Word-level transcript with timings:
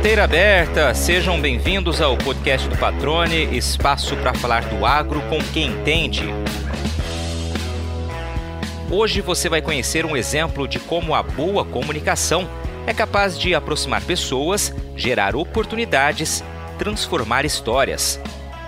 Porteira 0.00 0.24
aberta, 0.24 0.94
sejam 0.94 1.38
bem-vindos 1.38 2.00
ao 2.00 2.16
podcast 2.16 2.66
do 2.66 2.78
Patrone, 2.78 3.54
espaço 3.54 4.16
para 4.16 4.32
falar 4.32 4.64
do 4.64 4.86
agro 4.86 5.20
com 5.28 5.38
quem 5.52 5.66
entende. 5.66 6.24
Hoje 8.90 9.20
você 9.20 9.46
vai 9.50 9.60
conhecer 9.60 10.06
um 10.06 10.16
exemplo 10.16 10.66
de 10.66 10.78
como 10.78 11.14
a 11.14 11.22
boa 11.22 11.66
comunicação 11.66 12.48
é 12.86 12.94
capaz 12.94 13.38
de 13.38 13.54
aproximar 13.54 14.02
pessoas, 14.02 14.74
gerar 14.96 15.36
oportunidades, 15.36 16.42
transformar 16.78 17.44
histórias. 17.44 18.18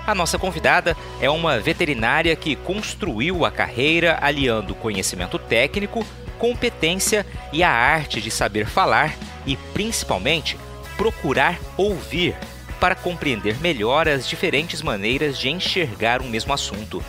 A 0.07 0.15
nossa 0.15 0.39
convidada 0.39 0.95
é 1.19 1.31
uma 1.31 1.59
veterinária 1.59 2.37
que 2.37 2.55
construiu 2.57 3.47
a 3.47 3.51
carreira 3.51 4.19
aliando 4.21 4.75
conhecimento 4.75 5.39
técnico, 5.39 6.05
competência 6.39 7.25
e 7.55 7.63
a 7.63 7.71
arte 7.71 8.21
de 8.21 8.31
saber 8.31 8.67
falar 8.67 9.15
e, 9.47 9.57
principalmente, 9.73 10.59
procurar 10.97 11.59
ouvir 11.77 12.37
para 12.81 12.95
compreender 12.95 13.61
melhor 13.61 14.09
as 14.09 14.29
diferentes 14.29 14.83
maneiras 14.83 15.39
de 15.39 15.49
enxergar 15.49 16.21
um 16.21 16.29
mesmo 16.29 16.53
assunto. 16.53 17.03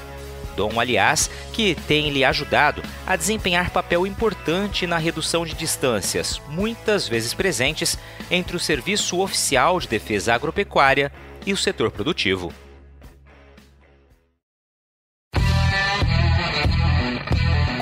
Dom, 0.56 0.80
aliás, 0.80 1.30
que 1.52 1.76
tem 1.88 2.12
lhe 2.12 2.24
ajudado 2.24 2.84
a 3.08 3.16
desempenhar 3.16 3.72
papel 3.72 4.06
importante 4.06 4.86
na 4.86 4.98
redução 4.98 5.46
de 5.46 5.56
distâncias, 5.56 6.40
muitas 6.48 7.08
vezes 7.08 7.34
presentes, 7.34 7.98
entre 8.30 8.56
o 8.56 8.60
Serviço 8.60 9.20
Oficial 9.20 9.80
de 9.80 9.88
Defesa 9.88 10.34
Agropecuária 10.34 11.12
e 11.46 11.52
o 11.52 11.58
setor 11.58 11.90
produtivo. 11.90 12.54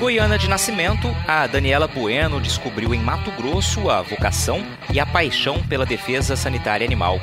Goiana 0.02 0.36
de 0.36 0.48
nascimento, 0.48 1.16
a 1.28 1.46
Daniela 1.46 1.86
Bueno 1.86 2.40
descobriu 2.40 2.92
em 2.92 2.98
Mato 2.98 3.30
Grosso 3.30 3.88
a 3.88 4.02
vocação 4.02 4.66
e 4.92 4.98
a 4.98 5.06
paixão 5.06 5.62
pela 5.62 5.86
defesa 5.86 6.34
sanitária 6.34 6.84
animal. 6.84 7.20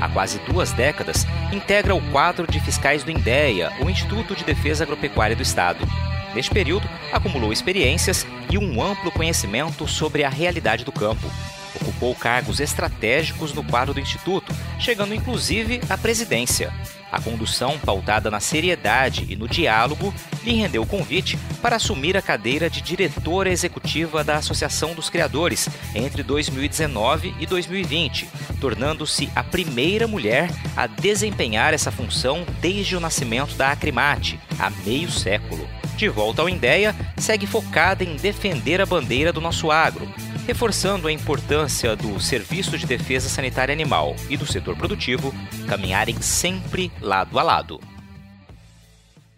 Há 0.00 0.08
quase 0.08 0.38
duas 0.48 0.70
décadas, 0.70 1.26
integra 1.52 1.92
o 1.92 2.10
quadro 2.12 2.46
de 2.46 2.60
fiscais 2.60 3.02
do 3.02 3.10
INDEA, 3.10 3.72
o 3.84 3.90
Instituto 3.90 4.36
de 4.36 4.44
Defesa 4.44 4.84
Agropecuária 4.84 5.34
do 5.34 5.42
Estado. 5.42 5.84
Neste 6.32 6.52
período, 6.52 6.88
acumulou 7.12 7.52
experiências 7.52 8.24
e 8.48 8.56
um 8.56 8.80
amplo 8.80 9.10
conhecimento 9.10 9.88
sobre 9.88 10.22
a 10.22 10.28
realidade 10.28 10.84
do 10.84 10.92
campo. 10.92 11.28
Ocupou 11.74 12.14
cargos 12.14 12.60
estratégicos 12.60 13.52
no 13.52 13.64
quadro 13.64 13.92
do 13.92 13.98
Instituto, 13.98 14.54
chegando 14.78 15.12
inclusive 15.12 15.80
à 15.90 15.98
presidência. 15.98 16.72
A 17.12 17.20
condução, 17.20 17.78
pautada 17.78 18.30
na 18.30 18.40
seriedade 18.40 19.26
e 19.28 19.36
no 19.36 19.48
diálogo, 19.48 20.14
lhe 20.44 20.54
rendeu 20.54 20.82
o 20.82 20.86
convite 20.86 21.36
para 21.60 21.76
assumir 21.76 22.16
a 22.16 22.22
cadeira 22.22 22.70
de 22.70 22.80
diretora 22.80 23.50
executiva 23.50 24.22
da 24.22 24.36
Associação 24.36 24.94
dos 24.94 25.10
Criadores 25.10 25.68
entre 25.94 26.22
2019 26.22 27.34
e 27.38 27.46
2020, 27.46 28.28
tornando-se 28.60 29.30
a 29.34 29.42
primeira 29.42 30.06
mulher 30.06 30.48
a 30.76 30.86
desempenhar 30.86 31.74
essa 31.74 31.90
função 31.90 32.46
desde 32.60 32.96
o 32.96 33.00
nascimento 33.00 33.54
da 33.54 33.72
Acrimate, 33.72 34.38
há 34.58 34.70
meio 34.70 35.10
século. 35.10 35.68
De 35.96 36.08
volta 36.08 36.40
ao 36.40 36.48
Indéia, 36.48 36.96
segue 37.18 37.46
focada 37.46 38.02
em 38.02 38.16
defender 38.16 38.80
a 38.80 38.86
bandeira 38.86 39.32
do 39.32 39.40
nosso 39.40 39.70
agro, 39.70 40.08
reforçando 40.46 41.08
a 41.08 41.12
importância 41.12 41.94
do 41.94 42.18
Serviço 42.20 42.76
de 42.76 42.86
Defesa 42.86 43.28
Sanitária 43.28 43.72
Animal 43.72 44.14
e 44.28 44.36
do 44.36 44.46
setor 44.46 44.76
produtivo 44.76 45.34
caminharem 45.68 46.20
sempre 46.20 46.90
lado 47.00 47.38
a 47.38 47.42
lado. 47.42 47.80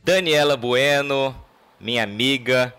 Daniela 0.05 0.57
Bueno, 0.57 1.35
minha 1.81 2.03
amiga, 2.03 2.75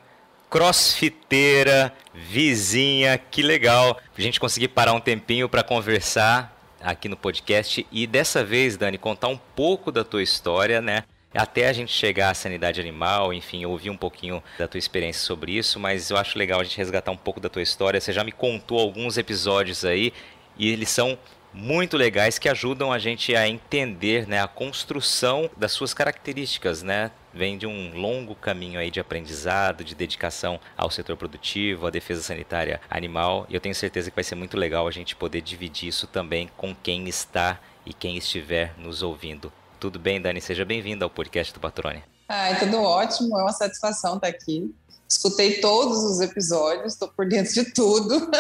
crossfiteira, 0.50 1.94
vizinha, 2.14 3.18
que 3.18 3.42
legal 3.42 4.00
a 4.18 4.22
gente 4.22 4.40
conseguir 4.40 4.68
parar 4.70 4.94
um 4.94 5.00
tempinho 5.00 5.48
para 5.48 5.64
conversar 5.64 6.54
aqui 6.82 7.08
no 7.08 7.16
podcast 7.16 7.88
e 7.92 8.06
dessa 8.06 8.44
vez, 8.44 8.76
Dani, 8.76 8.98
contar 8.98 9.30
um 9.30 9.38
pouco 9.38 9.92
da 9.92 10.04
tua 10.04 10.22
história, 10.22 10.82
né? 10.82 11.04
Até 11.38 11.68
a 11.68 11.74
gente 11.74 11.92
chegar 11.92 12.30
à 12.30 12.34
sanidade 12.34 12.80
animal, 12.80 13.34
enfim, 13.34 13.66
ouvir 13.66 13.90
um 13.90 13.98
pouquinho 13.98 14.44
da 14.58 14.68
tua 14.68 14.78
experiência 14.78 15.22
sobre 15.22 15.54
isso, 15.54 15.80
mas 15.80 16.10
eu 16.10 16.18
acho 16.18 16.38
legal 16.38 16.60
a 16.60 16.64
gente 16.64 16.78
resgatar 16.78 17.12
um 17.12 17.18
pouco 17.18 17.40
da 17.40 17.50
tua 17.50 17.62
história. 17.62 18.00
Você 18.00 18.14
já 18.14 18.24
me 18.24 18.32
contou 18.32 18.80
alguns 18.80 19.18
episódios 19.18 19.84
aí 19.84 20.14
e 20.58 20.70
eles 20.72 20.90
são 20.90 21.18
muito 21.54 21.98
legais 21.98 22.40
que 22.40 22.50
ajudam 22.50 22.92
a 22.92 22.98
gente 22.98 23.36
a 23.36 23.48
entender 23.48 24.28
né, 24.28 24.42
a 24.42 24.48
construção 24.48 25.50
das 25.56 25.72
suas 25.72 25.94
características, 25.94 26.82
né? 26.82 27.12
Vem 27.32 27.58
de 27.58 27.66
um 27.66 27.96
longo 27.96 28.36
caminho 28.36 28.80
aí 28.80 28.90
de 28.90 29.00
aprendizado, 29.00 29.84
de 29.84 29.96
dedicação 29.96 30.60
ao 30.78 30.90
setor 30.90 31.16
produtivo, 31.16 31.88
à 31.88 31.90
defesa 31.90 32.22
sanitária 32.22 32.82
animal. 32.90 33.46
E 33.50 33.56
eu 33.56 33.60
tenho 33.62 33.76
certeza 33.76 34.10
que 34.10 34.16
vai 34.16 34.24
ser 34.24 34.36
muito 34.36 34.58
legal 34.58 34.88
a 34.88 34.92
gente 34.92 35.16
poder 35.16 35.42
dividir 35.42 35.90
isso 35.90 36.08
também 36.08 36.50
com 36.58 36.76
quem 36.76 37.08
está 37.08 37.60
e 37.86 37.94
quem 37.94 38.18
estiver 38.18 38.74
nos 38.78 39.02
ouvindo 39.02 39.52
tudo 39.84 40.00
bem, 40.00 40.22
Dani? 40.22 40.40
Seja 40.40 40.64
bem-vinda 40.64 41.04
ao 41.04 41.10
podcast 41.10 41.54
do 41.54 41.60
Patrone. 41.60 42.02
Ai, 42.30 42.58
tudo 42.58 42.82
ótimo, 42.82 43.38
é 43.38 43.42
uma 43.42 43.52
satisfação 43.52 44.16
estar 44.16 44.30
aqui. 44.30 44.74
Escutei 45.10 45.60
todos 45.60 45.98
os 46.06 46.22
episódios, 46.22 46.94
estou 46.94 47.10
por 47.10 47.28
dentro 47.28 47.54
de 47.54 47.66
tudo. 47.66 48.32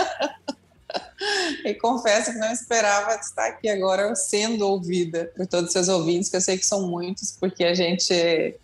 e 1.65 1.73
confesso 1.73 2.31
que 2.31 2.37
não 2.37 2.49
esperava 2.49 3.15
estar 3.15 3.47
aqui 3.47 3.67
agora 3.67 4.15
sendo 4.15 4.65
ouvida 4.65 5.33
por 5.35 5.45
todos 5.45 5.65
os 5.65 5.73
seus 5.73 5.89
ouvintes, 5.89 6.29
que 6.29 6.37
eu 6.37 6.41
sei 6.41 6.57
que 6.57 6.65
são 6.65 6.87
muitos, 6.87 7.35
porque 7.37 7.65
a 7.65 7.73
gente 7.73 8.57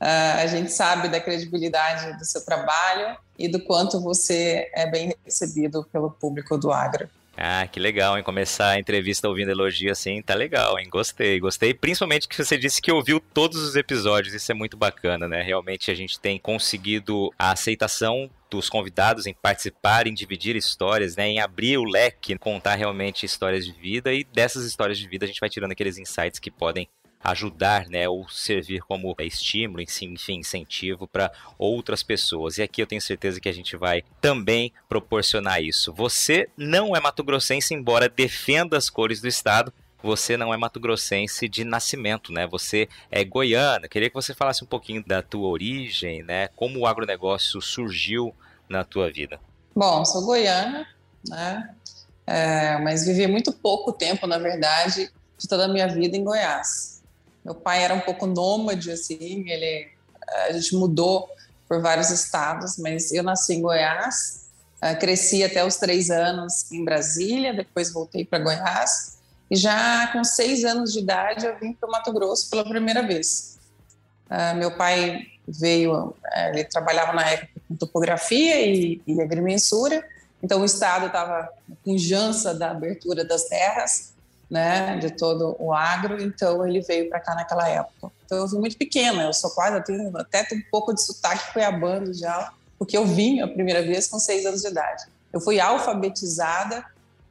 Uh, 0.00 0.36
a 0.42 0.46
gente 0.48 0.70
sabe 0.70 1.08
da 1.08 1.18
credibilidade 1.18 2.18
do 2.18 2.24
seu 2.26 2.44
trabalho 2.44 3.16
e 3.38 3.48
do 3.48 3.58
quanto 3.60 4.00
você 4.00 4.68
é 4.74 4.90
bem 4.90 5.14
recebido 5.24 5.86
pelo 5.90 6.10
público 6.10 6.58
do 6.58 6.70
Agro. 6.70 7.08
Ah, 7.36 7.66
que 7.66 7.80
legal, 7.80 8.16
hein? 8.16 8.22
Começar 8.22 8.70
a 8.70 8.78
entrevista 8.78 9.28
ouvindo 9.28 9.50
elogio 9.50 9.90
assim, 9.90 10.22
tá 10.22 10.34
legal, 10.34 10.78
hein? 10.78 10.88
Gostei, 10.88 11.40
gostei. 11.40 11.74
Principalmente 11.74 12.28
que 12.28 12.36
você 12.36 12.56
disse 12.56 12.80
que 12.80 12.92
ouviu 12.92 13.20
todos 13.20 13.60
os 13.60 13.74
episódios, 13.74 14.34
isso 14.34 14.52
é 14.52 14.54
muito 14.54 14.76
bacana, 14.76 15.26
né? 15.26 15.42
Realmente 15.42 15.90
a 15.90 15.94
gente 15.94 16.20
tem 16.20 16.38
conseguido 16.38 17.32
a 17.38 17.50
aceitação 17.50 18.30
dos 18.48 18.68
convidados 18.68 19.26
em 19.26 19.34
participar, 19.34 20.06
em 20.06 20.14
dividir 20.14 20.54
histórias, 20.54 21.16
né, 21.16 21.26
em 21.26 21.40
abrir 21.40 21.76
o 21.76 21.82
leque, 21.82 22.38
contar 22.38 22.76
realmente 22.76 23.26
histórias 23.26 23.66
de 23.66 23.72
vida 23.72 24.12
e 24.12 24.22
dessas 24.22 24.64
histórias 24.64 24.96
de 24.96 25.08
vida 25.08 25.24
a 25.24 25.28
gente 25.28 25.40
vai 25.40 25.50
tirando 25.50 25.72
aqueles 25.72 25.98
insights 25.98 26.38
que 26.38 26.52
podem 26.52 26.88
ajudar, 27.24 27.88
né, 27.88 28.06
ou 28.06 28.28
servir 28.28 28.82
como 28.82 29.16
estímulo, 29.20 29.80
enfim, 29.80 30.14
incentivo 30.28 31.08
para 31.08 31.32
outras 31.58 32.02
pessoas. 32.02 32.58
E 32.58 32.62
aqui 32.62 32.82
eu 32.82 32.86
tenho 32.86 33.00
certeza 33.00 33.40
que 33.40 33.48
a 33.48 33.52
gente 33.52 33.76
vai 33.76 34.02
também 34.20 34.72
proporcionar 34.88 35.62
isso. 35.62 35.92
Você 35.94 36.50
não 36.56 36.94
é 36.94 37.00
mato-grossense, 37.00 37.72
embora 37.72 38.10
defenda 38.10 38.76
as 38.76 38.90
cores 38.90 39.22
do 39.22 39.26
estado, 39.26 39.72
você 40.02 40.36
não 40.36 40.52
é 40.52 40.56
mato-grossense 40.58 41.48
de 41.48 41.64
nascimento, 41.64 42.30
né? 42.30 42.46
Você 42.46 42.90
é 43.10 43.24
goiana. 43.24 43.88
Queria 43.88 44.10
que 44.10 44.14
você 44.14 44.34
falasse 44.34 44.62
um 44.62 44.66
pouquinho 44.66 45.02
da 45.02 45.22
tua 45.22 45.48
origem, 45.48 46.22
né? 46.22 46.48
Como 46.48 46.80
o 46.80 46.86
agronegócio 46.86 47.58
surgiu 47.62 48.34
na 48.68 48.84
tua 48.84 49.10
vida. 49.10 49.40
Bom, 49.74 50.04
sou 50.04 50.26
goiana, 50.26 50.86
né? 51.26 51.74
É, 52.26 52.78
mas 52.78 53.06
vivi 53.06 53.26
muito 53.26 53.50
pouco 53.50 53.92
tempo, 53.92 54.26
na 54.26 54.36
verdade, 54.36 55.10
de 55.38 55.48
toda 55.48 55.64
a 55.64 55.68
minha 55.68 55.88
vida 55.88 56.16
em 56.16 56.24
Goiás. 56.24 56.93
Meu 57.44 57.54
pai 57.54 57.84
era 57.84 57.94
um 57.94 58.00
pouco 58.00 58.26
nômade, 58.26 58.90
assim, 58.90 59.44
ele, 59.48 59.88
a 60.48 60.52
gente 60.52 60.74
mudou 60.74 61.28
por 61.68 61.80
vários 61.82 62.10
estados, 62.10 62.78
mas 62.78 63.12
eu 63.12 63.22
nasci 63.22 63.54
em 63.54 63.60
Goiás, 63.60 64.44
eh, 64.80 64.94
cresci 64.94 65.42
até 65.44 65.64
os 65.64 65.76
três 65.76 66.10
anos 66.10 66.70
em 66.72 66.84
Brasília, 66.84 67.52
depois 67.52 67.92
voltei 67.92 68.24
para 68.24 68.38
Goiás, 68.38 69.18
e 69.50 69.56
já 69.56 70.08
com 70.12 70.24
seis 70.24 70.64
anos 70.64 70.92
de 70.92 71.00
idade 71.00 71.46
eu 71.46 71.58
vim 71.58 71.72
para 71.74 71.88
o 71.88 71.92
Mato 71.92 72.12
Grosso 72.12 72.48
pela 72.48 72.64
primeira 72.64 73.02
vez. 73.02 73.58
Uh, 74.30 74.56
meu 74.56 74.70
pai 74.74 75.26
veio, 75.46 76.16
eh, 76.32 76.50
ele 76.50 76.64
trabalhava 76.64 77.12
na 77.12 77.30
época 77.30 77.60
com 77.68 77.76
topografia 77.76 78.66
e, 78.66 79.02
e 79.06 79.20
agrimensura, 79.20 80.02
então 80.42 80.62
o 80.62 80.64
estado 80.64 81.06
estava 81.06 81.48
com 81.84 81.96
jança 81.98 82.54
da 82.54 82.70
abertura 82.70 83.24
das 83.24 83.44
terras, 83.44 84.13
né, 84.50 84.98
de 84.98 85.10
todo 85.10 85.56
o 85.58 85.72
agro, 85.72 86.22
então 86.22 86.66
ele 86.66 86.80
veio 86.80 87.08
para 87.08 87.20
cá 87.20 87.34
naquela 87.34 87.68
época. 87.68 88.12
Então 88.24 88.38
eu 88.38 88.48
fui 88.48 88.58
muito 88.58 88.76
pequena, 88.76 89.24
eu 89.24 89.32
sou 89.32 89.50
quase, 89.50 89.76
eu 89.76 89.84
tenho 89.84 90.16
até 90.16 90.46
um 90.52 90.62
pouco 90.70 90.94
de 90.94 91.02
sotaque 91.02 91.52
cuiabano 91.52 92.12
já, 92.12 92.52
porque 92.78 92.96
eu 92.96 93.06
vim 93.06 93.40
a 93.40 93.48
primeira 93.48 93.82
vez 93.82 94.06
com 94.06 94.18
seis 94.18 94.44
anos 94.46 94.62
de 94.62 94.68
idade. 94.68 95.04
Eu 95.32 95.40
fui 95.40 95.58
alfabetizada 95.58 96.84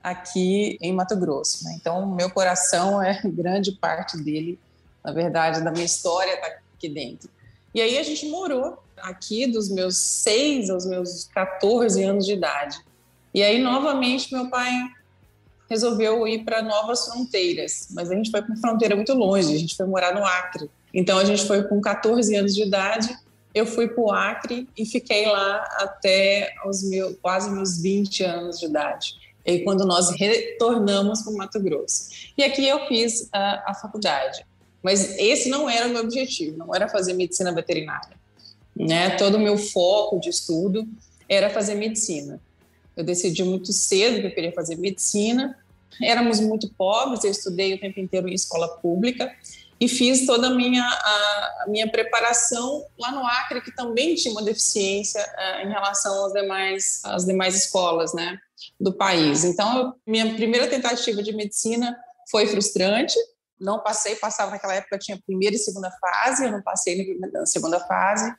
aqui 0.04 0.78
em 0.82 0.92
Mato 0.92 1.16
Grosso, 1.16 1.64
né? 1.64 1.78
então 1.80 2.06
meu 2.06 2.30
coração 2.30 3.02
é 3.02 3.22
grande 3.24 3.72
parte 3.72 4.18
dele, 4.18 4.60
na 5.04 5.12
verdade, 5.12 5.64
da 5.64 5.72
minha 5.72 5.86
história 5.86 6.34
está 6.34 6.48
aqui 6.48 6.90
dentro. 6.90 7.30
E 7.74 7.82
aí 7.82 7.98
a 7.98 8.04
gente 8.04 8.28
morou 8.28 8.78
aqui 8.98 9.48
dos 9.48 9.70
meus 9.70 9.98
seis 9.98 10.70
aos 10.70 10.86
meus 10.86 11.26
14 11.34 12.04
anos 12.04 12.26
de 12.26 12.34
idade. 12.34 12.78
E 13.34 13.42
aí, 13.42 13.60
novamente, 13.60 14.34
meu 14.34 14.50
pai 14.50 14.72
resolveu 15.70 16.28
ir 16.28 16.44
para 16.44 16.62
novas 16.62 17.06
fronteiras, 17.06 17.88
mas 17.92 18.12
a 18.12 18.16
gente 18.16 18.30
foi 18.30 18.42
para 18.42 18.56
fronteira 18.58 18.96
muito 18.96 19.14
longe, 19.14 19.54
a 19.54 19.58
gente 19.58 19.76
foi 19.76 19.86
morar 19.86 20.14
no 20.14 20.24
Acre. 20.24 20.70
Então 20.94 21.18
a 21.18 21.26
gente 21.26 21.46
foi 21.46 21.64
com 21.64 21.82
14 21.82 22.36
anos 22.36 22.54
de 22.54 22.64
idade, 22.64 23.16
eu 23.54 23.66
fui 23.66 23.88
para 23.88 24.04
o 24.04 24.12
Acre 24.12 24.68
e 24.78 24.86
fiquei 24.86 25.26
lá 25.26 25.68
até 25.78 26.54
os 26.66 26.84
meus, 26.84 27.16
quase 27.22 27.52
meus 27.52 27.80
20 27.82 28.24
anos 28.24 28.60
de 28.60 28.66
idade. 28.66 29.16
E 29.46 29.60
quando 29.60 29.86
nós 29.86 30.12
retornamos 30.12 31.22
para 31.22 31.34
o 31.34 31.38
Mato 31.38 31.60
Grosso. 31.60 32.10
E 32.38 32.44
aqui 32.44 32.68
eu 32.68 32.88
fiz 32.88 33.28
a, 33.32 33.72
a 33.72 33.74
faculdade. 33.74 34.46
Mas 34.82 35.18
esse 35.18 35.50
não 35.50 35.70
era 35.70 35.88
o 35.88 35.90
meu 35.90 36.02
objetivo, 36.04 36.58
não 36.58 36.74
era 36.74 36.90
fazer 36.90 37.14
medicina 37.14 37.54
veterinária. 37.54 38.18
Né? 38.76 39.12
Todo 39.12 39.36
o 39.36 39.40
meu 39.40 39.58
foco 39.58 40.20
de 40.20 40.30
estudo 40.30 40.88
era 41.28 41.50
fazer 41.50 41.76
medicina. 41.76 42.40
Eu 42.96 43.04
decidi 43.04 43.44
muito 43.44 43.72
cedo 43.74 44.22
que 44.22 44.28
eu 44.28 44.36
queria 44.36 44.52
fazer 44.52 44.76
medicina. 44.78 45.58
Éramos 46.02 46.40
muito 46.40 46.70
pobres, 46.74 47.24
eu 47.24 47.32
estudei 47.32 47.74
o 47.74 47.80
tempo 47.80 48.00
inteiro 48.00 48.28
em 48.28 48.34
escola 48.34 48.68
pública 48.78 49.32
e 49.80 49.88
fiz 49.88 50.26
toda 50.26 50.48
a 50.48 50.50
minha, 50.50 50.84
a, 50.84 51.64
a 51.64 51.66
minha 51.68 51.90
preparação 51.90 52.86
lá 52.98 53.12
no 53.12 53.26
Acre, 53.26 53.62
que 53.62 53.76
também 53.76 54.16
tinha 54.16 54.32
uma 54.32 54.44
deficiência 54.44 55.22
uh, 55.22 55.68
em 55.68 55.70
relação 55.70 56.26
às 56.26 56.34
demais, 56.34 57.02
às 57.04 57.26
demais 57.26 57.56
escolas 57.56 58.14
né, 58.14 58.40
do 58.80 58.94
país. 58.94 59.44
Então, 59.44 59.96
minha 60.08 60.34
primeira 60.36 60.68
tentativa 60.68 61.22
de 61.22 61.34
medicina 61.34 61.98
foi 62.32 62.48
frustrante, 62.48 63.16
não 63.60 63.80
passei, 63.80 64.16
passava 64.16 64.52
naquela 64.52 64.76
época, 64.76 64.98
tinha 64.98 65.20
primeira 65.26 65.56
e 65.56 65.60
segunda 65.60 65.92
fase, 65.92 66.46
eu 66.46 66.52
não 66.52 66.62
passei 66.62 67.18
na 67.34 67.46
segunda 67.46 67.80
fase. 67.80 68.34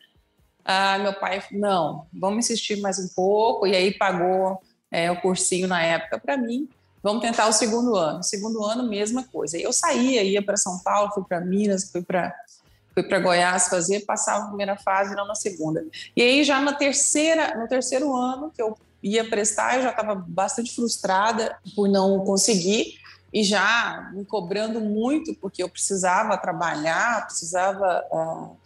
Ah, 0.65 0.99
meu 0.99 1.13
pai, 1.13 1.43
não, 1.53 2.07
vamos 2.13 2.47
insistir 2.47 2.81
mais 2.81 2.99
um 2.99 3.09
pouco, 3.15 3.67
e 3.67 3.77
aí 3.77 3.93
pagou 3.93 4.61
é, 4.91 5.11
o 5.11 5.21
cursinho 5.21 5.69
na 5.69 5.83
época 5.83 6.19
para 6.19 6.37
mim. 6.37 6.69
Vamos 7.03 7.21
tentar 7.21 7.47
o 7.49 7.53
segundo 7.53 7.95
ano. 7.97 8.23
Segundo 8.23 8.65
ano, 8.65 8.89
mesma 8.89 9.25
coisa. 9.25 9.59
Eu 9.59 9.75
saía, 9.75 10.23
ia 10.23 10.41
para 10.41 10.57
São 10.57 10.79
Paulo, 10.79 11.13
fui 11.13 11.23
para 11.25 11.41
Minas, 11.41 11.91
fui 11.91 12.03
para 12.03 12.35
fui 12.95 13.03
para 13.03 13.19
Goiás 13.19 13.69
fazer, 13.69 14.07
passava 14.07 14.45
a 14.45 14.47
primeira 14.47 14.77
fase, 14.77 15.17
não 15.17 15.27
na 15.27 15.35
segunda. 15.35 15.85
E 16.17 16.23
aí 16.23 16.45
já 16.45 16.61
na 16.61 16.73
terceira, 16.73 17.59
no 17.59 17.67
terceiro 17.67 18.17
ano 18.17 18.53
que 18.55 18.63
eu 18.63 18.79
ia 19.03 19.29
prestar, 19.29 19.77
eu 19.77 19.83
já 19.83 19.91
estava 19.91 20.15
bastante 20.15 20.73
frustrada 20.73 21.59
por 21.75 21.89
não 21.89 22.25
conseguir 22.25 22.95
e 23.33 23.43
já 23.43 24.13
me 24.15 24.25
cobrando 24.25 24.81
muito 24.81 25.35
porque 25.35 25.61
eu 25.61 25.69
precisava 25.69 26.39
trabalhar, 26.39 27.27
precisava 27.27 28.05
uh, 28.13 28.57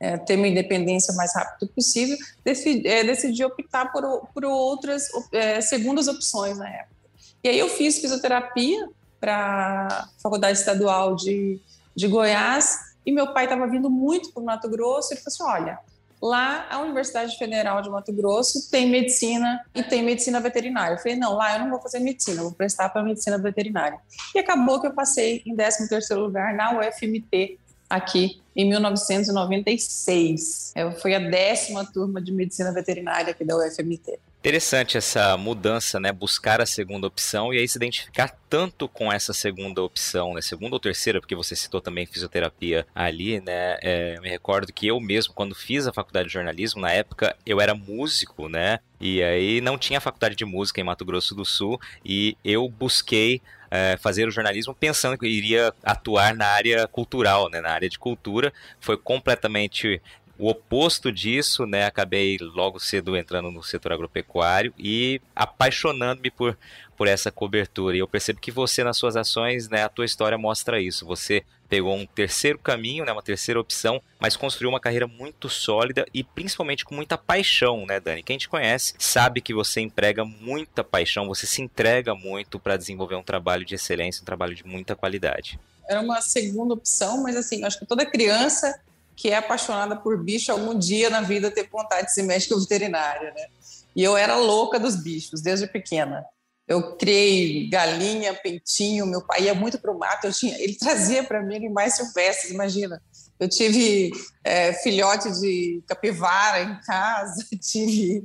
é, 0.00 0.16
ter 0.16 0.36
minha 0.36 0.48
independência 0.48 1.12
o 1.12 1.16
mais 1.16 1.34
rápido 1.34 1.68
possível, 1.68 2.16
decidi, 2.42 2.88
é, 2.88 3.04
decidi 3.04 3.44
optar 3.44 3.92
por, 3.92 4.26
por 4.32 4.44
outras 4.46 5.08
é, 5.30 5.60
segundas 5.60 6.08
opções 6.08 6.56
na 6.58 6.68
época. 6.68 6.96
E 7.44 7.48
aí 7.48 7.58
eu 7.58 7.68
fiz 7.68 7.98
fisioterapia 7.98 8.88
para 9.20 9.88
a 9.90 10.08
Faculdade 10.22 10.58
Estadual 10.58 11.14
de, 11.14 11.60
de 11.94 12.08
Goiás 12.08 12.78
e 13.04 13.12
meu 13.12 13.32
pai 13.32 13.44
estava 13.44 13.66
vindo 13.66 13.90
muito 13.90 14.32
para 14.32 14.42
o 14.42 14.46
Mato 14.46 14.68
Grosso 14.68 15.12
e 15.12 15.16
ele 15.16 15.22
falou 15.22 15.52
assim, 15.52 15.62
olha, 15.62 15.78
lá 16.20 16.66
a 16.70 16.80
Universidade 16.80 17.36
Federal 17.36 17.82
de 17.82 17.90
Mato 17.90 18.12
Grosso 18.12 18.70
tem 18.70 18.88
medicina 18.88 19.60
e 19.74 19.82
tem 19.82 20.02
medicina 20.02 20.40
veterinária. 20.40 20.94
Eu 20.94 20.98
falei, 20.98 21.16
não, 21.16 21.34
lá 21.34 21.54
eu 21.54 21.60
não 21.60 21.70
vou 21.70 21.80
fazer 21.80 21.98
medicina, 22.00 22.42
vou 22.42 22.52
prestar 22.52 22.88
para 22.88 23.02
medicina 23.02 23.36
veterinária. 23.38 23.98
E 24.34 24.38
acabou 24.38 24.80
que 24.80 24.86
eu 24.86 24.94
passei 24.94 25.42
em 25.46 25.54
13º 25.54 26.16
lugar 26.16 26.54
na 26.54 26.78
UFMT, 26.78 27.58
aqui 27.90 28.40
em 28.54 28.68
1996. 28.68 30.72
Eu 30.76 30.92
a 31.14 31.18
décima 31.18 31.84
turma 31.84 32.22
de 32.22 32.32
medicina 32.32 32.72
veterinária 32.72 33.32
aqui 33.32 33.44
da 33.44 33.56
UFMT. 33.56 34.20
Interessante 34.40 34.96
essa 34.96 35.36
mudança, 35.36 36.00
né? 36.00 36.10
Buscar 36.12 36.62
a 36.62 36.66
segunda 36.66 37.06
opção 37.06 37.52
e 37.52 37.58
aí 37.58 37.68
se 37.68 37.76
identificar 37.76 38.34
tanto 38.48 38.88
com 38.88 39.12
essa 39.12 39.34
segunda 39.34 39.82
opção, 39.82 40.32
né? 40.32 40.40
Segunda 40.40 40.76
ou 40.76 40.80
terceira, 40.80 41.20
porque 41.20 41.36
você 41.36 41.54
citou 41.54 41.78
também 41.78 42.06
fisioterapia 42.06 42.86
ali, 42.94 43.38
né? 43.40 43.76
É, 43.82 44.18
me 44.20 44.30
recordo 44.30 44.72
que 44.72 44.86
eu 44.86 44.98
mesmo, 44.98 45.34
quando 45.34 45.54
fiz 45.54 45.86
a 45.86 45.92
faculdade 45.92 46.28
de 46.28 46.32
jornalismo, 46.32 46.80
na 46.80 46.90
época 46.90 47.36
eu 47.44 47.60
era 47.60 47.74
músico, 47.74 48.48
né? 48.48 48.78
E 48.98 49.22
aí 49.22 49.60
não 49.60 49.76
tinha 49.76 50.00
faculdade 50.00 50.34
de 50.34 50.46
música 50.46 50.80
em 50.80 50.84
Mato 50.84 51.04
Grosso 51.04 51.34
do 51.34 51.44
Sul 51.44 51.78
e 52.02 52.34
eu 52.42 52.66
busquei 52.66 53.42
é, 53.70 53.96
fazer 53.96 54.26
o 54.26 54.30
jornalismo 54.30 54.74
pensando 54.74 55.16
que 55.16 55.26
iria 55.26 55.72
atuar 55.82 56.34
na 56.34 56.46
área 56.46 56.86
cultural, 56.88 57.48
né, 57.48 57.60
na 57.60 57.70
área 57.70 57.88
de 57.88 57.98
cultura. 57.98 58.52
Foi 58.80 58.96
completamente 58.96 60.00
o 60.38 60.48
oposto 60.48 61.12
disso, 61.12 61.66
né? 61.66 61.84
Acabei 61.84 62.38
logo 62.40 62.80
cedo 62.80 63.14
entrando 63.14 63.50
no 63.50 63.62
setor 63.62 63.92
agropecuário 63.92 64.72
e 64.78 65.20
apaixonando-me 65.36 66.30
por, 66.30 66.56
por 66.96 67.06
essa 67.06 67.30
cobertura. 67.30 67.94
E 67.94 68.00
eu 68.00 68.08
percebo 68.08 68.40
que 68.40 68.50
você, 68.50 68.82
nas 68.82 68.96
suas 68.96 69.16
ações, 69.16 69.68
né, 69.68 69.84
a 69.84 69.88
tua 69.88 70.06
história 70.06 70.38
mostra 70.38 70.80
isso. 70.80 71.04
Você 71.04 71.44
pegou 71.70 71.94
um 71.94 72.04
terceiro 72.04 72.58
caminho, 72.58 73.04
né, 73.04 73.12
uma 73.12 73.22
terceira 73.22 73.60
opção, 73.60 74.02
mas 74.18 74.36
construiu 74.36 74.68
uma 74.68 74.80
carreira 74.80 75.06
muito 75.06 75.48
sólida 75.48 76.04
e 76.12 76.24
principalmente 76.24 76.84
com 76.84 76.96
muita 76.96 77.16
paixão, 77.16 77.86
né, 77.86 78.00
Dani? 78.00 78.24
Quem 78.24 78.36
te 78.36 78.48
conhece 78.48 78.92
sabe 78.98 79.40
que 79.40 79.54
você 79.54 79.80
emprega 79.80 80.24
muita 80.24 80.82
paixão, 80.82 81.28
você 81.28 81.46
se 81.46 81.62
entrega 81.62 82.12
muito 82.12 82.58
para 82.58 82.76
desenvolver 82.76 83.14
um 83.14 83.22
trabalho 83.22 83.64
de 83.64 83.76
excelência, 83.76 84.20
um 84.20 84.24
trabalho 84.24 84.54
de 84.54 84.66
muita 84.66 84.96
qualidade. 84.96 85.60
Era 85.88 86.00
uma 86.00 86.20
segunda 86.20 86.74
opção, 86.74 87.22
mas 87.22 87.36
assim, 87.36 87.64
acho 87.64 87.78
que 87.78 87.86
toda 87.86 88.04
criança 88.04 88.80
que 89.14 89.28
é 89.28 89.36
apaixonada 89.36 89.94
por 89.94 90.20
bicho 90.22 90.50
algum 90.50 90.76
dia 90.76 91.08
na 91.08 91.20
vida 91.20 91.50
ter 91.50 91.68
vontade 91.68 92.06
de 92.06 92.14
ser 92.14 92.22
médica 92.22 92.58
veterinária, 92.58 93.32
né? 93.32 93.46
E 93.94 94.02
eu 94.02 94.16
era 94.16 94.36
louca 94.36 94.80
dos 94.80 94.96
bichos 94.96 95.40
desde 95.40 95.66
pequena. 95.66 96.24
Eu 96.70 96.96
criei 96.96 97.68
galinha, 97.68 98.32
peitinho, 98.32 99.04
meu 99.04 99.20
pai 99.26 99.42
ia 99.42 99.54
muito 99.54 99.76
para 99.76 99.90
o 99.90 99.98
mato, 99.98 100.28
eu 100.28 100.32
tinha, 100.32 100.56
ele 100.56 100.76
trazia 100.76 101.24
para 101.24 101.42
mim 101.42 101.56
animais 101.56 101.96
silvestres, 101.96 102.52
imagina. 102.52 103.02
Eu 103.40 103.48
tive 103.48 104.12
é, 104.44 104.72
filhote 104.74 105.32
de 105.40 105.82
capivara 105.88 106.62
em 106.62 106.80
casa, 106.82 107.44
tive 107.60 108.24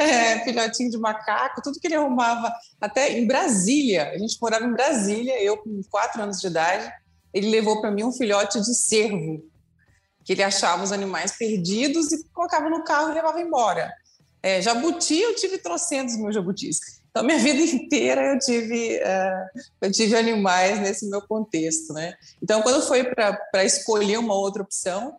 é, 0.00 0.40
filhotinho 0.40 0.90
de 0.90 0.98
macaco, 0.98 1.62
tudo 1.62 1.78
que 1.78 1.86
ele 1.86 1.94
arrumava, 1.94 2.52
até 2.80 3.16
em 3.16 3.24
Brasília, 3.28 4.10
a 4.10 4.18
gente 4.18 4.36
morava 4.42 4.64
em 4.64 4.72
Brasília, 4.72 5.40
eu 5.40 5.56
com 5.56 5.80
quatro 5.88 6.20
anos 6.20 6.40
de 6.40 6.48
idade, 6.48 6.92
ele 7.32 7.48
levou 7.48 7.80
para 7.80 7.92
mim 7.92 8.02
um 8.02 8.12
filhote 8.12 8.60
de 8.60 8.74
cervo, 8.74 9.40
que 10.24 10.32
ele 10.32 10.42
achava 10.42 10.82
os 10.82 10.90
animais 10.90 11.30
perdidos 11.38 12.10
e 12.10 12.24
colocava 12.30 12.68
no 12.68 12.82
carro 12.82 13.12
e 13.12 13.14
levava 13.14 13.40
embora. 13.40 13.94
É, 14.42 14.60
jabuti, 14.60 15.20
eu 15.20 15.36
tive 15.36 15.58
trocentos 15.58 16.16
mil 16.16 16.32
jabutis. 16.32 16.99
Então, 17.10 17.24
minha 17.24 17.38
vida 17.38 17.60
inteira 17.76 18.32
eu 18.32 18.38
tive, 18.38 18.98
uh, 18.98 19.60
eu 19.82 19.92
tive 19.92 20.16
animais 20.16 20.80
nesse 20.80 21.08
meu 21.08 21.20
contexto, 21.22 21.92
né? 21.92 22.14
Então, 22.42 22.62
quando 22.62 22.82
foi 22.82 23.04
para 23.04 23.64
escolher 23.64 24.18
uma 24.18 24.34
outra 24.34 24.62
opção, 24.62 25.16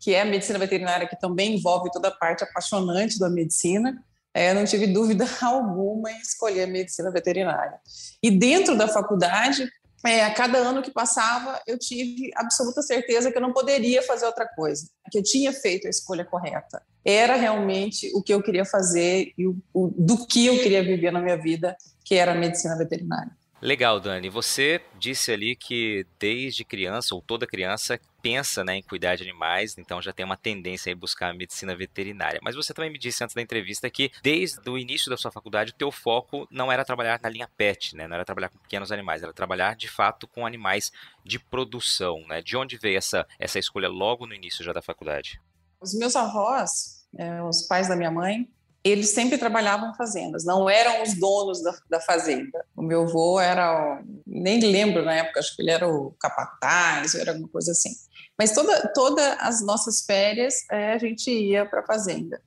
que 0.00 0.14
é 0.14 0.22
a 0.22 0.24
medicina 0.24 0.58
veterinária, 0.58 1.08
que 1.08 1.18
também 1.18 1.56
envolve 1.56 1.90
toda 1.92 2.08
a 2.08 2.12
parte 2.12 2.42
apaixonante 2.42 3.18
da 3.18 3.28
medicina, 3.28 4.02
é, 4.34 4.50
eu 4.50 4.54
não 4.54 4.64
tive 4.64 4.86
dúvida 4.86 5.26
alguma 5.42 6.10
em 6.10 6.18
escolher 6.18 6.62
a 6.62 6.66
medicina 6.66 7.10
veterinária. 7.10 7.78
E 8.22 8.30
dentro 8.30 8.76
da 8.76 8.88
faculdade, 8.88 9.68
é, 10.04 10.24
a 10.24 10.34
cada 10.34 10.58
ano 10.58 10.82
que 10.82 10.90
passava, 10.90 11.60
eu 11.66 11.78
tive 11.78 12.30
absoluta 12.34 12.82
certeza 12.82 13.30
que 13.30 13.38
eu 13.38 13.42
não 13.42 13.52
poderia 13.52 14.02
fazer 14.02 14.26
outra 14.26 14.46
coisa, 14.46 14.88
que 15.10 15.18
eu 15.18 15.22
tinha 15.22 15.52
feito 15.52 15.86
a 15.86 15.90
escolha 15.90 16.24
correta. 16.24 16.82
Era 17.04 17.36
realmente 17.36 18.10
o 18.14 18.22
que 18.22 18.32
eu 18.32 18.42
queria 18.42 18.64
fazer 18.64 19.32
e 19.36 19.46
o, 19.46 19.56
o, 19.72 19.92
do 19.96 20.26
que 20.26 20.46
eu 20.46 20.58
queria 20.58 20.82
viver 20.82 21.10
na 21.10 21.20
minha 21.20 21.36
vida, 21.36 21.76
que 22.04 22.14
era 22.14 22.32
a 22.32 22.34
medicina 22.34 22.76
veterinária. 22.76 23.32
Legal, 23.62 24.00
Dani. 24.00 24.28
Você 24.28 24.80
disse 24.98 25.30
ali 25.30 25.54
que 25.54 26.04
desde 26.18 26.64
criança, 26.64 27.14
ou 27.14 27.22
toda 27.22 27.46
criança, 27.46 27.96
pensa 28.20 28.64
né, 28.64 28.74
em 28.74 28.82
cuidar 28.82 29.14
de 29.14 29.22
animais, 29.22 29.78
então 29.78 30.02
já 30.02 30.12
tem 30.12 30.26
uma 30.26 30.36
tendência 30.36 30.92
a 30.92 30.96
buscar 30.96 31.30
a 31.30 31.32
medicina 31.32 31.72
veterinária. 31.76 32.40
Mas 32.42 32.56
você 32.56 32.74
também 32.74 32.90
me 32.90 32.98
disse 32.98 33.22
antes 33.22 33.36
da 33.36 33.40
entrevista 33.40 33.88
que 33.88 34.10
desde 34.20 34.68
o 34.68 34.76
início 34.76 35.08
da 35.08 35.16
sua 35.16 35.30
faculdade, 35.30 35.70
o 35.70 35.76
teu 35.76 35.92
foco 35.92 36.44
não 36.50 36.72
era 36.72 36.84
trabalhar 36.84 37.20
na 37.22 37.28
linha 37.28 37.48
pet, 37.56 37.94
né? 37.94 38.08
Não 38.08 38.16
era 38.16 38.24
trabalhar 38.24 38.48
com 38.48 38.58
pequenos 38.58 38.90
animais, 38.90 39.22
era 39.22 39.32
trabalhar 39.32 39.76
de 39.76 39.86
fato 39.86 40.26
com 40.26 40.44
animais 40.44 40.90
de 41.24 41.38
produção, 41.38 42.26
né? 42.26 42.42
De 42.42 42.56
onde 42.56 42.76
veio 42.76 42.98
essa, 42.98 43.24
essa 43.38 43.60
escolha 43.60 43.88
logo 43.88 44.26
no 44.26 44.34
início 44.34 44.64
já 44.64 44.72
da 44.72 44.82
faculdade? 44.82 45.40
Os 45.82 45.94
meus 45.94 46.14
avós, 46.14 47.04
é, 47.18 47.42
os 47.42 47.62
pais 47.62 47.88
da 47.88 47.96
minha 47.96 48.10
mãe, 48.10 48.48
eles 48.84 49.10
sempre 49.10 49.38
trabalhavam 49.38 49.94
fazendas, 49.94 50.44
não 50.44 50.68
eram 50.68 51.02
os 51.02 51.14
donos 51.14 51.62
da, 51.62 51.74
da, 51.88 52.00
fazenda. 52.00 52.64
O 52.76 52.82
meu 52.82 53.02
avô 53.02 53.40
era, 53.40 54.02
nem 54.26 54.60
lembro 54.60 55.04
na 55.04 55.14
época, 55.14 55.38
acho 55.38 55.54
que 55.54 55.62
ele 55.62 55.70
era 55.70 55.88
o 55.88 56.12
capataz, 56.18 57.14
era 57.14 57.30
alguma 57.30 57.48
coisa 57.48 57.70
assim. 57.70 57.90
Mas 58.36 58.52
todas 58.52 58.92
toda 58.92 59.34
as 59.34 59.64
nossas 59.64 60.00
férias 60.04 60.64
é, 60.70 60.94
a 60.94 60.98
gente 60.98 61.30
ia 61.30 61.64
para 61.64 61.80
a 61.80 61.86
fazenda. 61.86 62.40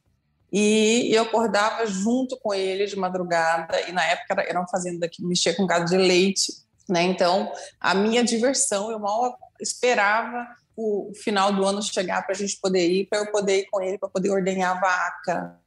E 0.52 1.10
eu 1.14 1.24
acordava 1.24 1.86
junto 1.86 2.38
com 2.38 2.54
ele 2.54 2.86
de 2.86 2.96
madrugada, 2.98 3.80
e 3.88 3.92
na 3.92 4.04
época 4.06 4.34
era, 4.34 4.44
era 4.44 4.60
uma 4.60 4.68
fazenda 4.68 5.08
que 5.08 5.24
mexia 5.24 5.56
com 5.56 5.66
gado 5.66 5.86
de 5.86 5.98
leite, 5.98 6.54
né? 6.88 7.04
Então, 7.04 7.52
a 7.80 7.94
minha 7.94 8.24
diversão, 8.24 8.92
eu 8.92 9.00
mal 9.00 9.38
esperava 9.60 10.48
o 10.76 11.12
final 11.16 11.54
do 11.54 11.66
ano 11.66 11.82
chegar 11.82 12.24
para 12.24 12.36
a 12.36 12.38
gente 12.38 12.60
poder 12.60 12.88
ir, 12.90 13.08
para 13.08 13.20
eu 13.20 13.32
poder 13.32 13.60
ir 13.60 13.68
com 13.72 13.82
ele, 13.82 13.98
para 13.98 14.10
poder 14.10 14.30
ordenhar 14.30 14.76
a 14.76 14.80
vaca, 14.80 15.60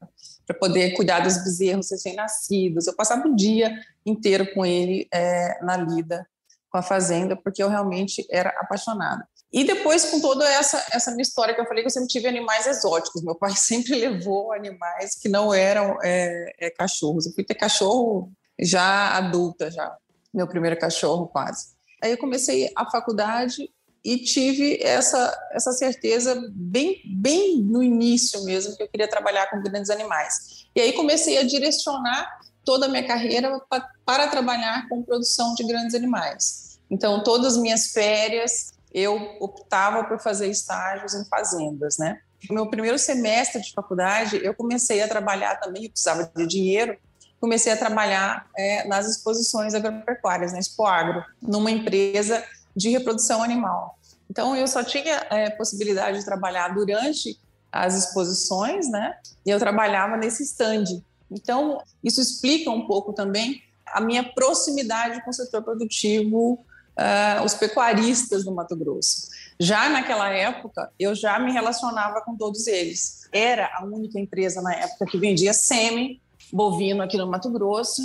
para 0.47 0.59
poder 0.59 0.93
cuidar 0.93 1.21
dos 1.21 1.43
bezerros 1.43 1.91
recém-nascidos. 1.91 2.87
Eu 2.87 2.95
passava 2.95 3.27
o 3.27 3.35
dia 3.35 3.75
inteiro 4.05 4.53
com 4.53 4.65
ele 4.65 5.09
é, 5.13 5.63
na 5.63 5.77
lida 5.77 6.27
com 6.71 6.79
a 6.79 6.83
fazenda, 6.83 7.35
porque 7.35 7.63
eu 7.63 7.69
realmente 7.69 8.27
era 8.31 8.51
apaixonada. 8.61 9.27
E 9.51 9.65
depois, 9.65 10.05
com 10.11 10.21
toda 10.21 10.47
essa, 10.47 10.85
essa 10.93 11.11
minha 11.11 11.23
história 11.23 11.55
que 11.55 11.61
eu 11.61 11.65
falei, 11.65 11.83
que 11.83 11.87
eu 11.87 11.93
sempre 11.93 12.09
tive 12.09 12.29
animais 12.29 12.67
exóticos. 12.67 13.23
Meu 13.23 13.35
pai 13.35 13.53
sempre 13.57 13.95
levou 13.95 14.53
animais 14.53 15.15
que 15.21 15.29
não 15.29 15.55
eram 15.55 15.97
é, 16.03 16.53
é, 16.59 16.71
cachorros. 16.71 17.27
Eu 17.27 17.33
fui 17.33 17.45
ter 17.45 17.55
cachorro 17.55 18.31
já 18.61 19.17
adulta, 19.17 19.71
já, 19.71 19.97
meu 20.35 20.47
primeiro 20.47 20.79
cachorro 20.79 21.29
quase. 21.29 21.69
Aí 22.03 22.11
eu 22.11 22.19
comecei 22.19 22.71
a 22.77 22.89
faculdade 22.91 23.71
e 24.09 24.17
tive 24.17 24.79
essa, 24.83 25.39
essa 25.53 25.71
certeza 25.71 26.43
bem, 26.51 27.03
bem 27.05 27.61
no 27.61 27.83
início 27.83 28.43
mesmo 28.43 28.75
que 28.75 28.83
eu 28.83 28.89
queria 28.89 29.07
trabalhar 29.07 29.51
com 29.51 29.63
grandes 29.63 29.91
animais. 29.91 30.67
E 30.75 30.81
aí 30.81 30.95
comecei 30.95 31.37
a 31.37 31.43
direcionar 31.43 32.41
toda 32.65 32.87
a 32.87 32.89
minha 32.89 33.07
carreira 33.07 33.61
para, 33.69 33.87
para 34.07 34.29
trabalhar 34.29 34.89
com 34.89 35.03
produção 35.03 35.55
de 35.55 35.63
grandes 35.63 35.95
animais. 35.95 36.79
Então, 36.91 37.23
todas 37.23 37.49
as 37.49 37.59
minhas 37.59 37.89
férias 37.89 38.73
eu 38.95 39.37
optava 39.41 40.03
por 40.05 40.19
fazer 40.19 40.49
estágios 40.49 41.13
em 41.13 41.27
fazendas, 41.27 41.99
né? 41.99 42.19
No 42.49 42.55
meu 42.55 42.71
primeiro 42.71 42.99
semestre 42.99 43.61
de 43.61 43.75
faculdade, 43.75 44.41
eu 44.43 44.55
comecei 44.55 45.03
a 45.03 45.09
trabalhar 45.09 45.57
também, 45.61 45.85
eu 45.85 45.91
precisava 45.91 46.33
de 46.35 46.47
dinheiro, 46.47 46.97
comecei 47.39 47.75
a 47.75 47.77
trabalhar 47.77 48.47
é, 48.57 48.89
nas 48.89 49.07
exposições 49.07 49.75
agropecuárias, 49.75 50.53
na 50.53 50.59
Expo 50.59 50.87
Agro, 50.87 51.23
numa 51.43 51.71
empresa 51.71 52.43
de 52.75 52.89
reprodução 52.89 53.43
animal. 53.43 53.98
Então, 54.31 54.55
eu 54.55 54.67
só 54.67 54.83
tinha 54.85 55.27
é, 55.31 55.51
possibilidade 55.51 56.19
de 56.19 56.25
trabalhar 56.25 56.75
durante 56.75 57.39
as 57.73 57.95
exposições, 57.95 58.91
né? 58.91 59.17
E 59.45 59.51
eu 59.51 59.59
trabalhava 59.59 60.17
nesse 60.17 60.43
stand. 60.43 60.85
Então, 61.31 61.83
isso 62.03 62.21
explica 62.21 62.71
um 62.71 62.87
pouco 62.87 63.13
também 63.13 63.63
a 63.87 64.01
minha 64.01 64.23
proximidade 64.23 65.23
com 65.23 65.31
o 65.31 65.35
setor 65.35 65.63
produtivo, 65.63 66.65
uh, 66.99 67.45
os 67.45 67.55
pecuaristas 67.55 68.45
do 68.45 68.53
Mato 68.53 68.77
Grosso. 68.77 69.29
Já 69.59 69.89
naquela 69.89 70.29
época, 70.31 70.91
eu 70.99 71.15
já 71.15 71.39
me 71.39 71.53
relacionava 71.53 72.21
com 72.21 72.37
todos 72.37 72.67
eles. 72.67 73.29
Era 73.33 73.71
a 73.77 73.85
única 73.85 74.19
empresa 74.19 74.61
na 74.63 74.75
época 74.75 75.07
que 75.07 75.19
vendia 75.19 75.53
sêmen 75.53 76.21
bovino 76.53 77.03
aqui 77.03 77.17
no 77.17 77.27
Mato 77.27 77.51
Grosso. 77.51 78.03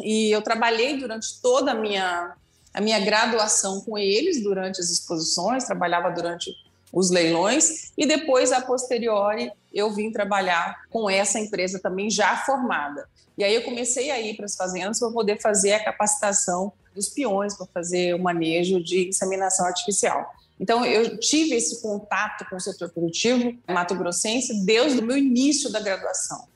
E 0.00 0.30
eu 0.30 0.40
trabalhei 0.42 0.98
durante 0.98 1.40
toda 1.40 1.72
a 1.72 1.74
minha, 1.74 2.34
a 2.74 2.80
minha 2.80 2.98
graduação 3.00 3.80
com 3.82 3.98
eles, 3.98 4.42
durante 4.42 4.80
as 4.80 4.90
exposições, 4.90 5.64
trabalhava 5.64 6.10
durante 6.10 6.50
os 6.92 7.10
leilões, 7.10 7.92
e 7.96 8.06
depois, 8.06 8.52
a 8.52 8.60
posteriori, 8.60 9.50
eu 9.72 9.90
vim 9.90 10.10
trabalhar 10.10 10.82
com 10.90 11.08
essa 11.08 11.38
empresa 11.38 11.78
também 11.78 12.10
já 12.10 12.36
formada. 12.38 13.08
E 13.36 13.42
aí 13.42 13.54
eu 13.54 13.62
comecei 13.62 14.10
a 14.10 14.20
ir 14.20 14.36
para 14.36 14.44
as 14.44 14.54
fazendas 14.54 14.98
para 14.98 15.10
poder 15.10 15.40
fazer 15.40 15.72
a 15.72 15.84
capacitação 15.84 16.72
dos 16.94 17.08
peões, 17.08 17.56
para 17.56 17.66
fazer 17.66 18.14
o 18.14 18.18
manejo 18.18 18.82
de 18.82 19.08
inseminação 19.08 19.66
artificial. 19.66 20.30
Então, 20.60 20.84
eu 20.84 21.18
tive 21.18 21.56
esse 21.56 21.80
contato 21.80 22.48
com 22.48 22.56
o 22.56 22.60
setor 22.60 22.90
produtivo 22.90 23.58
mato-grossense 23.68 24.64
desde 24.64 25.00
o 25.00 25.02
meu 25.02 25.16
início 25.16 25.72
da 25.72 25.80
graduação. 25.80 26.46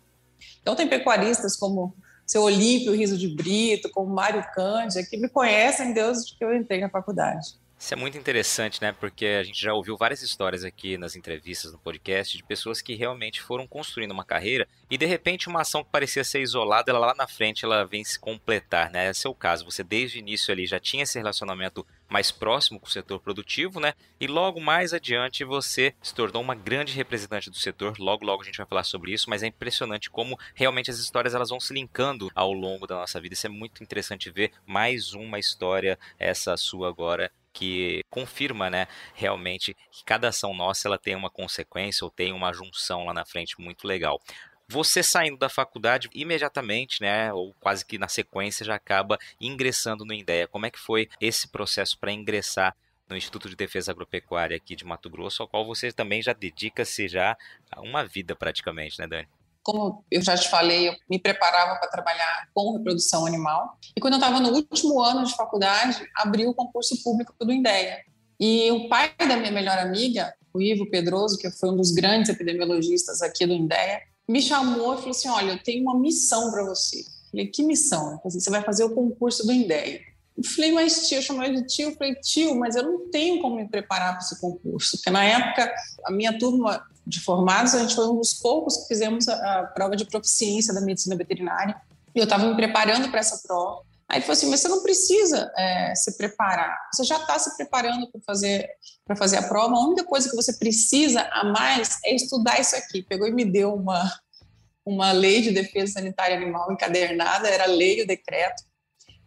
Então, 0.60 0.76
tem 0.76 0.86
pecuaristas 0.86 1.56
como 1.56 1.94
seu 2.26 2.42
Olímpio 2.42 2.92
Riso 2.92 3.16
de 3.16 3.28
Brito, 3.28 3.88
como 3.90 4.12
Mário 4.12 4.44
Cândia, 4.54 5.06
que 5.06 5.16
me 5.16 5.28
conhecem 5.28 5.92
desde 5.92 6.36
que 6.36 6.44
eu 6.44 6.54
entrei 6.54 6.80
na 6.80 6.90
faculdade. 6.90 7.54
Isso 7.78 7.92
é 7.92 7.96
muito 7.96 8.16
interessante, 8.16 8.80
né? 8.80 8.90
Porque 8.92 9.26
a 9.26 9.42
gente 9.42 9.60
já 9.60 9.74
ouviu 9.74 9.98
várias 9.98 10.22
histórias 10.22 10.64
aqui 10.64 10.96
nas 10.96 11.14
entrevistas 11.14 11.72
no 11.72 11.78
podcast 11.78 12.34
de 12.34 12.42
pessoas 12.42 12.80
que 12.80 12.94
realmente 12.94 13.42
foram 13.42 13.66
construindo 13.66 14.12
uma 14.12 14.24
carreira 14.24 14.66
e 14.90 14.96
de 14.96 15.04
repente 15.04 15.46
uma 15.46 15.60
ação 15.60 15.84
que 15.84 15.90
parecia 15.90 16.24
ser 16.24 16.40
isolada, 16.40 16.90
ela 16.90 16.98
lá 16.98 17.14
na 17.14 17.28
frente 17.28 17.66
ela 17.66 17.84
vem 17.84 18.02
se 18.02 18.18
completar, 18.18 18.90
né? 18.90 19.10
Esse 19.10 19.26
é 19.26 19.30
o 19.30 19.34
caso. 19.34 19.66
Você 19.66 19.84
desde 19.84 20.18
o 20.18 20.20
início 20.20 20.50
ali 20.50 20.66
já 20.66 20.80
tinha 20.80 21.02
esse 21.02 21.18
relacionamento 21.18 21.86
mais 22.08 22.30
próximo 22.30 22.80
com 22.80 22.86
o 22.86 22.90
setor 22.90 23.20
produtivo, 23.20 23.78
né? 23.78 23.92
E 24.18 24.26
logo 24.26 24.58
mais 24.58 24.94
adiante 24.94 25.44
você 25.44 25.94
se 26.02 26.14
tornou 26.14 26.42
uma 26.42 26.54
grande 26.54 26.94
representante 26.94 27.50
do 27.50 27.56
setor. 27.58 27.98
Logo, 27.98 28.24
logo 28.24 28.42
a 28.42 28.44
gente 28.46 28.56
vai 28.56 28.66
falar 28.66 28.84
sobre 28.84 29.12
isso, 29.12 29.28
mas 29.28 29.42
é 29.42 29.48
impressionante 29.48 30.08
como 30.08 30.38
realmente 30.54 30.90
as 30.90 30.98
histórias 30.98 31.34
elas 31.34 31.50
vão 31.50 31.60
se 31.60 31.74
linkando 31.74 32.30
ao 32.34 32.52
longo 32.52 32.86
da 32.86 32.96
nossa 32.96 33.20
vida. 33.20 33.34
Isso 33.34 33.46
é 33.46 33.50
muito 33.50 33.82
interessante 33.82 34.30
ver 34.30 34.52
mais 34.64 35.12
uma 35.12 35.38
história, 35.38 35.98
essa 36.18 36.56
sua 36.56 36.88
agora, 36.88 37.30
que 37.56 38.04
confirma, 38.10 38.68
né, 38.68 38.86
realmente 39.14 39.74
que 39.90 40.04
cada 40.04 40.28
ação 40.28 40.52
nossa 40.52 40.86
ela 40.86 40.98
tem 40.98 41.14
uma 41.16 41.30
consequência 41.30 42.04
ou 42.04 42.10
tem 42.10 42.30
uma 42.32 42.52
junção 42.52 43.06
lá 43.06 43.14
na 43.14 43.24
frente 43.24 43.58
muito 43.58 43.86
legal. 43.86 44.20
Você 44.68 45.02
saindo 45.02 45.38
da 45.38 45.48
faculdade 45.48 46.10
imediatamente, 46.12 47.00
né, 47.00 47.32
ou 47.32 47.54
quase 47.54 47.86
que 47.86 47.96
na 47.96 48.08
sequência 48.08 48.66
já 48.66 48.74
acaba 48.74 49.16
ingressando 49.40 50.04
no 50.04 50.12
INDEA. 50.12 50.46
Como 50.48 50.66
é 50.66 50.70
que 50.70 50.78
foi 50.78 51.08
esse 51.18 51.48
processo 51.48 51.98
para 51.98 52.12
ingressar 52.12 52.76
no 53.08 53.16
Instituto 53.16 53.48
de 53.48 53.56
Defesa 53.56 53.92
Agropecuária 53.92 54.56
aqui 54.56 54.76
de 54.76 54.84
Mato 54.84 55.08
Grosso, 55.08 55.42
ao 55.42 55.48
qual 55.48 55.64
você 55.64 55.92
também 55.92 56.20
já 56.20 56.32
dedica-se 56.32 57.08
já 57.08 57.36
uma 57.78 58.04
vida 58.04 58.36
praticamente, 58.36 58.98
né, 58.98 59.06
Dani? 59.06 59.28
Como 59.66 60.04
eu 60.12 60.22
já 60.22 60.36
te 60.36 60.48
falei, 60.48 60.88
eu 60.88 60.94
me 61.10 61.18
preparava 61.18 61.74
para 61.80 61.88
trabalhar 61.88 62.48
com 62.54 62.76
reprodução 62.76 63.26
animal. 63.26 63.76
E 63.96 64.00
quando 64.00 64.12
eu 64.14 64.20
estava 64.20 64.38
no 64.38 64.50
último 64.50 65.02
ano 65.02 65.24
de 65.24 65.34
faculdade, 65.34 66.06
abriu 66.14 66.50
o 66.50 66.54
concurso 66.54 67.02
público 67.02 67.34
do 67.40 67.52
INDEA. 67.52 67.98
E 68.38 68.70
o 68.70 68.88
pai 68.88 69.12
da 69.18 69.36
minha 69.36 69.50
melhor 69.50 69.76
amiga, 69.78 70.32
o 70.54 70.62
Ivo 70.62 70.88
Pedroso, 70.88 71.36
que 71.36 71.50
foi 71.50 71.70
um 71.70 71.76
dos 71.76 71.90
grandes 71.90 72.30
epidemiologistas 72.30 73.22
aqui 73.22 73.44
do 73.44 73.54
INDEA, 73.54 74.02
me 74.28 74.40
chamou 74.40 74.94
e 74.94 74.98
falou 74.98 75.10
assim: 75.10 75.28
Olha, 75.28 75.52
eu 75.52 75.62
tenho 75.62 75.82
uma 75.82 75.98
missão 75.98 76.52
para 76.52 76.62
você. 76.62 77.00
Eu 77.00 77.30
falei: 77.32 77.46
Que 77.48 77.64
missão? 77.64 78.20
Falei, 78.22 78.40
você 78.40 78.50
vai 78.50 78.62
fazer 78.62 78.84
o 78.84 78.94
concurso 78.94 79.44
do 79.44 79.52
INDEA. 79.52 80.00
Eu 80.36 80.44
falei, 80.44 80.70
mas 80.70 81.08
tio, 81.08 81.16
eu 81.16 81.22
chamei 81.22 81.50
de 81.50 81.66
tio, 81.66 81.88
eu 81.88 81.96
falei, 81.96 82.14
tio, 82.16 82.54
mas 82.54 82.76
eu 82.76 82.82
não 82.82 83.10
tenho 83.10 83.40
como 83.40 83.56
me 83.56 83.66
preparar 83.66 84.12
para 84.12 84.20
esse 84.22 84.38
concurso, 84.38 84.98
porque 84.98 85.08
na 85.08 85.24
época 85.24 85.74
a 86.04 86.12
minha 86.12 86.38
turma 86.38 86.84
de 87.06 87.20
formados, 87.20 87.74
a 87.74 87.78
gente 87.78 87.94
foi 87.94 88.08
um 88.08 88.16
dos 88.16 88.34
poucos 88.34 88.78
que 88.78 88.88
fizemos 88.88 89.28
a, 89.28 89.60
a 89.60 89.66
prova 89.68 89.94
de 89.94 90.04
proficiência 90.04 90.74
da 90.74 90.80
medicina 90.80 91.14
veterinária. 91.14 91.80
E 92.14 92.18
eu 92.18 92.24
estava 92.24 92.46
me 92.46 92.56
preparando 92.56 93.08
para 93.10 93.20
essa 93.20 93.40
prova. 93.46 93.82
Aí 94.08 94.18
ele 94.18 94.24
falou 94.24 94.36
assim: 94.36 94.50
mas 94.50 94.60
você 94.60 94.68
não 94.68 94.82
precisa 94.82 95.52
é, 95.56 95.94
se 95.94 96.16
preparar, 96.16 96.76
você 96.92 97.04
já 97.04 97.16
está 97.16 97.38
se 97.38 97.56
preparando 97.56 98.10
para 98.10 98.20
fazer, 98.22 98.68
fazer 99.16 99.36
a 99.36 99.42
prova. 99.42 99.74
A 99.74 99.86
única 99.86 100.04
coisa 100.04 100.28
que 100.28 100.36
você 100.36 100.52
precisa 100.54 101.22
a 101.32 101.44
mais 101.44 101.98
é 102.04 102.14
estudar 102.14 102.60
isso 102.60 102.74
aqui. 102.74 103.02
Pegou 103.02 103.26
e 103.26 103.32
me 103.32 103.44
deu 103.44 103.74
uma, 103.74 104.12
uma 104.84 105.12
lei 105.12 105.42
de 105.42 105.50
defesa 105.50 105.94
sanitária 105.94 106.36
animal 106.36 106.72
encadernada, 106.72 107.48
era 107.48 107.66
lei 107.66 108.02
o 108.02 108.06
decreto. 108.06 108.64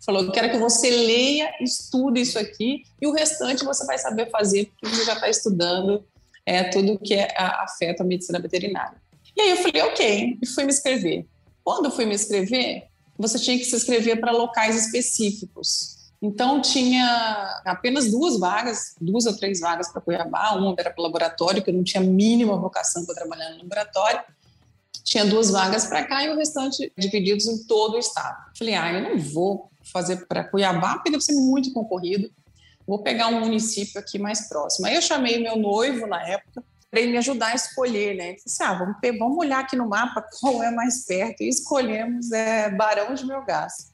Falou: 0.05 0.31
quero 0.31 0.49
que 0.49 0.57
você 0.57 0.89
leia, 0.89 1.51
estude 1.61 2.21
isso 2.21 2.39
aqui 2.39 2.83
e 3.01 3.07
o 3.07 3.13
restante 3.13 3.65
você 3.65 3.85
vai 3.85 3.97
saber 3.97 4.29
fazer, 4.29 4.65
porque 4.65 4.95
você 4.95 5.05
já 5.05 5.13
está 5.13 5.29
estudando 5.29 6.05
é, 6.49 6.63
tudo 6.63 6.97
que 6.97 7.13
é, 7.13 7.27
afeta 7.37 8.01
a 8.01 8.05
medicina 8.05 8.39
veterinária. 8.39 8.97
E 9.37 9.41
aí 9.41 9.51
eu 9.51 9.57
falei, 9.57 9.83
ok, 9.83 10.39
e 10.41 10.47
fui 10.47 10.63
me 10.63 10.71
inscrever. 10.71 11.27
Quando 11.63 11.85
eu 11.85 11.91
fui 11.91 12.07
me 12.07 12.15
inscrever, 12.15 12.87
você 13.15 13.37
tinha 13.37 13.55
que 13.55 13.65
se 13.65 13.75
inscrever 13.75 14.19
para 14.19 14.31
locais 14.31 14.75
específicos. 14.75 16.09
Então 16.19 16.59
tinha 16.59 17.61
apenas 17.65 18.09
duas 18.09 18.39
vagas, 18.39 18.95
duas 18.99 19.27
ou 19.27 19.37
três 19.37 19.59
vagas 19.59 19.91
para 19.91 20.01
Cuiabá, 20.01 20.55
uma 20.55 20.73
era 20.77 20.89
para 20.89 21.03
laboratório, 21.03 21.61
que 21.61 21.69
eu 21.69 21.73
não 21.73 21.83
tinha 21.83 22.01
mínima 22.01 22.57
vocação 22.57 23.05
para 23.05 23.13
trabalhar 23.13 23.51
no 23.51 23.59
laboratório. 23.59 24.21
Tinha 25.03 25.25
duas 25.25 25.51
vagas 25.51 25.85
para 25.85 26.03
cá 26.03 26.23
e 26.23 26.29
o 26.29 26.35
restante 26.35 26.91
divididos 26.97 27.45
em 27.45 27.63
todo 27.65 27.93
o 27.93 27.99
estado. 27.99 28.37
Falei, 28.57 28.73
ah, 28.73 28.91
eu 28.91 29.03
não 29.03 29.19
vou 29.19 29.69
fazer 29.83 30.25
para 30.25 30.43
Cuiabá, 30.43 30.95
porque 30.95 31.11
deve 31.11 31.23
ser 31.23 31.33
muito 31.33 31.71
concorrido 31.71 32.31
vou 32.89 33.03
pegar 33.03 33.27
um 33.27 33.39
município 33.39 33.99
aqui 33.99 34.17
mais 34.17 34.49
próximo. 34.49 34.87
Aí 34.87 34.95
eu 34.95 35.01
chamei 35.01 35.41
meu 35.41 35.55
noivo 35.55 36.07
na 36.07 36.27
época 36.27 36.63
para 36.89 36.99
ele 36.99 37.11
me 37.11 37.17
ajudar 37.19 37.49
a 37.49 37.55
escolher, 37.55 38.15
né? 38.15 38.29
Ele 38.29 38.41
disse, 38.43 38.63
ah, 38.63 38.73
vamos, 38.73 38.95
vamos 39.19 39.37
olhar 39.37 39.59
aqui 39.59 39.75
no 39.75 39.87
mapa 39.87 40.25
qual 40.41 40.63
é 40.63 40.71
mais 40.71 41.05
perto. 41.05 41.43
E 41.43 41.47
escolhemos 41.47 42.31
é, 42.31 42.69
Barão 42.71 43.13
de 43.13 43.25
Melgaço. 43.25 43.93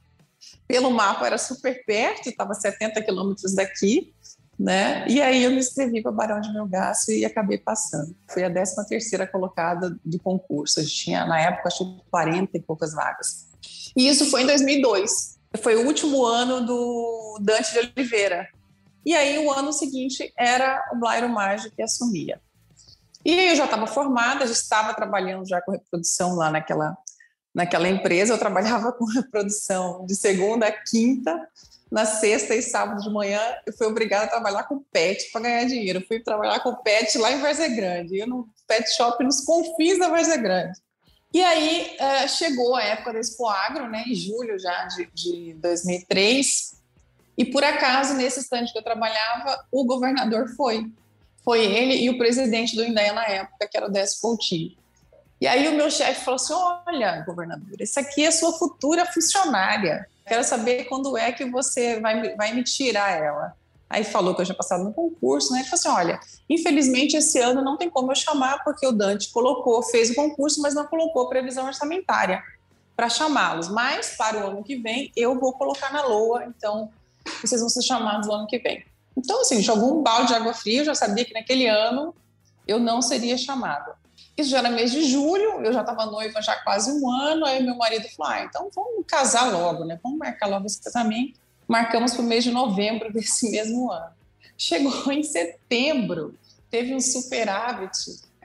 Pelo 0.65 0.89
mapa 0.89 1.25
era 1.25 1.37
super 1.37 1.83
perto, 1.85 2.29
estava 2.29 2.53
70 2.53 3.01
quilômetros 3.01 3.53
daqui, 3.53 4.13
né? 4.57 5.05
E 5.09 5.21
aí 5.21 5.43
eu 5.43 5.51
me 5.51 5.57
inscrevi 5.57 6.01
para 6.01 6.11
Barão 6.11 6.39
de 6.39 6.53
Melgaço 6.53 7.11
e 7.11 7.25
acabei 7.25 7.57
passando. 7.57 8.15
Fui 8.31 8.45
a 8.45 8.49
13 8.49 8.87
terceira 8.87 9.27
colocada 9.27 9.97
do 10.05 10.19
concurso. 10.19 10.79
A 10.79 10.83
gente 10.83 10.95
tinha, 10.95 11.25
na 11.25 11.39
época, 11.39 11.67
acho 11.67 11.97
que 11.97 12.09
40 12.09 12.57
e 12.57 12.61
poucas 12.61 12.93
vagas. 12.93 13.47
E 13.95 14.07
isso 14.07 14.31
foi 14.31 14.43
em 14.43 14.45
2002. 14.45 15.35
Foi 15.61 15.75
o 15.75 15.85
último 15.85 16.23
ano 16.23 16.65
do 16.65 17.39
Dante 17.41 17.73
de 17.73 17.79
Oliveira, 17.79 18.47
e 19.05 19.13
aí, 19.13 19.37
o 19.37 19.51
ano 19.51 19.71
seguinte, 19.71 20.33
era 20.37 20.83
o 20.91 20.99
Blairo 20.99 21.29
Maggi 21.29 21.69
que 21.69 21.81
assumia. 21.81 22.41
E 23.23 23.49
eu 23.49 23.55
já 23.55 23.65
estava 23.65 23.87
formada, 23.87 24.45
já 24.45 24.53
estava 24.53 24.93
trabalhando 24.93 25.47
já 25.47 25.61
com 25.61 25.71
reprodução 25.71 26.35
lá 26.35 26.51
naquela, 26.51 26.97
naquela 27.53 27.87
empresa. 27.87 28.33
Eu 28.33 28.37
trabalhava 28.37 28.91
com 28.97 29.05
reprodução 29.05 30.05
de 30.05 30.15
segunda 30.15 30.67
a 30.67 30.71
quinta, 30.71 31.35
na 31.91 32.05
sexta 32.05 32.55
e 32.55 32.61
sábado 32.61 33.01
de 33.01 33.09
manhã 33.09 33.39
eu 33.65 33.71
fui 33.73 33.87
obrigada 33.87 34.25
a 34.25 34.29
trabalhar 34.29 34.63
com 34.63 34.83
pet 34.91 35.31
para 35.31 35.41
ganhar 35.41 35.65
dinheiro. 35.65 35.99
Eu 35.99 36.07
fui 36.07 36.19
trabalhar 36.19 36.59
com 36.61 36.75
pet 36.75 37.17
lá 37.17 37.31
em 37.31 37.39
Várzea 37.39 37.69
Grande, 37.69 38.17
eu 38.17 38.27
no 38.27 38.47
pet 38.67 38.89
shop 38.95 39.23
nos 39.23 39.41
confins 39.41 39.99
da 39.99 40.09
Várzea 40.09 40.37
Grande. 40.37 40.79
E 41.33 41.43
aí 41.43 41.97
uh, 41.99 42.29
chegou 42.29 42.75
a 42.75 42.83
época 42.83 43.13
da 43.13 43.19
Expo 43.19 43.47
Agro, 43.47 43.89
né, 43.89 44.03
em 44.07 44.15
julho 44.15 44.57
já 44.57 44.85
de, 44.85 45.09
de 45.13 45.53
2003, 45.55 46.75
e 47.37 47.43
por 47.43 47.63
acaso, 47.63 48.13
nesse 48.13 48.39
estande 48.39 48.71
que 48.71 48.77
eu 48.77 48.83
trabalhava, 48.83 49.65
o 49.71 49.83
governador 49.83 50.47
foi. 50.55 50.89
Foi 51.43 51.63
ele 51.63 51.95
e 51.95 52.09
o 52.09 52.17
presidente 52.17 52.75
do 52.75 52.83
INDEA 52.83 53.13
na 53.13 53.25
época, 53.25 53.67
que 53.67 53.77
era 53.77 53.87
o 53.87 53.91
Décio 53.91 54.21
Coutinho. 54.21 54.71
E 55.39 55.47
aí 55.47 55.67
o 55.67 55.73
meu 55.73 55.91
chefe 55.91 56.23
falou 56.23 56.35
assim: 56.37 56.53
olha, 56.53 57.23
governador, 57.25 57.75
essa 57.79 57.99
aqui 57.99 58.25
é 58.25 58.31
sua 58.31 58.53
futura 58.53 59.05
funcionária. 59.05 60.07
Quero 60.25 60.43
saber 60.43 60.85
quando 60.85 61.15
é 61.17 61.31
que 61.31 61.45
você 61.45 61.99
vai, 61.99 62.35
vai 62.35 62.53
me 62.53 62.63
tirar 62.63 63.11
ela. 63.11 63.53
Aí 63.87 64.03
falou 64.03 64.33
que 64.33 64.41
eu 64.41 64.45
tinha 64.45 64.57
passado 64.57 64.83
no 64.83 64.93
concurso, 64.93 65.51
né? 65.51 65.59
Ele 65.59 65.69
falou 65.69 65.79
assim: 65.79 65.89
olha, 65.89 66.19
infelizmente 66.49 67.17
esse 67.17 67.39
ano 67.39 67.61
não 67.61 67.77
tem 67.77 67.89
como 67.89 68.11
eu 68.11 68.15
chamar, 68.15 68.63
porque 68.63 68.87
o 68.87 68.91
Dante 68.91 69.29
colocou, 69.31 69.83
fez 69.83 70.09
o 70.09 70.15
concurso, 70.15 70.61
mas 70.61 70.73
não 70.73 70.87
colocou 70.87 71.29
previsão 71.29 71.67
orçamentária 71.67 72.41
para 72.95 73.09
chamá-los. 73.09 73.69
Mas 73.69 74.15
para 74.17 74.37
o 74.37 74.47
ano 74.47 74.63
que 74.63 74.77
vem 74.77 75.11
eu 75.15 75.37
vou 75.37 75.53
colocar 75.53 75.91
na 75.91 76.01
LOA, 76.03 76.45
então 76.45 76.89
vocês 77.41 77.61
vão 77.61 77.69
ser 77.69 77.81
chamados 77.81 78.27
no 78.27 78.33
ano 78.33 78.47
que 78.47 78.59
vem. 78.59 78.85
Então, 79.17 79.41
assim, 79.41 79.61
jogou 79.61 79.99
um 79.99 80.03
balde 80.03 80.27
de 80.27 80.33
água 80.33 80.53
fria, 80.53 80.81
eu 80.81 80.85
já 80.85 80.95
sabia 80.95 81.23
que 81.23 81.33
naquele 81.33 81.67
ano 81.67 82.13
eu 82.67 82.79
não 82.79 83.01
seria 83.01 83.37
chamada. 83.37 83.95
Isso 84.37 84.49
já 84.49 84.57
era 84.57 84.69
mês 84.69 84.91
de 84.91 85.03
julho, 85.05 85.61
eu 85.63 85.71
já 85.71 85.81
estava 85.81 86.05
noiva 86.05 86.41
já 86.41 86.57
quase 86.57 86.91
um 86.91 87.09
ano, 87.09 87.45
aí 87.45 87.63
meu 87.63 87.75
marido 87.75 88.05
falou, 88.09 88.33
ah, 88.33 88.43
então 88.43 88.69
vamos 88.75 89.05
casar 89.07 89.51
logo, 89.51 89.85
né? 89.85 89.97
Vamos 90.03 90.17
marcar 90.17 90.47
logo 90.47 90.65
esse 90.65 90.81
casamento. 90.81 91.39
Marcamos 91.67 92.13
para 92.13 92.21
o 92.21 92.25
mês 92.25 92.43
de 92.43 92.51
novembro 92.51 93.11
desse 93.11 93.49
mesmo 93.51 93.91
ano. 93.91 94.13
Chegou 94.57 95.11
em 95.11 95.23
setembro, 95.23 96.35
teve 96.69 96.93
um 96.93 96.99
superávit 96.99 97.97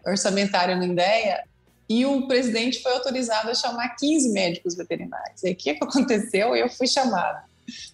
orçamentário 0.06 0.76
no 0.76 0.84
INDEA 0.84 1.44
e 1.88 2.06
o 2.06 2.28
presidente 2.28 2.80
foi 2.82 2.92
autorizado 2.92 3.50
a 3.50 3.54
chamar 3.54 3.96
15 3.96 4.30
médicos 4.30 4.76
veterinários. 4.76 5.42
E 5.42 5.50
o 5.50 5.56
que 5.56 5.70
aconteceu? 5.70 6.54
Eu 6.54 6.68
fui 6.70 6.86
chamada. 6.86 7.49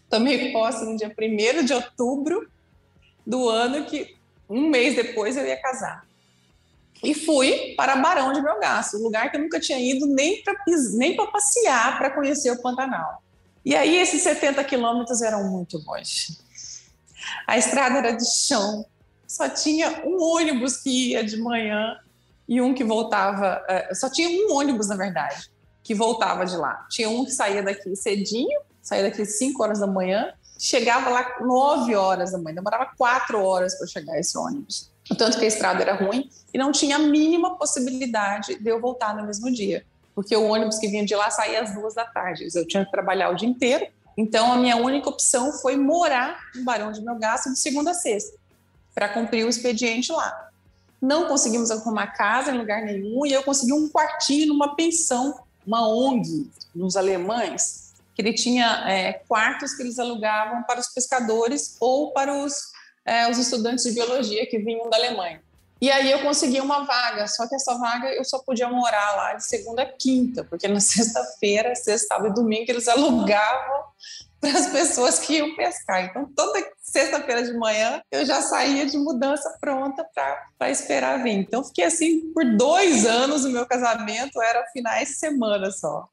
Tomei 0.09 0.53
posse 0.53 0.85
no 0.85 0.97
dia 0.97 1.15
1 1.17 1.65
de 1.65 1.73
outubro 1.73 2.49
do 3.27 3.49
ano 3.49 3.85
que, 3.85 4.17
um 4.49 4.69
mês 4.69 4.95
depois, 4.95 5.37
eu 5.37 5.47
ia 5.47 5.61
casar. 5.61 6.07
E 7.03 7.15
fui 7.15 7.75
para 7.77 7.97
Barão 7.97 8.33
de 8.33 8.41
Melgaço, 8.41 8.99
um 8.99 9.03
lugar 9.03 9.31
que 9.31 9.37
eu 9.37 9.41
nunca 9.41 9.61
tinha 9.61 9.79
ido 9.79 10.07
nem 10.07 10.43
para 10.43 10.55
nem 10.95 11.17
passear, 11.17 11.99
para 11.99 12.11
conhecer 12.11 12.51
o 12.51 12.63
Pantanal. 12.63 13.23
E 13.65 13.75
aí 13.75 13.97
esses 13.97 14.23
70 14.23 14.63
quilômetros 14.65 15.21
eram 15.23 15.51
muito 15.51 15.79
longe. 15.79 16.39
A 17.47 17.59
estrada 17.59 17.99
era 17.99 18.13
de 18.13 18.25
chão, 18.25 18.87
só 19.27 19.49
tinha 19.49 20.03
um 20.07 20.23
ônibus 20.23 20.77
que 20.79 21.11
ia 21.11 21.25
de 21.25 21.37
manhã 21.37 21.99
e 22.49 22.61
um 22.61 22.73
que 22.73 22.85
voltava. 22.85 23.63
Eh, 23.69 23.95
só 23.95 24.09
tinha 24.09 24.29
um 24.29 24.55
ônibus, 24.55 24.89
na 24.89 24.97
verdade, 24.97 25.51
que 25.83 25.95
voltava 25.95 26.47
de 26.47 26.57
lá. 26.57 26.87
Tinha 26.89 27.11
um 27.11 27.25
que 27.25 27.33
saía 27.33 27.63
daqui 27.63 27.95
cedinho, 27.97 28.61
saía 28.87 29.03
daqui 29.03 29.27
5 29.27 29.63
horas 29.63 29.81
da 29.81 29.87
manhã, 29.87 30.33
chegava 30.59 31.11
lá 31.11 31.37
9 31.41 31.95
horas 31.95 32.33
da 32.33 32.39
manhã, 32.39 32.55
demorava 32.55 32.93
4 32.97 33.43
horas 33.43 33.77
para 33.77 33.87
chegar 33.87 34.19
esse 34.19 34.39
ônibus 34.39 34.91
o 35.11 35.15
tanto 35.15 35.39
que 35.39 35.45
a 35.45 35.49
estrada 35.49 35.83
era 35.83 35.95
ruim, 35.95 36.29
e 36.53 36.59
não 36.59 36.73
tinha 36.73 36.97
a 36.97 36.99
mínima 36.99 37.57
possibilidade 37.57 38.59
de 38.59 38.69
eu 38.71 38.81
voltar 38.81 39.15
no 39.17 39.25
mesmo 39.25 39.51
dia, 39.53 39.85
porque 40.15 40.37
o 40.37 40.49
ônibus 40.49 40.79
que 40.79 40.89
vinha 40.89 41.05
de 41.05 41.15
lá 41.15 41.31
saía 41.31 41.63
às 41.63 41.75
duas 41.75 41.95
da 41.95 42.05
tarde, 42.05 42.49
eu 42.55 42.67
tinha 42.67 42.85
que 42.85 42.91
trabalhar 42.91 43.31
o 43.31 43.35
dia 43.35 43.49
inteiro, 43.49 43.87
então 44.17 44.53
a 44.53 44.57
minha 44.57 44.77
única 44.77 45.09
opção 45.09 45.53
foi 45.53 45.77
morar 45.77 46.39
no 46.55 46.65
Barão 46.65 46.91
de 46.91 47.03
Melgaço 47.03 47.53
de 47.53 47.59
segunda 47.59 47.91
a 47.93 47.95
sexta, 47.95 48.37
para 48.95 49.09
cumprir 49.09 49.45
o 49.45 49.49
expediente 49.49 50.11
lá. 50.11 50.51
Não 51.01 51.29
conseguimos 51.29 51.71
arrumar 51.71 52.09
casa 52.09 52.51
em 52.51 52.59
lugar 52.59 52.83
nenhum, 52.83 53.27
e 53.27 53.33
eu 53.33 53.43
consegui 53.43 53.73
um 53.73 53.89
quartinho 53.89 54.49
numa 54.49 54.75
pensão, 54.75 55.39
uma 55.67 55.87
ONG, 55.87 56.51
nos 56.75 56.97
alemães, 56.97 57.86
que 58.17 58.23
ele 58.23 58.33
tinha 58.33 58.83
é, 58.89 59.13
quartos 59.29 59.75
que 59.75 59.83
eles 59.83 59.99
alugavam 59.99 60.63
para 60.63 60.81
os 60.81 60.89
pescadores 60.89 61.77
ou 61.79 62.13
para 62.13 62.33
os 62.33 62.75
é, 63.05 63.31
os 63.31 63.39
estudantes 63.39 63.85
de 63.85 63.93
biologia 63.93 64.47
que 64.47 64.59
vinham 64.59 64.91
da 64.91 64.97
Alemanha. 64.97 65.41
E 65.81 65.91
aí 65.91 66.11
eu 66.11 66.23
consegui 66.23 66.59
uma 66.59 66.85
vaga, 66.85 67.29
só 67.29 67.47
que 67.47 67.55
essa 67.55 67.79
vaga 67.79 68.09
eu 68.09 68.25
só 68.25 68.39
podia 68.39 68.67
morar 68.69 69.15
lá 69.15 69.35
de 69.35 69.47
segunda 69.47 69.83
a 69.83 69.87
quinta, 69.87 70.43
porque 70.43 70.67
na 70.67 70.81
sexta-feira, 70.81 71.75
sexta, 71.75 72.09
sábado 72.09 72.31
e 72.31 72.35
domingo 72.35 72.65
eles 72.69 72.89
alugavam 72.89 73.85
para 74.41 74.59
as 74.59 74.69
pessoas 74.69 75.19
que 75.19 75.35
iam 75.35 75.55
pescar. 75.55 76.05
Então 76.05 76.27
toda 76.35 76.67
sexta-feira 76.81 77.43
de 77.43 77.53
manhã 77.53 78.01
eu 78.11 78.25
já 78.25 78.41
saía 78.41 78.87
de 78.87 78.97
mudança 78.97 79.55
pronta 79.61 80.05
para 80.59 80.71
esperar 80.71 81.23
vir. 81.23 81.35
Então 81.35 81.63
fiquei 81.63 81.85
assim 81.85 82.33
por 82.33 82.45
dois 82.57 83.05
anos 83.05 83.45
o 83.45 83.51
meu 83.51 83.67
casamento 83.67 84.41
era 84.41 84.65
finais 84.73 85.09
de 85.09 85.15
semana 85.17 85.71
só. 85.71 86.09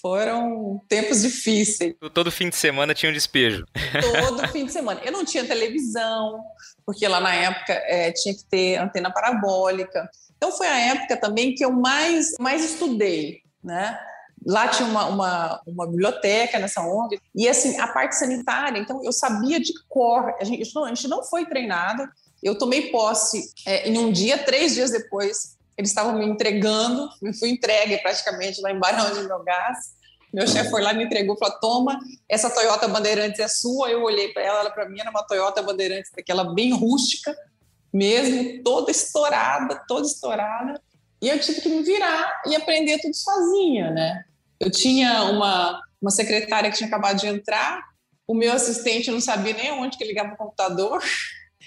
Foram 0.00 0.80
tempos 0.88 1.22
difíceis. 1.22 1.94
Todo 2.12 2.30
fim 2.30 2.48
de 2.48 2.56
semana 2.56 2.94
tinha 2.94 3.10
um 3.10 3.12
despejo. 3.14 3.64
Todo 4.00 4.48
fim 4.48 4.66
de 4.66 4.72
semana. 4.72 5.00
Eu 5.04 5.12
não 5.12 5.24
tinha 5.24 5.44
televisão, 5.44 6.42
porque 6.84 7.06
lá 7.06 7.20
na 7.20 7.34
época 7.34 7.72
é, 7.72 8.12
tinha 8.12 8.34
que 8.34 8.44
ter 8.44 8.76
antena 8.76 9.12
parabólica. 9.12 10.08
Então 10.36 10.52
foi 10.52 10.66
a 10.66 10.78
época 10.78 11.16
também 11.16 11.54
que 11.54 11.64
eu 11.64 11.72
mais, 11.72 12.34
mais 12.38 12.64
estudei, 12.64 13.40
né? 13.62 13.98
Lá 14.46 14.68
tinha 14.68 14.86
uma, 14.86 15.06
uma, 15.06 15.62
uma, 15.66 15.86
biblioteca 15.86 16.58
nessa 16.58 16.82
ONG, 16.82 17.18
e 17.34 17.48
assim, 17.48 17.78
a 17.80 17.88
parte 17.88 18.14
sanitária, 18.14 18.78
então 18.78 19.02
eu 19.02 19.10
sabia 19.10 19.58
de 19.58 19.72
cor, 19.88 20.34
a 20.38 20.44
gente, 20.44 20.70
a 20.78 20.88
gente 20.88 21.08
não 21.08 21.24
foi 21.24 21.46
treinado, 21.46 22.06
eu 22.42 22.58
tomei 22.58 22.90
posse 22.90 23.50
é, 23.66 23.88
em 23.88 23.96
um 23.96 24.12
dia, 24.12 24.36
três 24.36 24.74
dias 24.74 24.90
depois, 24.90 25.53
eles 25.76 25.90
estavam 25.90 26.18
me 26.18 26.24
entregando, 26.24 27.08
me 27.20 27.36
fui 27.36 27.50
entregue 27.50 27.98
praticamente 27.98 28.60
lá 28.60 28.70
em 28.70 28.78
Barão 28.78 29.12
de 29.12 29.26
Gás. 29.44 29.94
Meu 30.32 30.46
chefe 30.46 30.70
foi 30.70 30.82
lá 30.82 30.92
me 30.92 31.04
entregou, 31.04 31.36
falou: 31.36 31.58
toma, 31.60 31.98
essa 32.28 32.50
Toyota 32.50 32.88
Bandeirantes 32.88 33.38
é 33.38 33.48
sua. 33.48 33.90
Eu 33.90 34.02
olhei 34.02 34.32
para 34.32 34.42
ela, 34.42 34.60
ela 34.60 34.70
para 34.70 34.88
mim 34.88 35.00
era 35.00 35.10
uma 35.10 35.22
Toyota 35.22 35.62
Bandeirantes, 35.62 36.10
daquela 36.14 36.54
bem 36.54 36.72
rústica 36.72 37.34
mesmo, 37.92 38.62
toda 38.64 38.90
estourada, 38.90 39.80
toda 39.86 40.06
estourada. 40.06 40.80
E 41.22 41.28
eu 41.28 41.38
tive 41.38 41.60
que 41.60 41.68
me 41.68 41.82
virar 41.82 42.42
e 42.46 42.56
aprender 42.56 42.98
tudo 43.00 43.14
sozinha, 43.14 43.90
né? 43.92 44.24
Eu 44.58 44.70
tinha 44.70 45.24
uma, 45.24 45.80
uma 46.02 46.10
secretária 46.10 46.70
que 46.70 46.76
tinha 46.76 46.88
acabado 46.88 47.20
de 47.20 47.28
entrar, 47.28 47.80
o 48.26 48.34
meu 48.34 48.52
assistente 48.52 49.10
não 49.10 49.20
sabia 49.20 49.54
nem 49.54 49.70
onde 49.72 49.96
que 49.96 50.04
ligava 50.04 50.34
o 50.34 50.36
computador. 50.36 51.02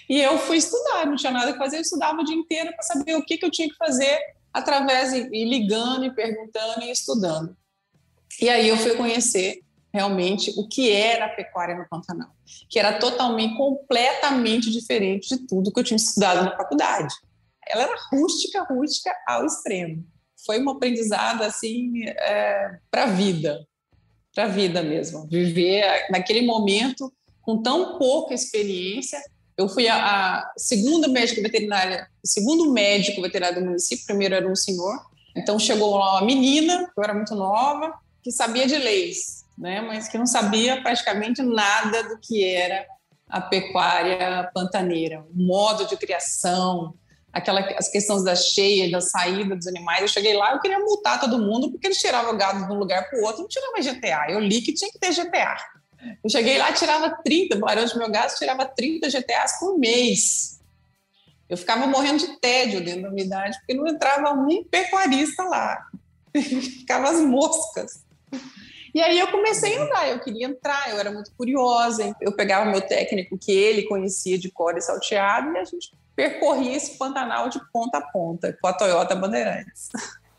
E 0.09 0.19
eu 0.21 0.37
fui 0.37 0.57
estudar, 0.57 1.05
não 1.05 1.15
tinha 1.15 1.31
nada 1.31 1.51
que 1.51 1.57
fazer, 1.57 1.77
eu 1.77 1.81
estudava 1.81 2.21
o 2.21 2.23
dia 2.23 2.35
inteiro 2.35 2.71
para 2.71 2.83
saber 2.83 3.15
o 3.15 3.23
que, 3.23 3.37
que 3.37 3.45
eu 3.45 3.51
tinha 3.51 3.67
que 3.67 3.75
fazer 3.75 4.17
através 4.53 5.13
ir 5.13 5.45
ligando 5.45 6.05
e 6.05 6.13
perguntando 6.13 6.83
e 6.83 6.91
estudando. 6.91 7.55
E 8.41 8.49
aí 8.49 8.69
eu 8.69 8.77
fui 8.77 8.95
conhecer 8.95 9.61
realmente 9.93 10.53
o 10.57 10.67
que 10.67 10.91
era 10.91 11.25
a 11.25 11.29
pecuária 11.29 11.75
no 11.75 11.87
Pantanal, 11.87 12.29
que 12.69 12.79
era 12.79 12.99
totalmente, 12.99 13.57
completamente 13.57 14.71
diferente 14.71 15.35
de 15.35 15.47
tudo 15.47 15.71
que 15.71 15.79
eu 15.79 15.83
tinha 15.83 15.97
estudado 15.97 16.43
na 16.45 16.55
faculdade. 16.55 17.13
Ela 17.67 17.83
era 17.83 17.97
rústica, 18.11 18.63
rústica 18.63 19.13
ao 19.27 19.45
extremo. 19.45 20.05
Foi 20.45 20.59
uma 20.59 20.73
aprendizado 20.73 21.41
assim 21.43 22.05
é, 22.05 22.77
para 22.89 23.03
a 23.03 23.07
vida, 23.07 23.67
para 24.33 24.45
a 24.45 24.47
vida 24.47 24.81
mesmo. 24.83 25.27
Viver 25.27 26.07
naquele 26.09 26.45
momento 26.45 27.11
com 27.41 27.61
tão 27.61 27.97
pouca 27.97 28.33
experiência 28.33 29.19
eu 29.57 29.67
fui 29.67 29.87
a, 29.87 29.97
a 29.97 30.53
segunda 30.55 31.07
médica 31.07 31.41
veterinária, 31.41 32.07
segundo 32.23 32.71
médico 32.71 33.21
veterinário 33.21 33.59
do 33.59 33.65
município, 33.65 34.05
primeiro 34.05 34.35
era 34.35 34.47
um 34.47 34.55
senhor. 34.55 34.95
Então 35.35 35.57
chegou 35.57 35.97
lá 35.97 36.17
uma 36.17 36.25
menina, 36.25 36.89
eu 36.95 37.03
era 37.03 37.13
muito 37.13 37.33
nova, 37.33 37.93
que 38.23 38.31
sabia 38.31 38.67
de 38.67 38.77
leis, 38.77 39.45
né, 39.57 39.81
mas 39.81 40.07
que 40.07 40.17
não 40.17 40.25
sabia 40.25 40.81
praticamente 40.81 41.41
nada 41.41 42.03
do 42.03 42.19
que 42.19 42.43
era 42.43 42.85
a 43.29 43.41
pecuária 43.41 44.49
pantaneira, 44.53 45.25
o 45.33 45.43
modo 45.43 45.85
de 45.85 45.97
criação, 45.97 46.93
aquela, 47.33 47.61
as 47.77 47.89
questões 47.89 48.23
da 48.23 48.35
cheia, 48.35 48.91
da 48.91 49.01
saída 49.01 49.55
dos 49.55 49.67
animais. 49.67 50.01
Eu 50.01 50.07
cheguei 50.07 50.35
lá, 50.35 50.53
eu 50.53 50.59
queria 50.59 50.79
multar 50.79 51.19
todo 51.19 51.39
mundo 51.39 51.71
porque 51.71 51.87
eles 51.87 51.99
tiravam 51.99 52.37
gado 52.37 52.65
de 52.65 52.71
um 52.71 52.77
lugar 52.77 53.09
para 53.09 53.19
o 53.19 53.23
outro, 53.23 53.41
não 53.41 53.47
tirava 53.47 53.81
GTA. 53.81 54.31
Eu 54.31 54.39
li 54.39 54.61
que 54.61 54.73
tinha 54.73 54.91
que 54.91 54.99
ter 54.99 55.13
GTA. 55.13 55.57
Eu 56.23 56.29
cheguei 56.29 56.57
lá, 56.57 56.71
tirava 56.73 57.17
30, 57.23 57.57
Barão 57.57 57.85
de 57.85 57.97
Meu 57.97 58.09
Gás 58.09 58.37
tirava 58.37 58.65
30 58.65 59.09
GTAs 59.09 59.59
por 59.59 59.77
mês. 59.77 60.59
Eu 61.49 61.57
ficava 61.57 61.87
morrendo 61.87 62.19
de 62.19 62.39
tédio 62.39 62.83
dentro 62.83 63.03
da 63.03 63.09
unidade, 63.09 63.57
porque 63.59 63.73
não 63.73 63.87
entrava 63.87 64.31
um 64.31 64.63
pecuarista 64.65 65.43
lá. 65.43 65.87
Ficava 66.33 67.09
as 67.09 67.21
moscas. 67.21 68.03
E 68.93 69.01
aí 69.01 69.17
eu 69.19 69.27
comecei 69.27 69.77
a 69.77 69.83
andar, 69.83 70.09
eu 70.09 70.19
queria 70.19 70.47
entrar, 70.47 70.89
eu 70.89 70.99
era 70.99 71.11
muito 71.11 71.31
curiosa. 71.37 72.15
Eu 72.19 72.33
pegava 72.33 72.69
meu 72.69 72.81
técnico, 72.81 73.37
que 73.37 73.51
ele 73.51 73.83
conhecia 73.83 74.37
de 74.37 74.51
cor 74.51 74.77
e 74.77 74.81
salteado, 74.81 75.53
e 75.53 75.57
a 75.57 75.63
gente 75.63 75.91
percorria 76.15 76.75
esse 76.75 76.97
Pantanal 76.97 77.47
de 77.47 77.59
ponta 77.71 77.99
a 77.99 78.01
ponta, 78.01 78.57
com 78.59 78.67
a 78.67 78.73
Toyota 78.73 79.15
Bandeirantes. 79.15 79.89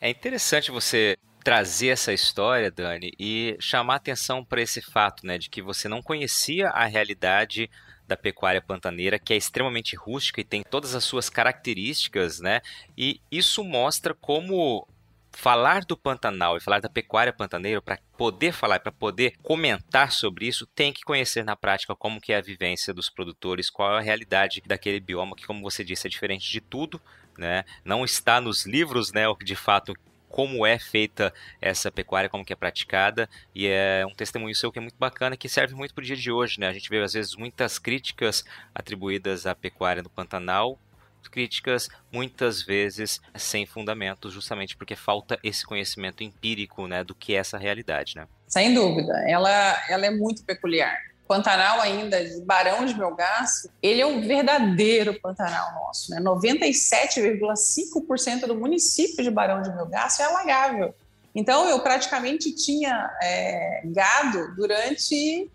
É 0.01 0.11
interessante 0.11 0.71
você 0.71 1.17
trazer 1.49 1.89
essa 1.89 2.13
história, 2.13 2.71
Dani, 2.71 3.11
e 3.19 3.57
chamar 3.59 3.95
atenção 3.95 4.45
para 4.45 4.61
esse 4.61 4.83
fato, 4.83 5.27
né, 5.27 5.39
de 5.39 5.49
que 5.49 5.63
você 5.63 5.89
não 5.89 6.03
conhecia 6.03 6.69
a 6.69 6.85
realidade 6.85 7.71
da 8.07 8.19
pecuária 8.19 8.61
pantaneira, 8.61 9.19
que 9.19 9.33
é 9.33 9.37
extremamente 9.39 9.97
rústica 9.97 10.43
e 10.43 10.45
tem 10.45 10.63
todas 10.63 10.95
as 10.95 11.05
suas 11.05 11.31
características, 11.31 12.39
né? 12.39 12.61
E 12.95 13.23
isso 13.31 13.65
mostra 13.65 14.13
como 14.13 14.87
falar 15.33 15.87
do 15.87 15.97
Pantanal 15.97 16.59
e 16.59 16.61
falar 16.61 16.81
da 16.83 16.89
pecuária 16.91 17.33
pantaneira, 17.33 17.81
para 17.81 17.99
poder 18.19 18.53
falar, 18.53 18.81
para 18.81 18.93
poder 18.93 19.33
comentar 19.43 20.13
sobre 20.13 20.47
isso, 20.47 20.67
tem 20.67 20.93
que 20.93 21.03
conhecer 21.03 21.47
na 21.47 21.57
prática 21.57 21.97
como 21.97 22.21
que 22.21 22.35
é 22.35 22.37
a 22.37 22.43
vivência 22.43 22.93
dos 22.93 23.09
produtores, 23.09 23.71
qual 23.71 23.95
é 23.95 23.99
a 23.99 24.03
realidade 24.03 24.63
daquele 24.67 25.01
bioma 25.01 25.35
que, 25.35 25.47
como 25.47 25.63
você 25.63 25.83
disse, 25.83 26.09
é 26.09 26.11
diferente 26.11 26.51
de 26.51 26.61
tudo, 26.61 27.01
né? 27.39 27.65
Não 27.87 28.05
está 28.05 28.39
nos 28.39 28.67
livros, 28.67 29.13
né, 29.13 29.23
de 29.43 29.57
fato 29.57 29.95
como 30.29 30.67
é 30.67 30.79
feita 30.79 31.33
essa 31.61 31.91
pecuária, 31.91 32.29
como 32.29 32.45
que 32.45 32.53
é 32.53 32.57
praticada, 32.57 33.29
e 33.55 33.67
é 33.67 34.05
um 34.07 34.15
testemunho 34.15 34.55
seu 34.55 34.71
que 34.71 34.79
é 34.79 34.83
muito 34.83 34.97
bacana, 34.99 35.37
que 35.37 35.49
serve 35.49 35.75
muito 35.75 35.95
para 35.95 36.03
o 36.03 36.07
dia 36.07 36.17
de 36.17 36.31
hoje, 36.31 36.61
né? 36.61 36.69
A 36.69 36.73
gente 36.73 36.89
vê 36.91 37.03
às 37.03 37.13
vezes 37.13 37.35
muitas 37.35 37.79
críticas 37.79 38.45
atribuídas 38.75 39.47
à 39.47 39.55
pecuária 39.55 40.03
no 40.03 40.11
Pantanal, 40.11 40.79
críticas 41.29 41.89
muitas 42.11 42.63
vezes 42.63 43.21
sem 43.37 43.67
fundamentos, 43.67 44.33
justamente 44.33 44.77
porque 44.77 44.97
falta 44.97 45.39
esse 45.43 45.65
conhecimento 45.65 46.25
empírico, 46.25 46.87
né, 46.87 47.05
do 47.05 47.15
que 47.15 47.35
é 47.35 47.39
essa 47.39 47.59
realidade, 47.59 48.17
né? 48.17 48.27
Sem 48.47 48.75
dúvida, 48.75 49.13
ela, 49.29 49.51
ela 49.89 50.07
é 50.07 50.11
muito 50.11 50.43
peculiar. 50.43 50.97
Pantanal 51.29 51.81
ainda, 51.83 52.25
de 52.25 52.41
Barão 52.41 52.87
de 52.87 52.99
Melgaço, 52.99 53.69
ele 53.83 54.01
é 54.01 54.07
o 54.07 54.23
verdadeiro 54.23 55.21
Pantanal 55.21 55.75
nosso. 55.75 56.11
Né? 56.11 56.23
97,5% 56.23 58.47
do 58.47 58.57
município 58.57 59.23
de 59.23 59.31
Barão 59.31 59.61
de 59.61 59.69
Melgaço 59.71 60.23
é 60.23 60.25
alagável. 60.25 60.95
Então, 61.35 61.69
eu 61.69 61.81
praticamente 61.81 62.51
tinha 62.53 63.11
é, 63.23 63.83
gado 63.85 64.55
durante 64.57 65.51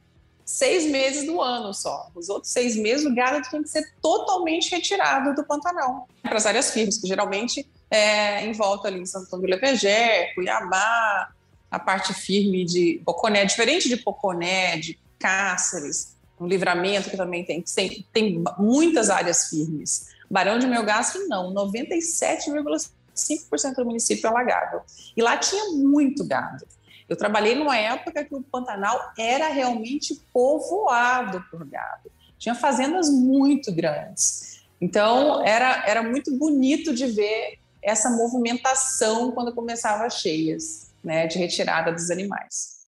seis 0.46 0.86
meses 0.86 1.26
do 1.26 1.42
ano 1.42 1.74
só. 1.74 2.12
Os 2.14 2.30
outros 2.30 2.52
seis 2.52 2.76
meses, 2.76 3.04
o 3.06 3.16
gado 3.16 3.42
tinha 3.50 3.64
que 3.64 3.70
ser 3.70 3.92
totalmente 4.00 4.70
retirado 4.70 5.34
do 5.34 5.44
Pantanal 5.44 6.08
para 6.22 6.38
as 6.38 6.46
áreas 6.46 6.70
firmes, 6.72 7.00
que 7.00 7.08
geralmente 7.08 7.68
é 7.90 8.46
em 8.46 8.54
volta 8.54 8.88
ali 8.88 9.00
em 9.00 9.06
Santo 9.06 9.26
Antônio 9.26 9.48
do 9.48 9.52
Lepegé, 9.52 10.34
Cuiabá, 10.36 11.32
a 11.72 11.80
parte 11.80 12.14
firme 12.14 12.64
de 12.64 13.02
Poconé, 13.04 13.44
diferente 13.46 13.90
de 13.90 13.98
Poconé, 13.98 14.78
de 14.78 15.00
Cáceres, 15.24 16.16
no 16.38 16.46
Livramento, 16.46 17.10
que 17.10 17.16
também 17.16 17.46
tem, 17.46 17.62
tem, 17.62 18.06
tem 18.12 18.44
muitas 18.58 19.10
áreas 19.10 19.48
firmes. 19.48 20.10
Barão 20.30 20.60
de 20.60 20.68
Melgaço, 20.68 21.30
não, 21.30 21.54
97,5% 21.54 23.76
do 23.78 23.86
município 23.86 24.28
é 24.28 24.30
alagável. 24.30 24.82
E 25.16 25.22
lá 25.22 25.38
tinha 25.38 25.72
muito 25.72 26.28
gado. 26.28 26.68
Eu 27.08 27.16
trabalhei 27.16 27.56
numa 27.56 27.78
época 27.78 28.26
que 28.26 28.36
o 28.36 28.44
Pantanal 28.44 29.14
era 29.18 29.48
realmente 29.48 30.22
povoado 30.34 31.42
por 31.50 31.66
gado. 31.66 32.12
Tinha 32.38 32.56
fazendas 32.56 33.10
muito 33.10 33.74
grandes. 33.74 34.62
Então, 34.82 35.42
era, 35.46 35.86
era 35.88 36.04
muito 36.04 36.38
bonito 36.38 36.94
de 36.94 37.06
ver 37.06 37.60
essa 37.82 38.10
movimentação 38.10 39.32
quando 39.32 39.56
começava 39.56 40.06
as 40.06 40.20
cheias, 40.20 40.92
né, 41.02 41.28
de 41.28 41.38
retirada 41.38 41.94
dos 41.94 42.12
animais. 42.12 42.83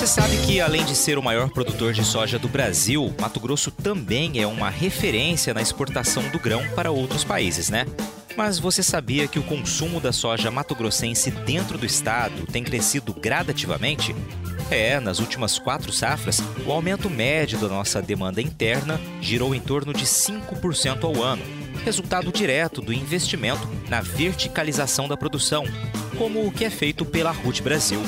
Você 0.00 0.06
sabe 0.06 0.34
que, 0.46 0.62
além 0.62 0.82
de 0.82 0.96
ser 0.96 1.18
o 1.18 1.22
maior 1.22 1.50
produtor 1.50 1.92
de 1.92 2.02
soja 2.02 2.38
do 2.38 2.48
Brasil, 2.48 3.14
Mato 3.20 3.38
Grosso 3.38 3.70
também 3.70 4.40
é 4.40 4.46
uma 4.46 4.70
referência 4.70 5.52
na 5.52 5.60
exportação 5.60 6.26
do 6.30 6.38
grão 6.38 6.66
para 6.74 6.90
outros 6.90 7.22
países, 7.22 7.68
né? 7.68 7.84
Mas 8.34 8.58
você 8.58 8.82
sabia 8.82 9.28
que 9.28 9.38
o 9.38 9.42
consumo 9.42 10.00
da 10.00 10.10
soja 10.10 10.50
mato-grossense 10.50 11.30
dentro 11.30 11.76
do 11.76 11.84
estado 11.84 12.46
tem 12.50 12.64
crescido 12.64 13.12
gradativamente? 13.12 14.16
É, 14.70 14.98
nas 15.00 15.18
últimas 15.18 15.58
quatro 15.58 15.92
safras, 15.92 16.42
o 16.64 16.72
aumento 16.72 17.10
médio 17.10 17.58
da 17.58 17.68
nossa 17.68 18.00
demanda 18.00 18.40
interna 18.40 18.98
girou 19.20 19.54
em 19.54 19.60
torno 19.60 19.92
de 19.92 20.06
5% 20.06 21.04
ao 21.04 21.22
ano, 21.22 21.42
resultado 21.84 22.32
direto 22.32 22.80
do 22.80 22.90
investimento 22.90 23.68
na 23.90 24.00
verticalização 24.00 25.06
da 25.06 25.16
produção, 25.16 25.62
como 26.16 26.46
o 26.46 26.50
que 26.50 26.64
é 26.64 26.70
feito 26.70 27.04
pela 27.04 27.30
RUT 27.30 27.60
Brasil. 27.60 28.02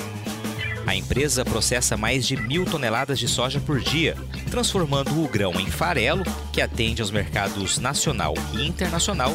A 0.86 0.94
empresa 0.94 1.44
processa 1.44 1.96
mais 1.96 2.26
de 2.26 2.36
mil 2.36 2.64
toneladas 2.64 3.18
de 3.18 3.28
soja 3.28 3.60
por 3.60 3.80
dia, 3.80 4.16
transformando 4.50 5.22
o 5.22 5.28
grão 5.28 5.58
em 5.60 5.70
farelo, 5.70 6.24
que 6.52 6.60
atende 6.60 7.00
aos 7.00 7.10
mercados 7.10 7.78
nacional 7.78 8.34
e 8.54 8.66
internacional, 8.66 9.32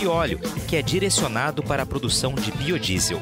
e 0.00 0.06
óleo, 0.06 0.38
que 0.68 0.76
é 0.76 0.82
direcionado 0.82 1.62
para 1.62 1.82
a 1.82 1.86
produção 1.86 2.34
de 2.34 2.50
biodiesel. 2.52 3.20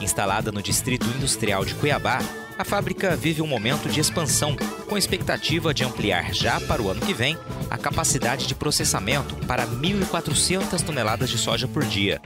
Instalada 0.00 0.52
no 0.52 0.62
Distrito 0.62 1.06
Industrial 1.06 1.64
de 1.64 1.74
Cuiabá, 1.74 2.18
a 2.58 2.64
fábrica 2.64 3.14
vive 3.16 3.42
um 3.42 3.46
momento 3.46 3.88
de 3.88 4.00
expansão, 4.00 4.56
com 4.88 4.96
expectativa 4.96 5.74
de 5.74 5.84
ampliar 5.84 6.32
já 6.32 6.60
para 6.60 6.80
o 6.80 6.88
ano 6.90 7.00
que 7.00 7.12
vem 7.12 7.36
a 7.70 7.76
capacidade 7.76 8.46
de 8.46 8.54
processamento 8.54 9.34
para 9.46 9.66
1.400 9.66 10.82
toneladas 10.82 11.28
de 11.28 11.38
soja 11.38 11.68
por 11.68 11.84
dia. 11.84 12.20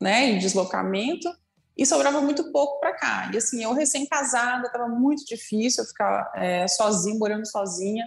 né, 0.00 0.26
em 0.26 0.38
deslocamento, 0.38 1.28
e 1.76 1.84
sobrava 1.84 2.20
muito 2.20 2.52
pouco 2.52 2.78
para 2.78 2.94
cá. 2.94 3.30
E 3.32 3.36
assim, 3.36 3.62
eu 3.62 3.72
recém-casada, 3.72 4.66
estava 4.66 4.86
muito 4.86 5.24
difícil 5.24 5.82
eu 5.82 5.88
ficar 5.88 6.30
é, 6.36 6.68
sozinha, 6.68 7.18
morando 7.18 7.46
sozinha, 7.46 8.06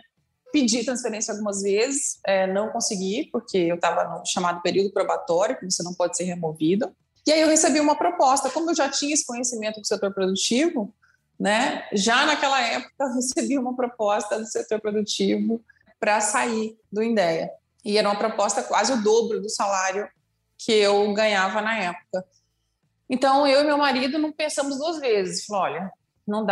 Pedi 0.51 0.83
transferência 0.83 1.33
algumas 1.33 1.61
vezes, 1.61 2.19
é, 2.25 2.45
não 2.45 2.69
consegui, 2.69 3.29
porque 3.31 3.57
eu 3.57 3.75
estava 3.75 4.03
no 4.19 4.25
chamado 4.25 4.61
período 4.61 4.91
probatório, 4.91 5.57
que 5.57 5.69
você 5.69 5.83
não 5.83 5.93
pode 5.93 6.17
ser 6.17 6.25
removido. 6.25 6.93
E 7.25 7.31
aí 7.31 7.41
eu 7.41 7.47
recebi 7.47 7.79
uma 7.79 7.95
proposta, 7.95 8.49
como 8.49 8.71
eu 8.71 8.75
já 8.75 8.89
tinha 8.89 9.13
esse 9.13 9.25
conhecimento 9.25 9.79
do 9.79 9.87
setor 9.87 10.13
produtivo, 10.13 10.93
né? 11.39 11.87
Já 11.93 12.25
naquela 12.25 12.61
época 12.61 12.93
eu 12.99 13.13
recebi 13.15 13.57
uma 13.57 13.75
proposta 13.75 14.37
do 14.37 14.45
setor 14.45 14.79
produtivo 14.79 15.61
para 15.99 16.19
sair 16.19 16.77
do 16.91 17.01
Indéia. 17.01 17.51
E 17.85 17.97
era 17.97 18.09
uma 18.09 18.17
proposta 18.17 18.61
quase 18.63 18.91
o 18.93 19.01
dobro 19.03 19.41
do 19.41 19.49
salário 19.49 20.07
que 20.57 20.71
eu 20.71 21.13
ganhava 21.13 21.61
na 21.61 21.77
época. 21.77 22.25
Então 23.09 23.45
eu 23.45 23.61
e 23.61 23.63
meu 23.63 23.77
marido 23.77 24.17
não 24.17 24.31
pensamos 24.31 24.77
duas 24.77 24.99
vezes. 24.99 25.45
Falou, 25.45 25.63
olha, 25.63 25.91
não 26.31 26.45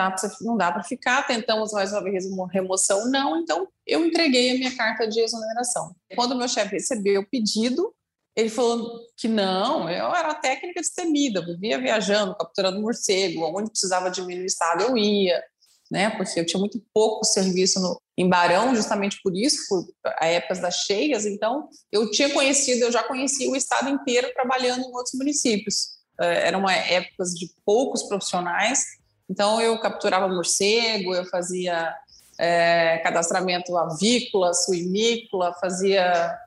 dá 0.58 0.72
para 0.72 0.84
ficar, 0.84 1.26
tentamos 1.26 1.72
uma 1.74 2.48
remoção, 2.52 3.10
não, 3.10 3.38
então 3.38 3.68
eu 3.88 4.06
entreguei 4.06 4.52
a 4.52 4.56
minha 4.56 4.76
carta 4.76 5.08
de 5.08 5.20
exoneração. 5.20 5.96
Quando 6.16 6.34
o 6.34 6.38
meu 6.38 6.48
chefe 6.48 6.74
recebeu 6.74 7.22
o 7.22 7.30
pedido, 7.30 7.94
ele 8.36 8.50
falou 8.50 9.02
que 9.18 9.28
não, 9.28 9.90
eu 9.90 10.14
era 10.14 10.34
técnica 10.36 10.80
destemida, 10.80 11.46
vivia 11.46 11.80
viajando, 11.80 12.36
capturando 12.36 12.82
morcego, 12.82 13.46
onde 13.58 13.72
precisava 13.72 14.12
diminuir 14.12 14.44
o 14.44 14.46
estado 14.46 14.84
eu 14.84 14.98
ia, 14.98 15.44
né, 15.92 16.10
porque 16.12 16.40
eu 16.40 16.46
tinha 16.46 16.60
muito 16.60 16.80
pouco 16.94 17.26
serviço 17.26 17.80
no, 17.80 18.00
em 18.18 18.30
Barão, 18.30 18.76
justamente 18.76 19.20
por 19.24 19.36
isso, 19.36 19.68
por 19.68 19.88
épocas 20.22 20.60
das 20.60 20.76
cheias, 20.84 21.26
então 21.26 21.68
eu 21.92 22.12
tinha 22.12 22.32
conhecido, 22.32 22.86
eu 22.86 22.92
já 22.92 23.04
conhecia 23.04 23.50
o 23.50 23.56
estado 23.56 23.90
inteiro 23.90 24.32
trabalhando 24.34 24.84
em 24.84 24.94
outros 24.94 25.16
municípios. 25.16 26.00
Eh, 26.20 26.48
eram 26.48 26.70
épocas 26.70 27.34
de 27.34 27.50
poucos 27.66 28.04
profissionais, 28.04 28.84
então, 29.30 29.62
eu 29.62 29.78
capturava 29.80 30.28
morcego, 30.28 31.14
eu 31.14 31.26
fazia 31.26 31.94
é, 32.40 32.98
cadastramento 33.00 33.78
avícola, 33.78 34.54
suinícola, 34.54 35.54
fazia 35.54 36.38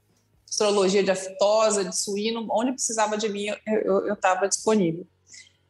astrologia 0.48 1.02
de 1.02 1.10
aftosa, 1.10 1.84
de 1.84 1.96
suíno, 1.96 2.46
onde 2.50 2.72
precisava 2.72 3.16
de 3.16 3.28
mim, 3.28 3.46
eu 3.66 4.12
estava 4.12 4.48
disponível. 4.48 5.06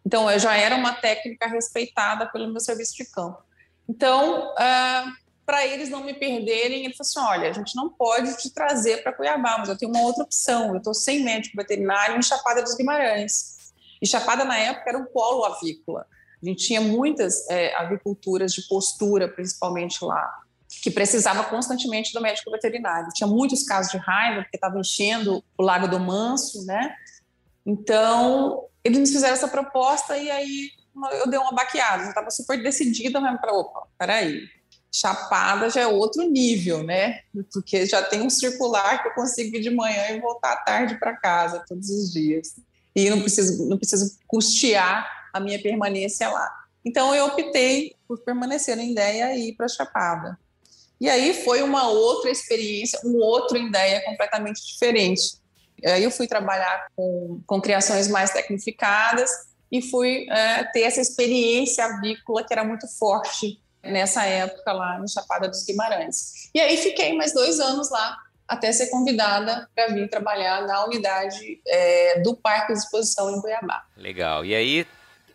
Então, 0.05 0.29
eu 0.29 0.38
já 0.38 0.57
era 0.57 0.75
uma 0.75 0.94
técnica 0.94 1.46
respeitada 1.46 2.27
pelo 2.27 2.48
meu 2.48 2.61
serviço 2.61 2.96
de 2.96 3.05
campo. 3.05 3.40
Então, 3.88 4.51
uh, 4.53 5.12
para 5.44 5.66
eles 5.66 5.88
não 5.88 6.03
me 6.03 6.14
perderem, 6.14 6.85
ele 6.85 6.94
falou 6.94 7.09
assim: 7.09 7.20
olha, 7.20 7.51
a 7.51 7.53
gente 7.53 7.77
não 7.77 7.90
pode 7.90 8.37
te 8.38 8.51
trazer 8.51 9.03
para 9.03 9.12
Cuiabá, 9.12 9.59
mas 9.59 9.68
eu 9.68 9.77
tenho 9.77 9.92
uma 9.92 10.03
outra 10.03 10.25
opção. 10.25 10.70
Eu 10.70 10.79
estou 10.79 10.94
sem 10.94 11.22
médico 11.22 11.57
veterinário 11.57 12.16
em 12.16 12.22
Chapada 12.22 12.62
dos 12.62 12.75
Guimarães. 12.75 13.72
E 14.01 14.07
Chapada, 14.07 14.44
na 14.44 14.57
época, 14.57 14.88
era 14.88 14.98
um 14.98 15.05
polo 15.05 15.44
avícola. 15.44 16.07
A 16.42 16.46
gente 16.46 16.66
tinha 16.66 16.81
muitas 16.81 17.48
é, 17.48 17.74
aviculturas 17.76 18.52
de 18.52 18.66
postura, 18.66 19.28
principalmente 19.28 20.05
lá, 20.05 20.42
que 20.83 20.90
precisava 20.90 21.44
constantemente 21.44 22.12
do 22.12 22.20
médico 22.20 22.50
veterinário. 22.50 23.09
Tinha 23.14 23.28
muitos 23.28 23.62
casos 23.62 23.92
de 23.92 23.98
raiva, 23.98 24.42
porque 24.42 24.57
estava 24.57 24.78
enchendo 24.78 25.42
o 25.57 25.62
Lago 25.62 25.87
do 25.87 26.00
Manso, 26.00 26.64
né? 26.66 26.94
Então, 27.64 28.64
eles 28.83 28.98
nos 28.98 29.11
fizeram 29.11 29.35
essa 29.35 29.48
proposta 29.48 30.16
e 30.16 30.31
aí 30.31 30.70
eu 31.20 31.28
dei 31.28 31.38
uma 31.38 31.52
baqueada. 31.52 32.02
Eu 32.02 32.09
estava 32.09 32.31
super 32.31 32.61
decidida 32.62 33.20
mesmo 33.20 33.38
para, 33.38 33.52
opa, 33.52 33.87
peraí, 33.96 34.48
Chapada 34.94 35.70
já 35.70 35.81
é 35.81 35.87
outro 35.87 36.22
nível, 36.22 36.83
né? 36.83 37.20
Porque 37.50 37.87
já 37.87 38.02
tem 38.02 38.20
um 38.20 38.28
circular 38.28 39.02
que 39.02 39.09
eu 39.09 39.14
consigo 39.14 39.57
ir 39.57 39.62
de 39.62 39.70
manhã 39.70 40.11
e 40.11 40.20
voltar 40.20 40.52
à 40.52 40.57
tarde 40.57 40.98
para 40.98 41.16
casa 41.16 41.64
todos 41.66 41.88
os 41.88 42.12
dias. 42.12 42.57
E 42.94 43.09
não 43.09 43.20
preciso, 43.20 43.68
não 43.68 43.78
preciso 43.78 44.16
custear 44.26 45.09
a 45.33 45.40
minha 45.40 45.61
permanência 45.61 46.28
lá. 46.28 46.50
Então 46.85 47.14
eu 47.14 47.26
optei 47.26 47.94
por 48.07 48.18
permanecer 48.18 48.76
na 48.76 48.85
ideia 48.85 49.35
e 49.35 49.48
ir 49.48 49.55
para 49.55 49.68
Chapada. 49.68 50.38
E 51.00 51.09
aí 51.09 51.35
foi 51.44 51.62
uma 51.62 51.88
outra 51.88 52.31
experiência, 52.31 53.00
um 53.05 53.16
outro 53.16 53.57
ideia 53.57 54.05
completamente 54.05 54.64
diferente. 54.64 55.40
Aí 55.85 56.05
eu 56.05 56.11
fui 56.11 56.28
trabalhar 56.28 56.87
com, 56.94 57.40
com 57.46 57.61
criações 57.61 58.07
mais 58.09 58.31
tecnificadas 58.31 59.31
e 59.70 59.83
fui 59.83 60.28
é, 60.31 60.64
ter 60.64 60.83
essa 60.83 61.00
experiência 61.00 61.85
avícola 61.85 62.44
que 62.44 62.52
era 62.52 62.62
muito 62.62 62.87
forte 62.98 63.61
nessa 63.83 64.24
época 64.24 64.72
lá 64.72 65.00
em 65.00 65.09
Chapada 65.09 65.48
dos 65.48 65.64
Guimarães. 65.64 66.50
E 66.55 66.61
aí 66.61 66.76
fiquei 66.76 67.14
mais 67.16 67.33
dois 67.33 67.59
anos 67.59 67.90
lá 67.90 68.16
até 68.52 68.70
ser 68.70 68.88
convidada 68.88 69.66
para 69.74 69.86
vir 69.88 70.08
trabalhar 70.10 70.66
na 70.66 70.84
unidade 70.84 71.58
é, 71.66 72.20
do 72.20 72.36
Parque 72.36 72.74
de 72.74 72.78
Exposição 72.78 73.34
em 73.34 73.40
Cuiabá. 73.40 73.86
Legal. 73.96 74.44
E 74.44 74.54
aí, 74.54 74.86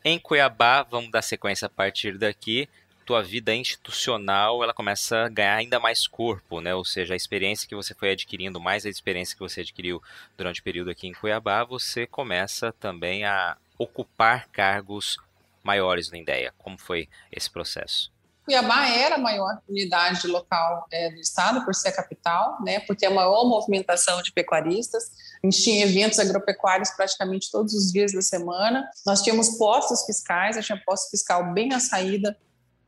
em 0.06 0.19
Cuiabá, 0.19 0.84
vamos 0.84 1.10
dar 1.10 1.23
sequência 1.23 1.65
a 1.65 1.69
partir 1.69 2.15
daqui. 2.15 2.69
Tua 3.06 3.23
vida 3.23 3.56
institucional 3.56 4.63
ela 4.63 4.73
começa 4.73 5.25
a 5.25 5.30
ganhar 5.30 5.56
ainda 5.56 5.80
mais 5.80 6.06
corpo, 6.06 6.62
né? 6.62 6.75
Ou 6.75 6.86
seja, 6.86 7.15
a 7.15 7.17
experiência 7.17 7.67
que 7.67 7.75
você 7.75 7.95
foi 7.95 8.12
adquirindo, 8.12 8.60
mais 8.60 8.86
a 8.86 8.89
experiência 8.89 9.36
que 9.36 9.41
você 9.41 9.62
adquiriu 9.62 10.01
durante 10.38 10.62
o 10.62 10.63
período 10.63 10.91
aqui 10.91 11.08
em 11.08 11.13
Cuiabá, 11.13 11.63
você 11.63 12.06
começa 12.06 12.71
também 12.73 13.25
a 13.25 13.58
ocupar 13.80 14.47
cargos 14.49 15.17
maiores 15.63 16.12
na 16.12 16.19
IDEA. 16.19 16.53
Como 16.58 16.77
foi 16.77 17.10
esse 17.32 17.49
processo? 17.49 18.12
Cuiabá 18.48 18.88
era 18.88 19.16
a 19.16 19.18
maior 19.18 19.62
unidade 19.68 20.26
local 20.26 20.88
é, 20.90 21.12
do 21.12 21.20
estado, 21.20 21.66
por 21.66 21.76
ser 21.76 21.90
a 21.90 21.92
capital, 21.92 22.58
né, 22.64 22.80
por 22.80 22.96
ter 22.96 23.08
a 23.08 23.12
maior 23.12 23.44
movimentação 23.44 24.22
de 24.22 24.32
pecuaristas. 24.32 25.12
A 25.44 25.48
gente 25.48 25.62
tinha 25.62 25.84
eventos 25.84 26.18
agropecuários 26.18 26.90
praticamente 26.92 27.52
todos 27.52 27.74
os 27.74 27.92
dias 27.92 28.14
da 28.14 28.22
semana. 28.22 28.90
Nós 29.06 29.22
tínhamos 29.22 29.58
postos 29.58 30.06
fiscais, 30.06 30.56
a 30.56 30.62
gente 30.62 30.68
tinha 30.68 30.82
posto 30.86 31.12
fiscal 31.12 31.54
bem 31.54 31.68
na 31.68 31.82
saída, 31.82 32.38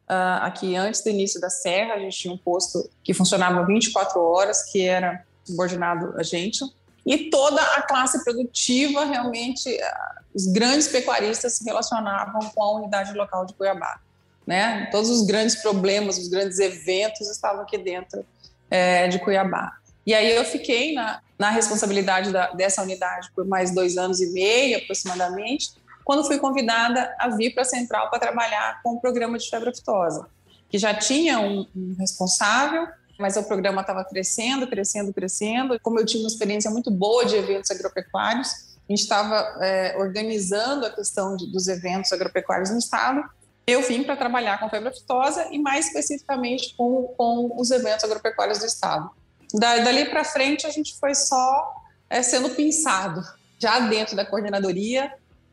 uh, 0.10 0.44
aqui 0.44 0.78
antes 0.78 1.04
do 1.04 1.10
início 1.10 1.42
da 1.42 1.50
serra. 1.50 1.96
A 1.96 2.00
gente 2.00 2.18
tinha 2.18 2.34
um 2.34 2.38
posto 2.38 2.90
que 3.04 3.14
funcionava 3.14 3.66
24 3.66 4.18
horas, 4.18 4.64
que 4.72 4.86
era 4.86 5.26
subordinado 5.44 6.14
a 6.18 6.24
gente. 6.24 6.64
E 7.06 7.30
toda 7.30 7.62
a 7.62 7.82
classe 7.82 8.24
produtiva, 8.24 9.04
realmente, 9.04 9.70
uh, 9.70 10.24
os 10.34 10.46
grandes 10.46 10.88
pecuaristas 10.88 11.58
se 11.58 11.66
relacionavam 11.66 12.50
com 12.56 12.64
a 12.64 12.72
unidade 12.78 13.12
local 13.14 13.46
de 13.46 13.54
Cuiabá 13.56 14.00
né? 14.50 14.88
Todos 14.92 15.12
os 15.12 15.28
grandes 15.28 15.58
problemas, 15.58 16.18
os 16.18 16.28
grandes 16.28 16.58
eventos 16.58 17.30
estavam 17.30 17.62
aqui 17.62 17.78
dentro 17.78 18.26
é, 18.68 19.08
de 19.08 19.20
Cuiabá. 19.20 19.74
E 20.08 20.12
aí 20.12 20.36
eu 20.36 20.44
fiquei 20.44 20.92
na, 20.96 21.22
na 21.38 21.52
responsabilidade 21.52 22.32
da, 22.32 22.48
dessa 22.54 22.82
unidade 22.82 23.30
por 23.36 23.46
mais 23.46 23.76
dois 23.76 23.96
anos 23.96 24.20
e 24.20 24.34
meio, 24.34 24.80
aproximadamente, 24.80 25.70
quando 26.04 26.26
fui 26.26 26.40
convidada 26.40 27.16
a 27.20 27.30
vir 27.30 27.54
para 27.54 27.62
a 27.62 27.66
Central 27.66 28.10
para 28.10 28.18
trabalhar 28.18 28.82
com 28.82 28.96
o 28.96 29.00
programa 29.00 29.38
de 29.38 29.48
febre 29.48 29.70
aftosa, 29.70 30.26
que 30.68 30.80
já 30.80 30.96
tinha 30.96 31.40
um, 31.40 31.68
um 31.76 31.96
responsável, 32.00 32.88
mas 33.20 33.38
o 33.38 33.44
programa 33.44 33.82
estava 33.82 34.04
crescendo, 34.04 34.66
crescendo, 34.66 35.14
crescendo. 35.14 35.80
Como 35.80 36.00
eu 36.00 36.06
tinha 36.08 36.24
uma 36.24 36.28
experiência 36.28 36.72
muito 36.72 36.90
boa 36.90 37.24
de 37.24 37.36
eventos 37.36 37.70
agropecuários, 37.70 38.50
a 38.50 38.92
gente 38.92 39.04
estava 39.04 39.36
é, 39.62 39.96
organizando 39.96 40.88
a 40.88 40.90
questão 40.90 41.36
de, 41.36 41.46
dos 41.52 41.68
eventos 41.68 42.12
agropecuários 42.12 42.72
no 42.72 42.80
estado 42.80 43.24
eu 43.70 43.82
vim 43.82 44.04
para 44.04 44.16
trabalhar 44.16 44.60
com 44.60 44.70
febre 44.70 44.90
aftosa 44.90 45.48
e 45.52 45.60
mais 45.60 45.88
especificamente 45.88 46.76
com, 46.76 47.14
com 47.18 47.56
os 47.60 47.72
eventos 47.72 48.04
agropecuários 48.04 48.60
do 48.60 48.66
estado. 48.66 49.10
Da, 49.54 49.78
dali 49.80 50.06
para 50.06 50.24
frente 50.24 50.66
a 50.66 50.70
gente 50.70 50.98
foi 51.00 51.16
só 51.16 51.76
é, 52.10 52.22
sendo 52.22 52.50
pensado, 52.52 53.22
já 53.58 53.80
dentro 53.82 54.16
da 54.16 54.26
coordenadoria, 54.26 55.12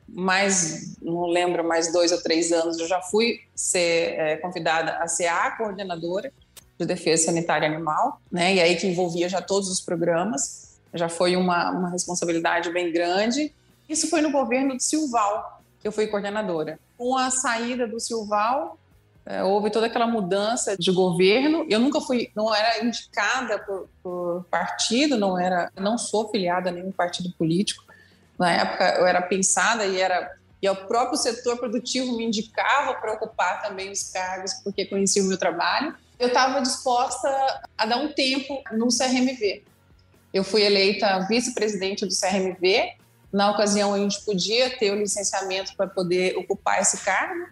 mais, 0.08 0.96
não 1.02 1.26
lembro, 1.26 1.66
mais 1.66 1.92
dois 1.92 2.12
ou 2.12 2.22
três 2.22 2.52
anos 2.52 2.78
eu 2.78 2.86
já 2.86 3.02
fui 3.02 3.40
ser 3.54 4.14
é, 4.18 4.36
convidada 4.36 4.96
a 4.98 5.08
ser 5.08 5.26
a 5.26 5.50
coordenadora 5.56 6.32
de 6.78 6.86
defesa 6.86 7.26
sanitária 7.26 7.68
animal, 7.68 8.20
né? 8.30 8.54
E 8.54 8.60
aí 8.60 8.76
que 8.76 8.86
envolvia 8.86 9.28
já 9.28 9.40
todos 9.42 9.68
os 9.68 9.80
programas, 9.80 10.76
já 10.94 11.08
foi 11.08 11.34
uma, 11.36 11.70
uma 11.70 11.90
responsabilidade 11.90 12.70
bem 12.70 12.92
grande. 12.92 13.52
Isso 13.88 14.08
foi 14.08 14.20
no 14.20 14.30
governo 14.30 14.76
de 14.76 14.84
Silval, 14.84 15.62
eu 15.82 15.90
fui 15.90 16.06
coordenadora. 16.06 16.78
Com 16.96 17.16
a 17.16 17.30
saída 17.30 17.86
do 17.86 18.00
Silval, 18.00 18.78
é, 19.26 19.42
houve 19.42 19.70
toda 19.70 19.86
aquela 19.86 20.06
mudança 20.06 20.76
de 20.76 20.92
governo. 20.92 21.66
Eu 21.68 21.80
nunca 21.80 22.00
fui, 22.00 22.30
não 22.34 22.54
era 22.54 22.84
indicada 22.84 23.58
por, 23.58 23.88
por, 24.00 24.46
partido, 24.48 25.16
não 25.16 25.38
era, 25.38 25.70
não 25.76 25.98
sou 25.98 26.28
filiada 26.30 26.70
a 26.70 26.72
nenhum 26.72 26.92
partido 26.92 27.32
político. 27.36 27.84
Na 28.38 28.52
época 28.52 28.96
eu 28.98 29.06
era 29.06 29.20
pensada 29.20 29.84
e 29.84 30.00
era 30.00 30.36
e 30.62 30.68
o 30.68 30.74
próprio 30.74 31.18
setor 31.18 31.58
produtivo 31.58 32.16
me 32.16 32.24
indicava 32.24 32.94
para 32.94 33.12
ocupar 33.12 33.62
também 33.62 33.90
os 33.90 34.10
cargos 34.10 34.54
porque 34.64 34.86
conhecia 34.86 35.22
o 35.22 35.26
meu 35.26 35.36
trabalho. 35.36 35.94
Eu 36.18 36.28
estava 36.28 36.62
disposta 36.62 37.28
a 37.76 37.84
dar 37.84 37.98
um 37.98 38.12
tempo 38.12 38.62
no 38.72 38.88
CRMV. 38.88 39.64
Eu 40.32 40.42
fui 40.42 40.62
eleita 40.62 41.26
vice-presidente 41.28 42.06
do 42.06 42.14
CRMV 42.14 42.94
na 43.36 43.50
ocasião, 43.50 43.92
a 43.92 43.98
gente 43.98 44.24
podia 44.24 44.78
ter 44.78 44.90
o 44.90 44.94
licenciamento 44.94 45.76
para 45.76 45.86
poder 45.86 46.38
ocupar 46.38 46.80
esse 46.80 47.04
cargo, 47.04 47.46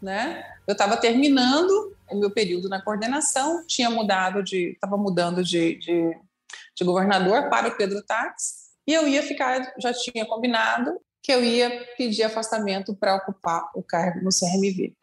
né? 0.00 0.44
Eu 0.66 0.72
estava 0.72 0.98
terminando 0.98 1.96
o 2.10 2.20
meu 2.20 2.30
período 2.30 2.68
na 2.68 2.82
coordenação, 2.82 3.66
tinha 3.66 3.88
mudado 3.88 4.42
de, 4.42 4.72
estava 4.72 4.98
mudando 4.98 5.42
de, 5.42 5.76
de, 5.76 6.14
de, 6.76 6.84
governador 6.84 7.48
para 7.48 7.68
o 7.68 7.76
Pedro 7.78 8.02
Tax, 8.02 8.68
e 8.86 8.92
eu 8.92 9.08
ia 9.08 9.22
ficar, 9.22 9.72
já 9.80 9.94
tinha 9.94 10.26
combinado 10.26 11.00
que 11.22 11.32
eu 11.32 11.42
ia 11.42 11.86
pedir 11.96 12.24
afastamento 12.24 12.94
para 12.94 13.16
ocupar 13.16 13.70
o 13.74 13.82
cargo 13.82 14.22
no 14.22 14.28
CRMV. 14.28 14.94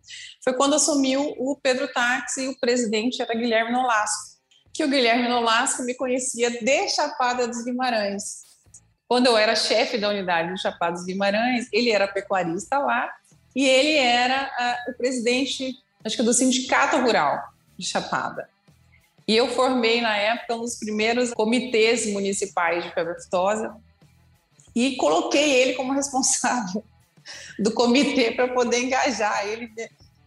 Foi 0.43 0.53
quando 0.53 0.75
assumiu 0.75 1.33
o 1.39 1.55
Pedro 1.55 1.91
Tax 1.91 2.37
e 2.37 2.47
o 2.47 2.59
presidente 2.59 3.23
era 3.23 3.33
Guilherme 3.33 3.71
Nolasco, 3.71 4.37
que 4.71 4.83
o 4.83 4.87
Guilherme 4.87 5.27
Nolasco 5.27 5.81
me 5.81 5.95
conhecia 5.95 6.51
de 6.51 6.89
Chapada 6.89 7.47
dos 7.47 7.63
Guimarães. 7.63 8.46
Quando 9.07 9.27
eu 9.27 9.37
era 9.37 9.55
chefe 9.55 9.97
da 9.97 10.09
unidade 10.09 10.51
do 10.51 10.59
Chapados 10.59 11.05
Guimarães, 11.05 11.67
ele 11.71 11.89
era 11.91 12.07
pecuarista 12.07 12.77
lá 12.77 13.09
e 13.55 13.65
ele 13.65 13.95
era 13.95 14.51
uh, 14.87 14.91
o 14.91 14.93
presidente, 14.95 15.75
acho 16.03 16.17
que 16.17 16.23
do 16.23 16.33
Sindicato 16.33 16.97
Rural 16.97 17.41
de 17.77 17.87
Chapada. 17.87 18.49
E 19.27 19.35
eu 19.35 19.49
formei, 19.49 20.01
na 20.01 20.15
época, 20.15 20.55
um 20.55 20.61
dos 20.61 20.77
primeiros 20.77 21.33
comitês 21.33 22.07
municipais 22.07 22.83
de 22.83 22.93
febre 22.93 23.13
aftosa 23.13 23.75
e 24.75 24.95
coloquei 24.95 25.53
ele 25.53 25.73
como 25.73 25.91
responsável 25.93 26.83
do 27.59 27.71
comitê 27.71 28.31
para 28.31 28.47
poder 28.49 28.83
engajar 28.83 29.45
ele, 29.45 29.71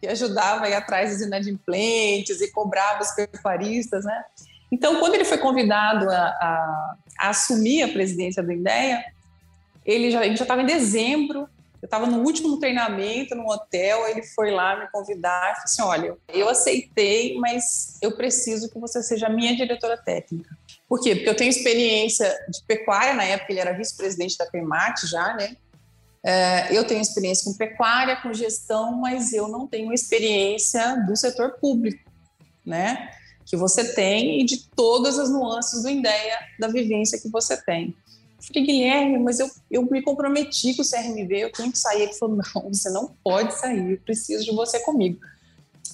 que 0.00 0.06
ajudava 0.06 0.64
aí 0.66 0.74
atrás 0.74 1.12
dos 1.12 1.22
inadimplentes 1.22 2.40
e 2.40 2.50
cobrava 2.50 3.02
os 3.02 3.10
pecuaristas, 3.12 4.04
né? 4.04 4.24
Então, 4.70 5.00
quando 5.00 5.14
ele 5.14 5.24
foi 5.24 5.38
convidado 5.38 6.08
a, 6.08 6.14
a, 6.14 6.96
a 7.18 7.30
assumir 7.30 7.82
a 7.82 7.88
presidência 7.88 8.42
do 8.42 8.52
IDEA, 8.52 9.04
ele 9.84 10.10
já 10.10 10.24
estava 10.24 10.62
em 10.62 10.66
dezembro, 10.66 11.48
eu 11.82 11.86
estava 11.86 12.06
no 12.06 12.18
último 12.18 12.58
treinamento 12.58 13.34
no 13.34 13.50
hotel, 13.50 14.06
ele 14.06 14.22
foi 14.22 14.50
lá 14.50 14.78
me 14.78 14.90
convidar 14.90 15.52
e 15.52 15.54
falou 15.54 15.64
assim, 15.64 15.82
olha, 15.82 16.16
eu 16.28 16.48
aceitei, 16.48 17.38
mas 17.38 17.96
eu 18.02 18.14
preciso 18.16 18.70
que 18.70 18.78
você 18.78 19.02
seja 19.02 19.28
minha 19.30 19.56
diretora 19.56 19.96
técnica. 19.96 20.56
Por 20.86 21.00
quê? 21.00 21.14
Porque 21.14 21.28
eu 21.28 21.36
tenho 21.36 21.48
experiência 21.48 22.28
de 22.48 22.62
pecuária, 22.66 23.14
na 23.14 23.24
época 23.24 23.50
ele 23.50 23.60
era 23.60 23.72
vice-presidente 23.72 24.36
da 24.36 24.44
PEMAT 24.46 25.06
já, 25.06 25.34
né? 25.34 25.56
É, 26.22 26.76
eu 26.76 26.86
tenho 26.86 27.00
experiência 27.00 27.50
com 27.50 27.56
pecuária, 27.56 28.16
com 28.16 28.32
gestão, 28.34 28.92
mas 29.00 29.32
eu 29.32 29.48
não 29.48 29.66
tenho 29.66 29.90
experiência 29.90 30.96
do 31.06 31.16
setor 31.16 31.52
público, 31.58 32.10
né? 32.64 33.08
Que 33.50 33.56
você 33.56 33.92
tem 33.92 34.40
e 34.40 34.44
de 34.44 34.68
todas 34.76 35.18
as 35.18 35.28
nuances 35.28 35.82
do 35.82 35.90
ideia 35.90 36.38
da 36.60 36.68
vivência 36.68 37.20
que 37.20 37.28
você 37.28 37.60
tem. 37.60 37.96
Eu 38.38 38.44
falei, 38.46 38.64
Guilherme, 38.64 39.18
mas 39.18 39.40
eu, 39.40 39.50
eu 39.68 39.82
me 39.82 40.00
comprometi 40.00 40.72
com 40.74 40.82
o 40.82 40.88
CRMV, 40.88 41.36
eu 41.36 41.52
tenho 41.52 41.72
que 41.72 41.78
sair. 41.78 42.02
Ele 42.02 42.12
falou, 42.14 42.36
não, 42.36 42.72
você 42.72 42.88
não 42.90 43.08
pode 43.24 43.58
sair, 43.58 43.90
eu 43.90 43.98
preciso 43.98 44.44
de 44.44 44.54
você 44.54 44.78
comigo. 44.80 45.18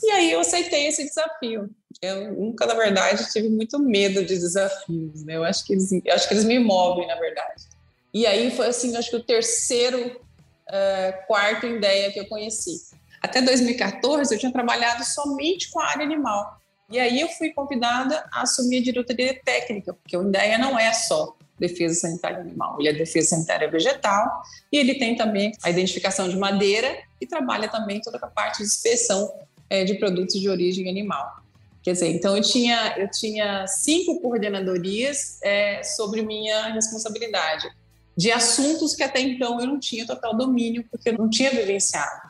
E 0.02 0.10
aí 0.10 0.30
eu 0.30 0.40
aceitei 0.40 0.86
esse 0.86 1.02
desafio. 1.02 1.70
Eu 2.02 2.34
nunca, 2.34 2.66
na 2.66 2.74
verdade, 2.74 3.32
tive 3.32 3.48
muito 3.48 3.78
medo 3.78 4.22
de 4.22 4.38
desafios, 4.38 5.24
né? 5.24 5.36
Eu 5.36 5.44
acho 5.44 5.64
que 5.64 5.72
eles, 5.72 5.90
acho 6.10 6.28
que 6.28 6.34
eles 6.34 6.44
me 6.44 6.58
movem, 6.58 7.06
na 7.06 7.14
verdade. 7.14 7.64
E 8.12 8.26
aí 8.26 8.50
foi 8.50 8.66
assim, 8.66 8.94
acho 8.94 9.08
que 9.08 9.16
o 9.16 9.24
terceiro, 9.24 10.20
uh, 10.68 11.26
quarto 11.26 11.66
ideia 11.66 12.12
que 12.12 12.20
eu 12.20 12.28
conheci. 12.28 12.82
Até 13.22 13.40
2014 13.40 14.34
eu 14.34 14.38
tinha 14.38 14.52
trabalhado 14.52 15.02
somente 15.04 15.70
com 15.70 15.80
a 15.80 15.86
área 15.86 16.04
animal. 16.04 16.60
E 16.90 16.98
aí 16.98 17.20
eu 17.20 17.28
fui 17.28 17.50
convidada 17.50 18.24
a 18.32 18.42
assumir 18.42 18.78
a 18.78 18.82
diretoria 18.82 19.40
técnica, 19.44 19.92
porque 19.92 20.16
o 20.16 20.22
INDEA 20.22 20.56
não 20.58 20.78
é 20.78 20.92
só 20.92 21.36
defesa 21.58 21.94
sanitária 21.94 22.38
animal, 22.38 22.76
ele 22.78 22.88
é 22.88 22.92
defesa 22.92 23.30
sanitária 23.30 23.70
vegetal 23.70 24.42
e 24.70 24.76
ele 24.76 24.94
tem 24.94 25.16
também 25.16 25.52
a 25.62 25.70
identificação 25.70 26.28
de 26.28 26.36
madeira 26.36 26.96
e 27.20 27.26
trabalha 27.26 27.68
também 27.68 28.00
toda 28.00 28.18
a 28.18 28.26
parte 28.26 28.58
de 28.58 28.64
inspeção 28.64 29.32
é, 29.68 29.84
de 29.84 29.94
produtos 29.94 30.38
de 30.38 30.48
origem 30.48 30.88
animal. 30.88 31.42
Quer 31.82 31.92
dizer, 31.92 32.08
então 32.08 32.36
eu 32.36 32.42
tinha, 32.42 32.94
eu 32.98 33.10
tinha 33.10 33.66
cinco 33.66 34.20
coordenadorias 34.20 35.38
é, 35.42 35.82
sobre 35.82 36.20
minha 36.22 36.72
responsabilidade, 36.72 37.68
de 38.16 38.30
assuntos 38.30 38.94
que 38.94 39.02
até 39.02 39.20
então 39.20 39.60
eu 39.60 39.66
não 39.66 39.78
tinha 39.78 40.06
total 40.06 40.36
domínio, 40.36 40.84
porque 40.90 41.10
eu 41.10 41.18
não 41.18 41.30
tinha 41.30 41.50
vivenciado. 41.50 42.28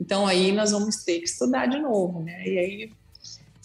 Então 0.00 0.26
aí 0.26 0.52
nós 0.52 0.70
vamos 0.70 1.04
ter 1.04 1.18
que 1.18 1.26
estudar 1.26 1.66
de 1.66 1.78
novo, 1.78 2.22
né? 2.22 2.42
E 2.46 2.58
aí 2.58 2.90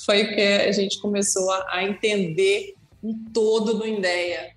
foi 0.06 0.26
que 0.28 0.42
a 0.42 0.72
gente 0.72 1.00
começou 1.00 1.50
a, 1.52 1.68
a 1.70 1.84
entender 1.84 2.76
um 3.04 3.13
todo 3.34 3.74
do 3.74 3.88
INDEA, 3.88 4.54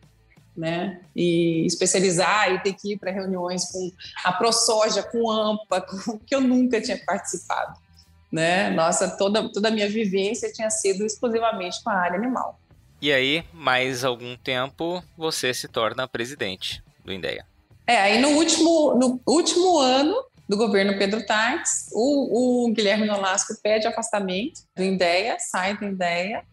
né? 0.56 1.00
E 1.14 1.66
especializar 1.66 2.52
e 2.52 2.62
ter 2.62 2.72
que 2.74 2.92
ir 2.92 2.98
para 2.98 3.10
reuniões 3.10 3.70
com 3.70 3.90
a 4.24 4.32
ProSoja, 4.32 5.02
com 5.02 5.30
a 5.30 5.50
AMPA, 5.50 5.80
com, 6.04 6.18
que 6.18 6.34
eu 6.34 6.40
nunca 6.40 6.80
tinha 6.80 6.98
participado, 7.04 7.78
né? 8.30 8.70
Nossa, 8.70 9.16
toda, 9.16 9.50
toda 9.52 9.68
a 9.68 9.70
minha 9.70 9.88
vivência 9.88 10.52
tinha 10.52 10.70
sido 10.70 11.04
exclusivamente 11.04 11.82
com 11.82 11.90
a 11.90 11.94
área 11.94 12.18
animal. 12.18 12.58
E 13.00 13.12
aí, 13.12 13.44
mais 13.52 14.04
algum 14.04 14.36
tempo, 14.36 15.02
você 15.16 15.52
se 15.52 15.68
torna 15.68 16.08
presidente 16.08 16.82
do 17.04 17.12
INDEA. 17.12 17.44
É, 17.86 17.98
aí 17.98 18.20
no 18.20 18.30
último, 18.30 18.94
no 18.94 19.20
último 19.26 19.78
ano 19.78 20.24
do 20.48 20.56
governo 20.56 20.96
Pedro 20.96 21.24
Tartes, 21.26 21.88
o, 21.92 22.66
o 22.66 22.72
Guilherme 22.72 23.06
Nolasco 23.06 23.54
pede 23.62 23.86
afastamento 23.86 24.62
do 24.76 24.82
INDEA, 24.82 25.36
sai 25.40 25.76
do 25.76 25.84
INDEA, 25.84 26.44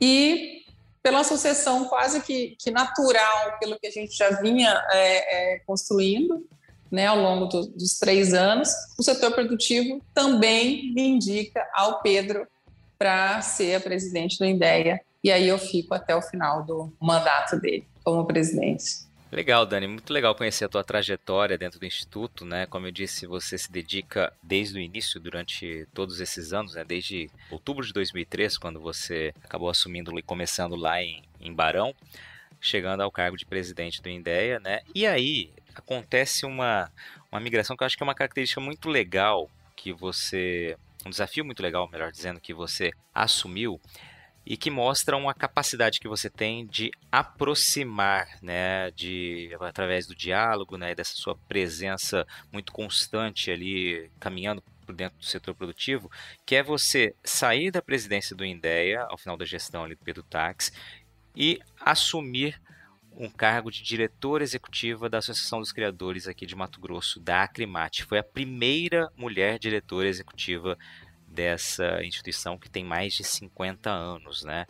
e 0.00 0.62
pela 1.02 1.22
sucessão 1.22 1.84
quase 1.84 2.22
que, 2.22 2.56
que 2.58 2.70
natural, 2.70 3.58
pelo 3.60 3.78
que 3.78 3.86
a 3.86 3.90
gente 3.90 4.16
já 4.16 4.30
vinha 4.40 4.82
é, 4.90 5.54
é, 5.54 5.58
construindo 5.66 6.46
né, 6.90 7.06
ao 7.06 7.18
longo 7.18 7.46
do, 7.46 7.66
dos 7.66 7.98
três 7.98 8.32
anos, 8.32 8.70
o 8.98 9.02
setor 9.02 9.32
produtivo 9.32 10.00
também 10.14 10.92
me 10.94 11.06
indica 11.06 11.68
ao 11.74 12.00
Pedro 12.00 12.46
para 12.98 13.42
ser 13.42 13.74
a 13.74 13.80
presidente 13.80 14.38
do 14.38 14.46
INDEA, 14.46 15.00
e 15.22 15.30
aí 15.30 15.48
eu 15.48 15.58
fico 15.58 15.92
até 15.92 16.14
o 16.16 16.22
final 16.22 16.62
do 16.62 16.92
mandato 17.00 17.60
dele 17.60 17.86
como 18.02 18.24
presidente. 18.24 19.03
Legal, 19.34 19.66
Dani, 19.66 19.88
muito 19.88 20.12
legal 20.12 20.32
conhecer 20.32 20.64
a 20.64 20.68
tua 20.68 20.84
trajetória 20.84 21.58
dentro 21.58 21.80
do 21.80 21.84
Instituto, 21.84 22.44
né? 22.44 22.66
Como 22.66 22.86
eu 22.86 22.92
disse, 22.92 23.26
você 23.26 23.58
se 23.58 23.70
dedica 23.70 24.32
desde 24.40 24.78
o 24.78 24.80
início, 24.80 25.18
durante 25.18 25.88
todos 25.92 26.20
esses 26.20 26.52
anos, 26.52 26.74
né? 26.76 26.84
Desde 26.84 27.28
outubro 27.50 27.84
de 27.84 27.92
2003, 27.92 28.56
quando 28.56 28.80
você 28.80 29.34
acabou 29.42 29.68
assumindo 29.68 30.16
e 30.16 30.22
começando 30.22 30.76
lá 30.76 31.02
em, 31.02 31.24
em 31.40 31.52
Barão, 31.52 31.92
chegando 32.60 33.00
ao 33.00 33.10
cargo 33.10 33.36
de 33.36 33.44
presidente 33.44 34.00
do 34.00 34.08
INDEA, 34.08 34.60
né? 34.60 34.82
E 34.94 35.04
aí 35.04 35.50
acontece 35.74 36.46
uma, 36.46 36.88
uma 37.32 37.40
migração 37.40 37.76
que 37.76 37.82
eu 37.82 37.86
acho 37.86 37.96
que 37.96 38.04
é 38.04 38.06
uma 38.06 38.14
característica 38.14 38.60
muito 38.60 38.88
legal 38.88 39.50
que 39.74 39.92
você... 39.92 40.76
Um 41.04 41.10
desafio 41.10 41.44
muito 41.44 41.60
legal, 41.60 41.90
melhor 41.90 42.12
dizendo, 42.12 42.40
que 42.40 42.54
você 42.54 42.92
assumiu, 43.12 43.80
e 44.46 44.56
que 44.56 44.70
mostram 44.70 45.28
a 45.28 45.34
capacidade 45.34 45.98
que 45.98 46.08
você 46.08 46.28
tem 46.28 46.66
de 46.66 46.90
aproximar, 47.10 48.28
né, 48.42 48.90
de 48.90 49.50
através 49.60 50.06
do 50.06 50.14
diálogo, 50.14 50.76
né, 50.76 50.94
dessa 50.94 51.14
sua 51.14 51.36
presença 51.48 52.26
muito 52.52 52.72
constante 52.72 53.50
ali 53.50 54.10
caminhando 54.20 54.62
por 54.84 54.94
dentro 54.94 55.18
do 55.18 55.24
setor 55.24 55.54
produtivo, 55.54 56.10
que 56.44 56.54
é 56.54 56.62
você 56.62 57.14
sair 57.24 57.70
da 57.70 57.80
presidência 57.80 58.36
do 58.36 58.44
INDEA 58.44 59.06
ao 59.08 59.16
final 59.16 59.36
da 59.36 59.46
gestão 59.46 59.84
ali 59.84 59.94
do 59.94 60.04
Pedro 60.04 60.22
Tax 60.22 60.70
e 61.34 61.58
assumir 61.80 62.60
um 63.16 63.30
cargo 63.30 63.70
de 63.70 63.82
diretora 63.82 64.42
executiva 64.42 65.08
da 65.08 65.18
Associação 65.18 65.60
dos 65.60 65.72
Criadores 65.72 66.26
aqui 66.26 66.46
de 66.46 66.56
Mato 66.56 66.80
Grosso, 66.80 67.20
da 67.20 67.44
Acrimate. 67.44 68.04
Foi 68.04 68.18
a 68.18 68.24
primeira 68.24 69.10
mulher 69.16 69.58
diretora 69.58 70.08
executiva 70.08 70.76
dessa 71.34 72.02
instituição 72.04 72.56
que 72.58 72.70
tem 72.70 72.84
mais 72.84 73.14
de 73.14 73.24
50 73.24 73.90
anos, 73.90 74.44
né? 74.44 74.66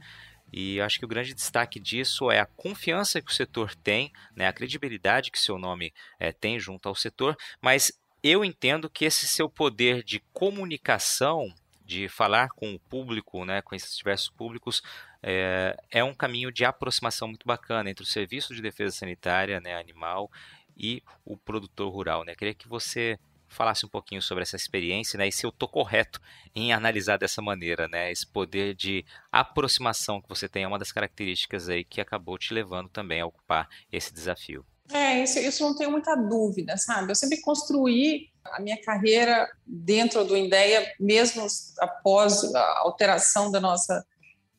E 0.53 0.81
acho 0.81 0.99
que 0.99 1.05
o 1.05 1.09
grande 1.09 1.35
destaque 1.35 1.81
disso 1.81 2.31
é 2.31 2.39
a 2.39 2.47
confiança 2.47 3.21
que 3.21 3.31
o 3.31 3.35
setor 3.35 3.75
tem, 3.75 4.13
né, 4.37 4.47
a 4.47 4.53
credibilidade 4.53 5.33
que 5.33 5.39
seu 5.39 5.59
nome 5.59 5.93
é, 6.19 6.31
tem 6.31 6.61
junto 6.61 6.89
ao 6.89 6.95
setor, 6.95 7.37
mas 7.61 7.93
eu 8.23 8.45
entendo 8.45 8.89
que 8.89 9.05
esse 9.05 9.27
seu 9.27 9.49
poder 9.49 10.05
de 10.05 10.21
comunicação, 10.33 11.53
de 11.85 12.09
falar 12.09 12.51
com 12.51 12.73
o 12.73 12.79
público, 12.79 13.45
né, 13.45 13.63
com 13.63 13.75
esses 13.75 13.97
diversos 13.97 14.31
públicos, 14.31 14.81
é, 15.21 15.77
é 15.91 16.05
um 16.05 16.15
caminho 16.15 16.53
de 16.53 16.65
aproximação 16.65 17.27
muito 17.27 17.47
bacana 17.47 17.91
entre 17.91 18.05
o 18.05 18.07
serviço 18.07 18.55
de 18.55 18.63
defesa 18.63 18.95
sanitária 18.95 19.61
né, 19.61 19.75
animal 19.75 20.31
e 20.77 21.03
o 21.25 21.37
produtor 21.37 21.93
rural. 21.93 22.25
Né? 22.25 22.35
Queria 22.35 22.55
que 22.55 22.69
você 22.69 23.19
falasse 23.55 23.87
um 23.87 23.89
pouquinho 23.89 24.21
sobre 24.21 24.43
essa 24.43 24.57
experiência, 24.57 25.17
né? 25.17 25.29
E 25.29 25.33
se 25.33 25.47
eu 25.47 25.51
estou 25.51 25.69
correto 25.69 26.21
em 26.55 26.73
analisar 26.73 27.17
dessa 27.17 27.41
maneira, 27.41 27.89
né? 27.89 28.11
Esse 28.11 28.27
poder 28.27 28.75
de 28.75 29.05
aproximação 29.31 30.21
que 30.21 30.29
você 30.29 30.49
tem 30.49 30.65
é 30.65 30.69
uma 30.69 30.79
das 30.79 30.93
características 30.93 31.69
aí 31.69 31.85
que 31.85 32.01
acabou 32.01 32.37
te 32.37 32.53
levando 32.53 32.89
também 32.89 33.21
a 33.21 33.27
ocupar 33.27 33.69
esse 33.91 34.13
desafio. 34.13 34.65
É, 34.93 35.23
isso, 35.23 35.39
isso 35.39 35.63
não 35.63 35.75
tenho 35.75 35.91
muita 35.91 36.15
dúvida, 36.15 36.77
sabe? 36.77 37.11
Eu 37.11 37.15
sempre 37.15 37.41
construí 37.41 38.29
a 38.45 38.61
minha 38.61 38.81
carreira 38.83 39.49
dentro 39.67 40.25
do 40.25 40.37
INDEA, 40.37 40.93
mesmo 41.01 41.47
após 41.81 42.45
a 42.55 42.81
alteração 42.81 43.51
da 43.51 43.61
nossa, 43.61 44.05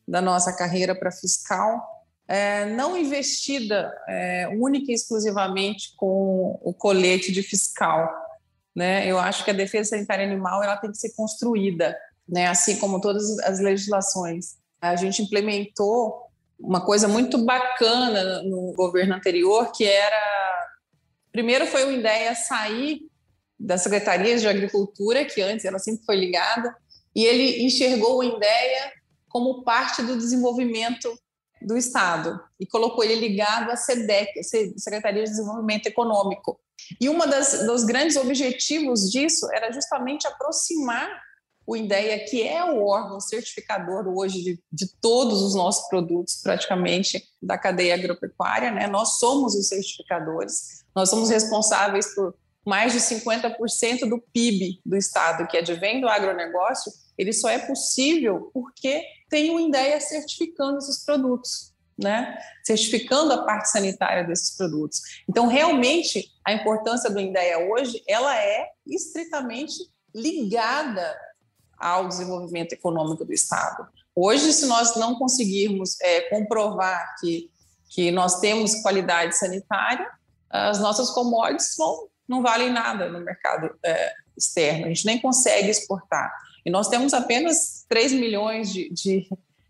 da 0.06 0.20
nossa 0.20 0.52
carreira 0.56 0.94
para 0.94 1.12
fiscal, 1.12 1.80
é, 2.26 2.66
não 2.66 2.96
investida 2.96 3.94
é, 4.08 4.48
única 4.58 4.90
e 4.90 4.94
exclusivamente 4.94 5.94
com 5.96 6.58
o 6.60 6.74
colete 6.74 7.30
de 7.30 7.42
fiscal 7.42 8.25
né? 8.76 9.06
Eu 9.06 9.18
acho 9.18 9.42
que 9.42 9.50
a 9.50 9.54
defesa 9.54 9.90
sanitária 9.90 10.26
animal 10.26 10.62
ela 10.62 10.76
tem 10.76 10.90
que 10.90 10.98
ser 10.98 11.14
construída, 11.16 11.96
né? 12.28 12.46
Assim 12.46 12.76
como 12.76 13.00
todas 13.00 13.38
as 13.38 13.58
legislações. 13.58 14.56
A 14.78 14.94
gente 14.94 15.22
implementou 15.22 16.26
uma 16.60 16.84
coisa 16.84 17.08
muito 17.08 17.42
bacana 17.44 18.42
no 18.42 18.74
governo 18.74 19.14
anterior, 19.14 19.72
que 19.72 19.84
era 19.84 20.36
primeiro 21.32 21.66
foi 21.66 21.84
uma 21.84 21.92
ideia 21.92 22.34
sair 22.34 23.00
das 23.58 23.82
secretarias 23.82 24.42
de 24.42 24.48
agricultura, 24.48 25.24
que 25.24 25.40
antes 25.40 25.64
ela 25.64 25.78
sempre 25.78 26.04
foi 26.04 26.16
ligada, 26.16 26.74
e 27.14 27.24
ele 27.24 27.64
enxergou 27.64 28.20
a 28.20 28.26
ideia 28.26 28.92
como 29.28 29.62
parte 29.62 30.02
do 30.02 30.16
desenvolvimento 30.16 31.18
do 31.66 31.76
Estado 31.76 32.40
e 32.60 32.66
colocou 32.66 33.02
ele 33.02 33.16
ligado 33.16 33.72
à 33.72 33.76
SEDEC, 33.76 34.44
Secretaria 34.78 35.24
de 35.24 35.30
Desenvolvimento 35.30 35.86
Econômico. 35.86 36.60
E 37.00 37.08
um 37.08 37.18
dos 37.66 37.82
grandes 37.82 38.16
objetivos 38.16 39.10
disso 39.10 39.50
era 39.52 39.72
justamente 39.72 40.28
aproximar 40.28 41.10
o 41.66 41.76
INDEA, 41.76 42.24
que 42.26 42.46
é 42.46 42.64
o 42.64 42.86
órgão 42.86 43.18
certificador 43.18 44.06
hoje 44.06 44.40
de, 44.40 44.62
de 44.70 44.86
todos 45.00 45.42
os 45.42 45.56
nossos 45.56 45.88
produtos, 45.88 46.40
praticamente, 46.40 47.24
da 47.42 47.58
cadeia 47.58 47.94
agropecuária. 47.94 48.70
Né? 48.70 48.86
Nós 48.86 49.18
somos 49.18 49.56
os 49.56 49.68
certificadores, 49.68 50.84
nós 50.94 51.10
somos 51.10 51.28
responsáveis 51.28 52.14
por 52.14 52.36
mais 52.64 52.92
de 52.92 53.00
50% 53.00 54.08
do 54.08 54.22
PIB 54.32 54.80
do 54.86 54.96
Estado, 54.96 55.48
que 55.48 55.56
advém 55.56 56.00
do 56.00 56.08
agronegócio, 56.08 56.92
ele 57.16 57.32
só 57.32 57.48
é 57.48 57.58
possível 57.58 58.50
porque 58.52 59.02
tem 59.28 59.50
o 59.50 59.58
INDEA 59.58 60.00
certificando 60.00 60.78
esses 60.78 61.04
produtos 61.04 61.74
né, 61.98 62.36
certificando 62.62 63.32
a 63.32 63.44
parte 63.44 63.70
sanitária 63.70 64.24
desses 64.24 64.54
produtos. 64.56 65.00
Então, 65.28 65.46
realmente, 65.46 66.30
a 66.44 66.52
importância 66.52 67.10
do 67.10 67.18
INDEA 67.18 67.70
hoje, 67.70 68.02
ela 68.06 68.36
é 68.36 68.68
estritamente 68.86 69.74
ligada 70.14 71.16
ao 71.78 72.08
desenvolvimento 72.08 72.72
econômico 72.72 73.24
do 73.24 73.32
Estado. 73.32 73.88
Hoje, 74.14 74.52
se 74.52 74.66
nós 74.66 74.96
não 74.96 75.18
conseguirmos 75.18 76.00
é, 76.00 76.22
comprovar 76.22 77.16
que, 77.20 77.50
que 77.90 78.10
nós 78.10 78.40
temos 78.40 78.82
qualidade 78.82 79.36
sanitária, 79.36 80.10
as 80.50 80.78
nossas 80.78 81.10
commodities 81.10 81.74
vão, 81.76 82.08
não 82.28 82.42
valem 82.42 82.72
nada 82.72 83.08
no 83.08 83.20
mercado 83.20 83.74
é, 83.84 84.14
externo, 84.36 84.86
a 84.86 84.88
gente 84.88 85.06
nem 85.06 85.20
consegue 85.20 85.70
exportar. 85.70 86.30
E 86.66 86.70
nós 86.70 86.88
temos 86.88 87.14
apenas 87.14 87.86
3 87.88 88.12
milhões 88.12 88.72
de, 88.72 88.90
de 88.90 89.28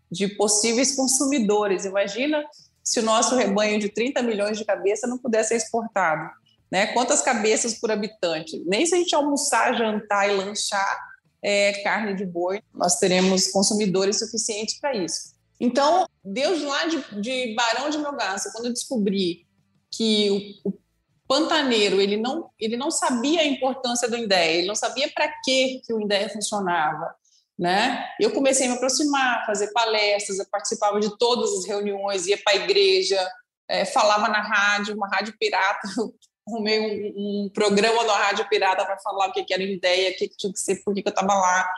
de 0.09 0.27
possíveis 0.27 0.95
consumidores. 0.95 1.85
Imagina 1.85 2.43
se 2.83 2.99
o 2.99 3.03
nosso 3.03 3.35
rebanho 3.35 3.79
de 3.79 3.89
30 3.89 4.21
milhões 4.21 4.57
de 4.57 4.65
cabeças 4.65 5.09
não 5.09 5.17
pudesse 5.17 5.49
ser 5.49 5.55
exportado. 5.55 6.29
Né? 6.71 6.87
Quantas 6.87 7.21
cabeças 7.21 7.75
por 7.75 7.91
habitante? 7.91 8.63
Nem 8.65 8.85
se 8.85 8.95
a 8.95 8.97
gente 8.97 9.13
almoçar, 9.15 9.77
jantar 9.77 10.29
e 10.29 10.35
lanchar, 10.35 11.07
é, 11.41 11.73
carne 11.83 12.15
de 12.15 12.25
boi, 12.25 12.61
nós 12.73 12.99
teremos 12.99 13.47
consumidores 13.47 14.19
suficientes 14.19 14.79
para 14.79 14.95
isso. 14.95 15.35
Então, 15.59 16.07
Deus 16.23 16.61
lá 16.61 16.85
de, 16.85 17.21
de 17.21 17.55
Barão 17.55 17.89
de 17.89 17.97
Melgaço, 17.97 18.51
quando 18.51 18.65
eu 18.65 18.73
descobri 18.73 19.45
que 19.89 20.61
o, 20.63 20.69
o, 20.69 20.73
pantaneiro 21.27 21.99
ele 22.01 22.17
não 22.17 22.49
ele 22.59 22.77
não 22.77 22.89
sabia 22.89 23.41
a 23.41 23.45
importância 23.45 24.09
do 24.09 24.17
INDEA, 24.17 24.53
ele 24.53 24.67
não 24.67 24.75
sabia 24.75 25.11
para 25.13 25.31
que 25.43 25.81
o 25.91 25.99
INDEA 25.99 26.29
funcionava, 26.29 27.13
né? 27.57 28.05
Eu 28.19 28.31
comecei 28.31 28.67
a 28.67 28.69
me 28.69 28.75
aproximar, 28.75 29.45
fazer 29.45 29.71
palestras, 29.71 30.39
eu 30.39 30.45
participava 30.49 30.99
de 30.99 31.17
todas 31.17 31.51
as 31.57 31.65
reuniões, 31.65 32.27
ia 32.27 32.37
para 32.37 32.53
a 32.53 32.63
igreja, 32.63 33.19
é, 33.67 33.83
falava 33.85 34.27
na 34.29 34.41
rádio, 34.41 34.95
uma 34.95 35.07
rádio 35.07 35.35
pirata, 35.37 35.87
arrumei 36.47 36.79
um, 36.79 37.45
um, 37.45 37.49
programa 37.49 38.03
na 38.03 38.15
rádio 38.15 38.47
pirata 38.47 38.85
para 38.85 38.97
falar 38.99 39.27
o 39.27 39.33
que, 39.33 39.43
que 39.43 39.53
era 39.53 39.61
ideia, 39.63 40.11
o 40.11 40.15
que, 40.15 40.29
que 40.29 40.37
tinha 40.37 40.53
que 40.53 40.59
ser, 40.59 40.81
por 40.83 40.93
que, 40.93 41.01
que 41.01 41.09
eu 41.09 41.11
estava 41.11 41.33
lá. 41.33 41.69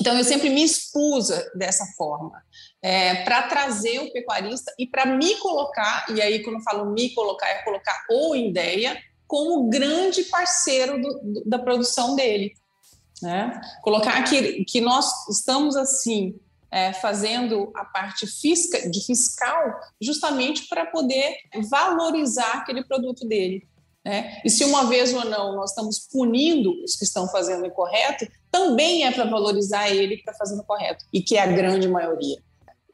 Então, 0.00 0.16
eu 0.16 0.24
sempre 0.24 0.50
me 0.50 0.62
expus 0.62 1.28
dessa 1.54 1.84
forma, 1.96 2.42
é, 2.86 3.24
para 3.24 3.42
trazer 3.42 3.98
o 3.98 4.12
pecuarista 4.12 4.72
e 4.78 4.86
para 4.86 5.04
me 5.04 5.34
colocar, 5.38 6.06
e 6.08 6.22
aí, 6.22 6.40
quando 6.44 6.58
eu 6.58 6.62
falo 6.62 6.92
me 6.92 7.12
colocar, 7.12 7.48
é 7.48 7.64
colocar 7.64 8.06
o 8.08 8.36
ideia 8.36 8.96
como 9.26 9.68
grande 9.68 10.22
parceiro 10.22 11.02
do, 11.02 11.20
do, 11.20 11.44
da 11.44 11.58
produção 11.58 12.14
dele. 12.14 12.54
Né? 13.20 13.60
Colocar 13.82 14.22
que, 14.22 14.64
que 14.64 14.80
nós 14.80 15.10
estamos, 15.28 15.74
assim, 15.74 16.38
é, 16.70 16.92
fazendo 16.92 17.72
a 17.74 17.84
parte 17.84 18.24
fisca, 18.24 18.88
de 18.88 19.04
fiscal 19.04 19.80
justamente 20.00 20.68
para 20.68 20.86
poder 20.86 21.34
valorizar 21.68 22.58
aquele 22.58 22.84
produto 22.84 23.26
dele. 23.26 23.66
Né? 24.04 24.40
E 24.44 24.48
se 24.48 24.64
uma 24.64 24.86
vez 24.86 25.12
ou 25.12 25.24
não 25.24 25.56
nós 25.56 25.70
estamos 25.70 26.06
punindo 26.08 26.70
os 26.84 26.94
que 26.94 27.02
estão 27.02 27.26
fazendo 27.30 27.64
o 27.64 27.66
incorreto, 27.66 28.28
também 28.48 29.04
é 29.04 29.10
para 29.10 29.24
valorizar 29.24 29.90
ele 29.90 30.14
que 30.14 30.22
está 30.22 30.34
fazendo 30.34 30.60
o 30.60 30.64
correto, 30.64 31.04
e 31.12 31.20
que 31.20 31.36
é 31.36 31.42
a 31.42 31.46
grande 31.48 31.88
maioria. 31.88 32.45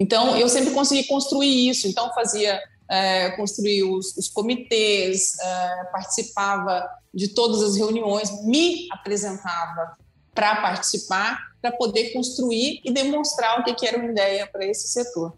Então, 0.03 0.37
eu 0.37 0.49
sempre 0.49 0.73
consegui 0.73 1.05
construir 1.05 1.69
isso. 1.69 1.87
Então, 1.87 2.13
fazia, 2.13 2.61
é, 2.91 3.31
construir 3.37 3.85
os, 3.85 4.17
os 4.17 4.27
comitês, 4.27 5.39
é, 5.39 5.85
participava 5.93 6.91
de 7.15 7.29
todas 7.29 7.63
as 7.63 7.77
reuniões, 7.77 8.45
me 8.45 8.89
apresentava 8.91 9.97
para 10.35 10.57
participar, 10.57 11.39
para 11.61 11.71
poder 11.71 12.13
construir 12.13 12.81
e 12.85 12.91
demonstrar 12.91 13.61
o 13.61 13.63
que, 13.63 13.75
que 13.75 13.87
era 13.87 13.97
uma 13.97 14.11
ideia 14.11 14.45
para 14.45 14.67
esse 14.67 14.89
setor. 14.89 15.35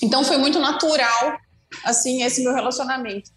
Então, 0.00 0.22
foi 0.22 0.36
muito 0.36 0.60
natural, 0.60 1.36
assim, 1.84 2.22
esse 2.22 2.44
meu 2.44 2.54
relacionamento. 2.54 3.28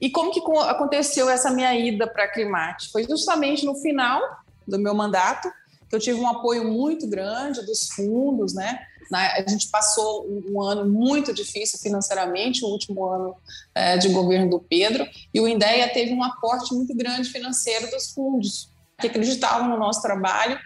E 0.00 0.08
como 0.08 0.32
que 0.32 0.40
aconteceu 0.62 1.28
essa 1.28 1.50
minha 1.50 1.74
ida 1.74 2.06
para 2.06 2.24
a 2.24 2.28
Climate? 2.28 2.90
Foi 2.90 3.04
justamente 3.04 3.66
no 3.66 3.74
final 3.74 4.22
do 4.66 4.78
meu 4.78 4.94
mandato, 4.94 5.46
que 5.90 5.94
eu 5.94 6.00
tive 6.00 6.18
um 6.18 6.26
apoio 6.26 6.64
muito 6.64 7.06
grande 7.06 7.60
dos 7.66 7.88
fundos, 7.88 8.54
né? 8.54 8.80
A 9.12 9.44
gente 9.48 9.68
passou 9.68 10.26
um 10.28 10.62
ano 10.62 10.88
muito 10.88 11.32
difícil 11.32 11.78
financeiramente, 11.78 12.64
o 12.64 12.68
último 12.68 13.04
ano 13.06 13.36
é, 13.74 13.96
de 13.96 14.08
governo 14.08 14.50
do 14.50 14.60
Pedro, 14.60 15.06
e 15.32 15.40
o 15.40 15.48
INDEA 15.48 15.92
teve 15.92 16.12
um 16.12 16.22
aporte 16.22 16.74
muito 16.74 16.94
grande 16.94 17.28
financeiro 17.30 17.90
dos 17.90 18.12
fundos, 18.12 18.68
que 18.98 19.06
acreditavam 19.06 19.68
no 19.68 19.76
nosso 19.76 20.00
trabalho, 20.00 20.58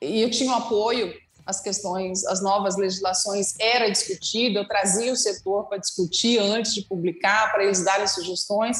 e 0.00 0.22
eu 0.22 0.30
tinha 0.30 0.50
um 0.50 0.54
apoio 0.54 1.14
as 1.46 1.60
questões, 1.60 2.24
as 2.24 2.42
novas 2.42 2.74
legislações 2.74 3.54
era 3.60 3.90
discutido, 3.90 4.60
eu 4.60 4.66
trazia 4.66 5.12
o 5.12 5.16
setor 5.16 5.68
para 5.68 5.76
discutir 5.76 6.38
antes 6.38 6.72
de 6.72 6.82
publicar, 6.82 7.52
para 7.52 7.64
eles 7.64 7.84
darem 7.84 8.06
sugestões 8.06 8.78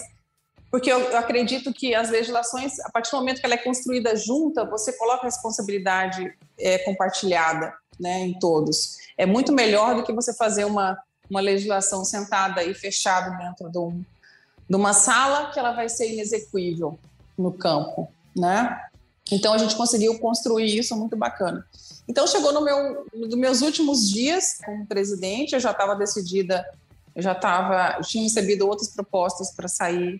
porque 0.75 0.91
eu, 0.91 0.99
eu, 0.99 1.17
acredito 1.17 1.73
que 1.73 1.95
as 1.95 2.11
legislações, 2.11 2.81
a 2.81 2.91
partir 2.91 3.13
do 3.13 3.19
momento 3.19 3.39
que 3.39 3.47
ela 3.47 3.55
é 3.55 3.59
construída 3.59 4.17
junta, 4.17 4.65
você 4.65 4.93
coloca 4.95 5.21
a 5.21 5.27
responsabilidade 5.27 6.37
é, 6.59 6.79
compartilhada 6.79 7.73
né, 7.99 8.21
em 8.21 8.39
todos. 8.39 8.99
É 9.17 9.27
muito 9.27 9.53
melhor 9.53 9.95
do 9.95 10.03
que 10.03 10.13
você 10.13 10.35
fazer 10.35 10.65
uma, 10.65 10.99
uma 11.31 11.41
legislação 11.41 12.05
sentada 12.05 12.63
e 12.65 12.75
fechada 12.75 13.37
dentro 13.37 13.71
de, 13.71 13.79
um, 13.79 14.05
de 14.69 14.77
uma 14.77 14.93
sala 14.93 15.51
que 15.51 15.59
ela 15.59 15.73
vai 15.73 15.89
ser 15.89 16.13
inexequível 16.13 16.99
no 17.37 17.53
campo, 17.53 18.09
né? 18.37 18.81
Então 19.33 19.55
a 19.55 19.59
gente 19.59 19.75
conseguiu 19.75 20.19
construir 20.19 20.77
isso 20.77 20.95
muito 20.97 21.17
bacana. 21.17 21.65
Então 22.07 22.27
chegou 22.27 22.53
no 22.53 22.63
meu, 22.63 23.07
nos 23.15 23.35
meus 23.35 23.63
últimos 23.63 24.11
dias 24.11 24.59
como 24.65 24.87
presidente, 24.87 25.55
eu 25.55 25.61
já 25.61 25.71
estava 25.71 25.95
decidida, 25.95 26.65
eu 27.15 27.23
já 27.23 27.33
estava, 27.33 28.01
tinha 28.03 28.23
recebido 28.23 28.69
outras 28.69 28.89
propostas 28.91 29.53
para 29.53 29.69
sair 29.69 30.19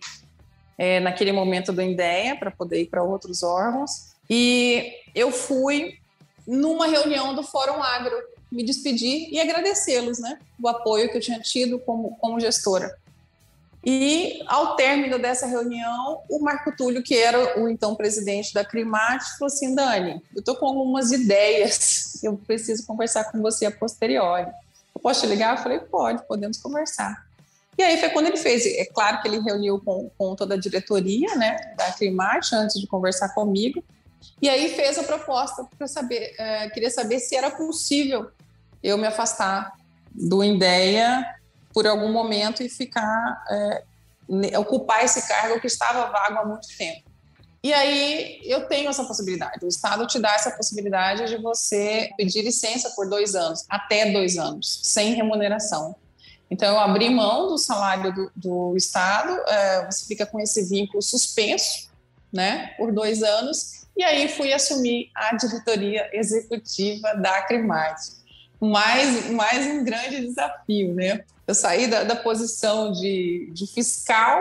é, 0.77 0.99
naquele 0.99 1.31
momento 1.31 1.71
do 1.71 1.81
INDEA 1.81 2.35
para 2.37 2.49
poder 2.49 2.81
ir 2.81 2.87
para 2.87 3.03
outros 3.03 3.43
órgãos. 3.43 4.15
E 4.29 4.91
eu 5.13 5.31
fui 5.31 5.99
numa 6.47 6.87
reunião 6.87 7.33
do 7.33 7.43
Fórum 7.43 7.81
Agro 7.81 8.15
me 8.51 8.63
despedir 8.63 9.27
e 9.31 9.39
agradecê-los, 9.39 10.19
né, 10.19 10.39
o 10.61 10.67
apoio 10.67 11.09
que 11.09 11.17
eu 11.17 11.21
tinha 11.21 11.39
tido 11.39 11.79
como, 11.79 12.15
como 12.17 12.39
gestora. 12.39 12.95
E 13.85 14.41
ao 14.47 14.75
término 14.75 15.19
dessa 15.19 15.45
reunião, 15.45 16.21
o 16.27 16.39
Marco 16.39 16.75
Túlio, 16.75 17.03
que 17.03 17.15
era 17.15 17.61
o 17.61 17.69
então 17.69 17.93
presidente 17.93 18.51
da 18.51 18.65
Crimate, 18.65 19.37
falou 19.37 19.45
assim: 19.45 19.75
Dani, 19.75 20.23
eu 20.33 20.39
estou 20.39 20.55
com 20.55 20.65
algumas 20.65 21.11
ideias, 21.11 22.21
eu 22.23 22.35
preciso 22.35 22.83
conversar 22.87 23.25
com 23.25 23.39
você 23.43 23.67
a 23.67 23.71
posteriori. 23.71 24.47
Eu 24.95 25.01
posso 25.01 25.21
te 25.21 25.27
ligar? 25.27 25.55
Eu 25.55 25.61
falei: 25.61 25.79
pode, 25.79 26.25
podemos 26.27 26.57
conversar. 26.57 27.27
E 27.77 27.83
aí 27.83 27.99
foi 27.99 28.09
quando 28.09 28.25
ele 28.25 28.37
fez. 28.37 28.65
É 28.65 28.85
claro 28.85 29.21
que 29.21 29.27
ele 29.27 29.39
reuniu 29.39 29.79
com, 29.79 30.09
com 30.17 30.35
toda 30.35 30.55
a 30.55 30.57
diretoria 30.57 31.35
né, 31.35 31.55
da 31.77 31.91
Climate 31.91 32.55
antes 32.55 32.79
de 32.79 32.87
conversar 32.87 33.35
comigo. 33.35 33.83
E 34.41 34.49
aí 34.49 34.75
fez 34.75 34.97
a 34.97 35.03
proposta 35.03 35.67
para 35.77 35.87
saber, 35.87 36.35
é, 36.37 36.69
queria 36.69 36.89
saber 36.89 37.19
se 37.19 37.35
era 37.35 37.49
possível 37.51 38.29
eu 38.83 38.97
me 38.97 39.07
afastar 39.07 39.73
do 40.11 40.43
INDEA 40.43 41.25
por 41.73 41.87
algum 41.87 42.11
momento 42.11 42.63
e 42.63 42.69
ficar 42.69 43.43
é, 43.49 43.83
ocupar 44.57 45.03
esse 45.03 45.27
cargo 45.27 45.59
que 45.59 45.67
estava 45.67 46.11
vago 46.11 46.39
há 46.39 46.45
muito 46.45 46.67
tempo. 46.77 47.03
E 47.63 47.73
aí 47.73 48.41
eu 48.43 48.67
tenho 48.67 48.89
essa 48.89 49.03
possibilidade. 49.05 49.65
O 49.65 49.67
Estado 49.67 50.05
te 50.05 50.19
dá 50.19 50.35
essa 50.35 50.51
possibilidade 50.51 51.27
de 51.27 51.37
você 51.37 52.11
pedir 52.15 52.43
licença 52.43 52.91
por 52.91 53.09
dois 53.09 53.33
anos, 53.33 53.65
até 53.67 54.11
dois 54.11 54.37
anos, 54.37 54.81
sem 54.83 55.15
remuneração. 55.15 55.95
Então, 56.49 56.75
eu 56.75 56.79
abri 56.79 57.09
mão 57.09 57.47
do 57.47 57.57
salário 57.57 58.13
do, 58.13 58.31
do 58.35 58.77
Estado, 58.77 59.31
é, 59.47 59.85
você 59.85 60.05
fica 60.05 60.27
com 60.27 60.39
esse 60.39 60.63
vínculo 60.69 61.01
suspenso, 61.01 61.89
né, 62.31 62.67
por 62.77 62.91
dois 62.91 63.23
anos, 63.23 63.84
e 63.95 64.03
aí 64.03 64.27
fui 64.27 64.53
assumir 64.53 65.09
a 65.15 65.35
diretoria 65.35 66.09
executiva 66.13 67.13
da 67.15 67.37
Acrimate. 67.37 68.23
Mais, 68.59 69.29
mais 69.31 69.65
um 69.67 69.83
grande 69.83 70.21
desafio, 70.21 70.93
né? 70.93 71.23
Eu 71.45 71.53
saí 71.53 71.87
da, 71.87 72.03
da 72.03 72.15
posição 72.15 72.91
de, 72.91 73.51
de 73.53 73.67
fiscal 73.67 74.39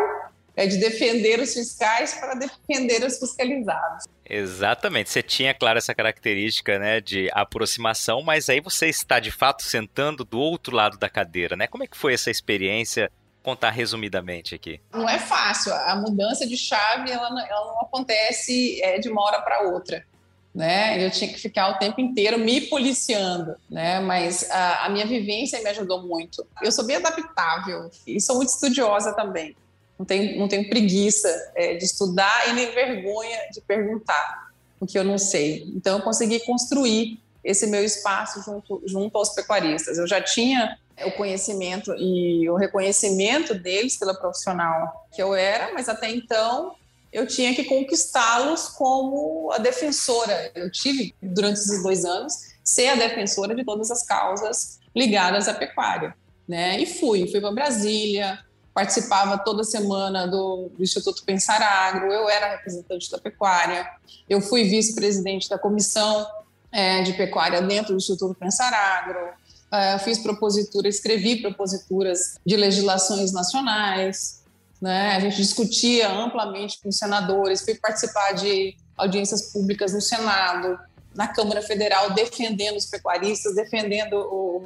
é 0.57 0.66
de 0.66 0.78
defender 0.78 1.40
os 1.40 1.52
fiscais 1.52 2.14
para 2.14 2.34
defender 2.34 3.05
os 3.05 3.18
fiscalizados. 3.18 4.05
Exatamente. 4.24 5.11
Você 5.11 5.22
tinha, 5.22 5.52
claro, 5.52 5.78
essa 5.78 5.94
característica 5.94 6.78
né, 6.78 7.00
de 7.00 7.28
aproximação, 7.32 8.22
mas 8.22 8.48
aí 8.48 8.61
você 8.61 8.88
está 8.88 9.18
de 9.18 9.30
fato 9.30 9.62
sentando 9.62 10.24
do 10.24 10.38
outro 10.38 10.74
lado 10.74 10.96
da 10.96 11.09
cadeira, 11.09 11.57
né? 11.57 11.66
Como 11.66 11.82
é 11.82 11.86
que 11.86 11.96
foi 11.96 12.14
essa 12.14 12.30
experiência? 12.30 13.11
Contar 13.45 13.70
resumidamente 13.70 14.57
aqui. 14.57 14.80
Não 14.92 15.09
é 15.09 15.20
fácil. 15.20 15.72
A 15.72 15.95
mudança 15.95 16.45
de 16.45 16.57
chave 16.57 17.12
ela 17.12 17.30
não, 17.30 17.47
ela 17.47 17.66
não 17.66 17.80
acontece 17.82 18.82
é, 18.82 18.99
de 18.99 19.09
uma 19.09 19.22
hora 19.22 19.40
para 19.40 19.68
outra. 19.68 20.05
Né? 20.53 21.05
Eu 21.05 21.11
tinha 21.11 21.32
que 21.32 21.38
ficar 21.38 21.68
o 21.68 21.78
tempo 21.78 22.01
inteiro 22.01 22.38
me 22.38 22.62
policiando, 22.62 23.57
né? 23.68 24.01
Mas 24.01 24.49
a, 24.51 24.86
a 24.86 24.88
minha 24.88 25.05
vivência 25.05 25.61
me 25.61 25.68
ajudou 25.68 26.03
muito. 26.03 26.47
Eu 26.62 26.72
sou 26.72 26.84
bem 26.84 26.97
adaptável 26.97 27.90
e 28.07 28.20
sou 28.20 28.36
muito 28.36 28.51
estudiosa 28.51 29.14
também 29.14 29.55
não 29.99 30.05
tenho, 30.05 30.38
não 30.38 30.49
tenho 30.49 30.68
preguiça 30.68 31.28
é, 31.55 31.74
de 31.74 31.84
estudar 31.84 32.49
e 32.49 32.53
nem 32.53 32.72
vergonha 32.72 33.38
de 33.53 33.61
perguntar 33.61 34.53
o 34.80 34.86
que 34.86 34.99
eu 34.99 35.05
não 35.05 35.18
sei. 35.18 35.64
Então, 35.74 35.99
eu 35.99 36.05
consegui 36.05 36.40
construir 36.40 37.18
esse 37.42 37.66
meu 37.66 37.84
espaço 37.84 38.42
junto, 38.42 38.82
junto 38.86 39.16
aos 39.16 39.30
pecuaristas. 39.30 39.99
Eu 39.99 40.07
já 40.07 40.20
tinha 40.20 40.78
o 41.05 41.11
conhecimento 41.12 41.95
e 41.97 42.49
o 42.49 42.57
reconhecimento 42.57 43.55
deles 43.55 43.97
pela 43.97 44.14
profissional 44.14 45.09
que 45.12 45.22
eu 45.22 45.34
era, 45.34 45.72
mas 45.72 45.88
até 45.88 46.11
então 46.11 46.74
eu 47.12 47.26
tinha 47.26 47.55
que 47.55 47.64
conquistá-los 47.64 48.68
como 48.70 49.51
a 49.53 49.59
defensora. 49.59 50.51
Eu 50.55 50.70
tive, 50.70 51.14
durante 51.22 51.61
esses 51.61 51.82
dois 51.82 52.05
anos, 52.05 52.34
ser 52.62 52.88
a 52.88 52.97
defensora 52.97 53.55
de 53.55 53.64
todas 53.64 53.90
as 53.90 54.05
causas 54.05 54.80
ligadas 54.95 55.47
à 55.47 55.55
pecuária. 55.55 56.14
Né? 56.47 56.80
E 56.80 56.86
fui, 56.86 57.28
fui 57.30 57.40
para 57.40 57.53
Brasília, 57.53 58.38
participava 58.74 59.38
toda 59.38 59.62
semana 59.62 60.26
do, 60.26 60.72
Instituto 60.80 61.24
Pensar 61.24 61.62
Agro, 61.62 62.12
eu 62.12 62.28
era 62.28 62.57
representante 62.57 63.09
da 63.11 63.18
pecuária, 63.18 63.88
eu 64.28 64.40
fui 64.40 64.64
vice-presidente 64.64 65.49
da 65.49 65.57
comissão 65.57 66.26
é, 66.72 67.03
de 67.03 67.12
pecuária 67.12 67.62
dentro 67.62 67.92
do 67.92 67.99
Instituto 67.99 68.34
Pensar 68.34 68.74
Agro, 68.74 69.28
é, 69.73 69.99
fiz 69.99 70.19
propositura, 70.19 70.89
escrevi 70.89 71.43
proposituras 71.43 72.37
de 72.45 72.57
legislações 72.57 73.33
nacionais, 73.33 74.43
né? 74.81 75.17
a 75.17 75.21
gente 75.21 75.37
discutia 75.37 76.11
amplamente 76.11 76.79
com 76.83 76.93
senadores, 76.93 77.62
fui 77.62 77.75
participar 77.75 78.33
de 78.33 78.77
audiências 78.97 79.53
públicas 79.53 79.93
no 79.93 80.01
Senado, 80.01 80.79
na 81.15 81.29
Câmara 81.29 81.62
Federal 81.62 82.12
defendendo 82.12 82.77
os 82.77 82.87
pecuaristas, 82.87 83.55
defendendo 83.55 84.17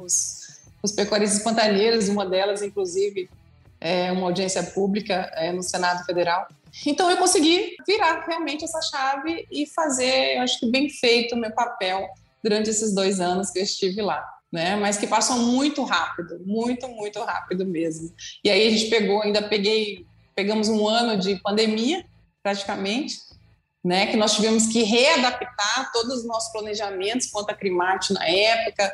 os, 0.01 0.59
os 0.81 0.91
pecuaristas 0.91 1.43
pantaneiros, 1.43 2.09
uma 2.09 2.25
delas, 2.25 2.61
inclusive, 2.61 3.29
é 3.79 4.11
uma 4.11 4.27
audiência 4.27 4.63
pública 4.63 5.31
é, 5.35 5.51
no 5.51 5.63
Senado 5.63 6.05
Federal. 6.05 6.47
Então 6.85 7.09
eu 7.09 7.17
consegui 7.17 7.75
virar 7.87 8.25
realmente 8.27 8.63
essa 8.63 8.81
chave 8.81 9.47
e 9.51 9.65
fazer, 9.67 10.37
eu 10.37 10.41
acho 10.41 10.59
que 10.59 10.69
bem 10.69 10.89
feito 10.89 11.35
o 11.35 11.37
meu 11.37 11.51
papel 11.51 12.07
durante 12.43 12.69
esses 12.69 12.93
dois 12.93 13.19
anos 13.19 13.49
que 13.49 13.59
eu 13.59 13.63
estive 13.63 14.01
lá. 14.01 14.38
Né? 14.51 14.75
Mas 14.75 14.97
que 14.97 15.05
passam 15.05 15.39
muito 15.39 15.83
rápido, 15.83 16.39
muito, 16.43 16.87
muito 16.87 17.19
rápido 17.21 17.65
mesmo. 17.65 18.11
E 18.43 18.49
aí 18.49 18.67
a 18.67 18.71
gente 18.71 18.89
pegou, 18.89 19.21
ainda 19.21 19.43
peguei, 19.43 20.05
pegamos 20.35 20.69
um 20.69 20.87
ano 20.87 21.19
de 21.19 21.35
pandemia, 21.35 22.03
praticamente, 22.41 23.17
né? 23.83 24.07
Que 24.07 24.17
nós 24.17 24.35
tivemos 24.35 24.67
que 24.67 24.83
readaptar 24.83 25.91
todos 25.91 26.19
os 26.19 26.25
nossos 26.25 26.51
planejamentos 26.51 27.27
quanto 27.27 27.51
a 27.51 27.53
Crimate 27.53 28.13
na 28.13 28.27
época, 28.27 28.91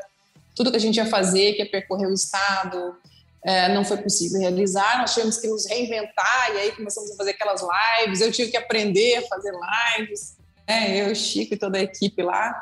tudo 0.56 0.72
que 0.72 0.78
a 0.78 0.80
gente 0.80 0.98
ia 0.98 1.06
fazer, 1.06 1.54
que 1.54 1.64
ia 1.64 1.70
percorrer 1.70 2.08
o 2.08 2.14
estado, 2.14 2.98
é, 3.46 3.72
não 3.74 3.86
foi 3.86 3.98
possível 3.98 4.40
realizar, 4.40 5.00
nós 5.00 5.14
tivemos 5.14 5.38
que 5.38 5.48
nos 5.48 5.68
reinventar, 5.68 6.52
e 6.54 6.58
aí 6.58 6.72
começamos 6.72 7.12
a 7.12 7.16
fazer 7.16 7.32
aquelas 7.32 7.62
lives, 7.62 8.22
eu 8.22 8.32
tive 8.32 8.50
que 8.50 8.58
aprender 8.58 9.18
a 9.18 9.22
fazer 9.28 9.52
lives, 9.52 10.36
né, 10.68 10.98
eu, 10.98 11.14
Chico 11.14 11.54
e 11.54 11.58
toda 11.58 11.78
a 11.78 11.82
equipe 11.82 12.24
lá, 12.24 12.56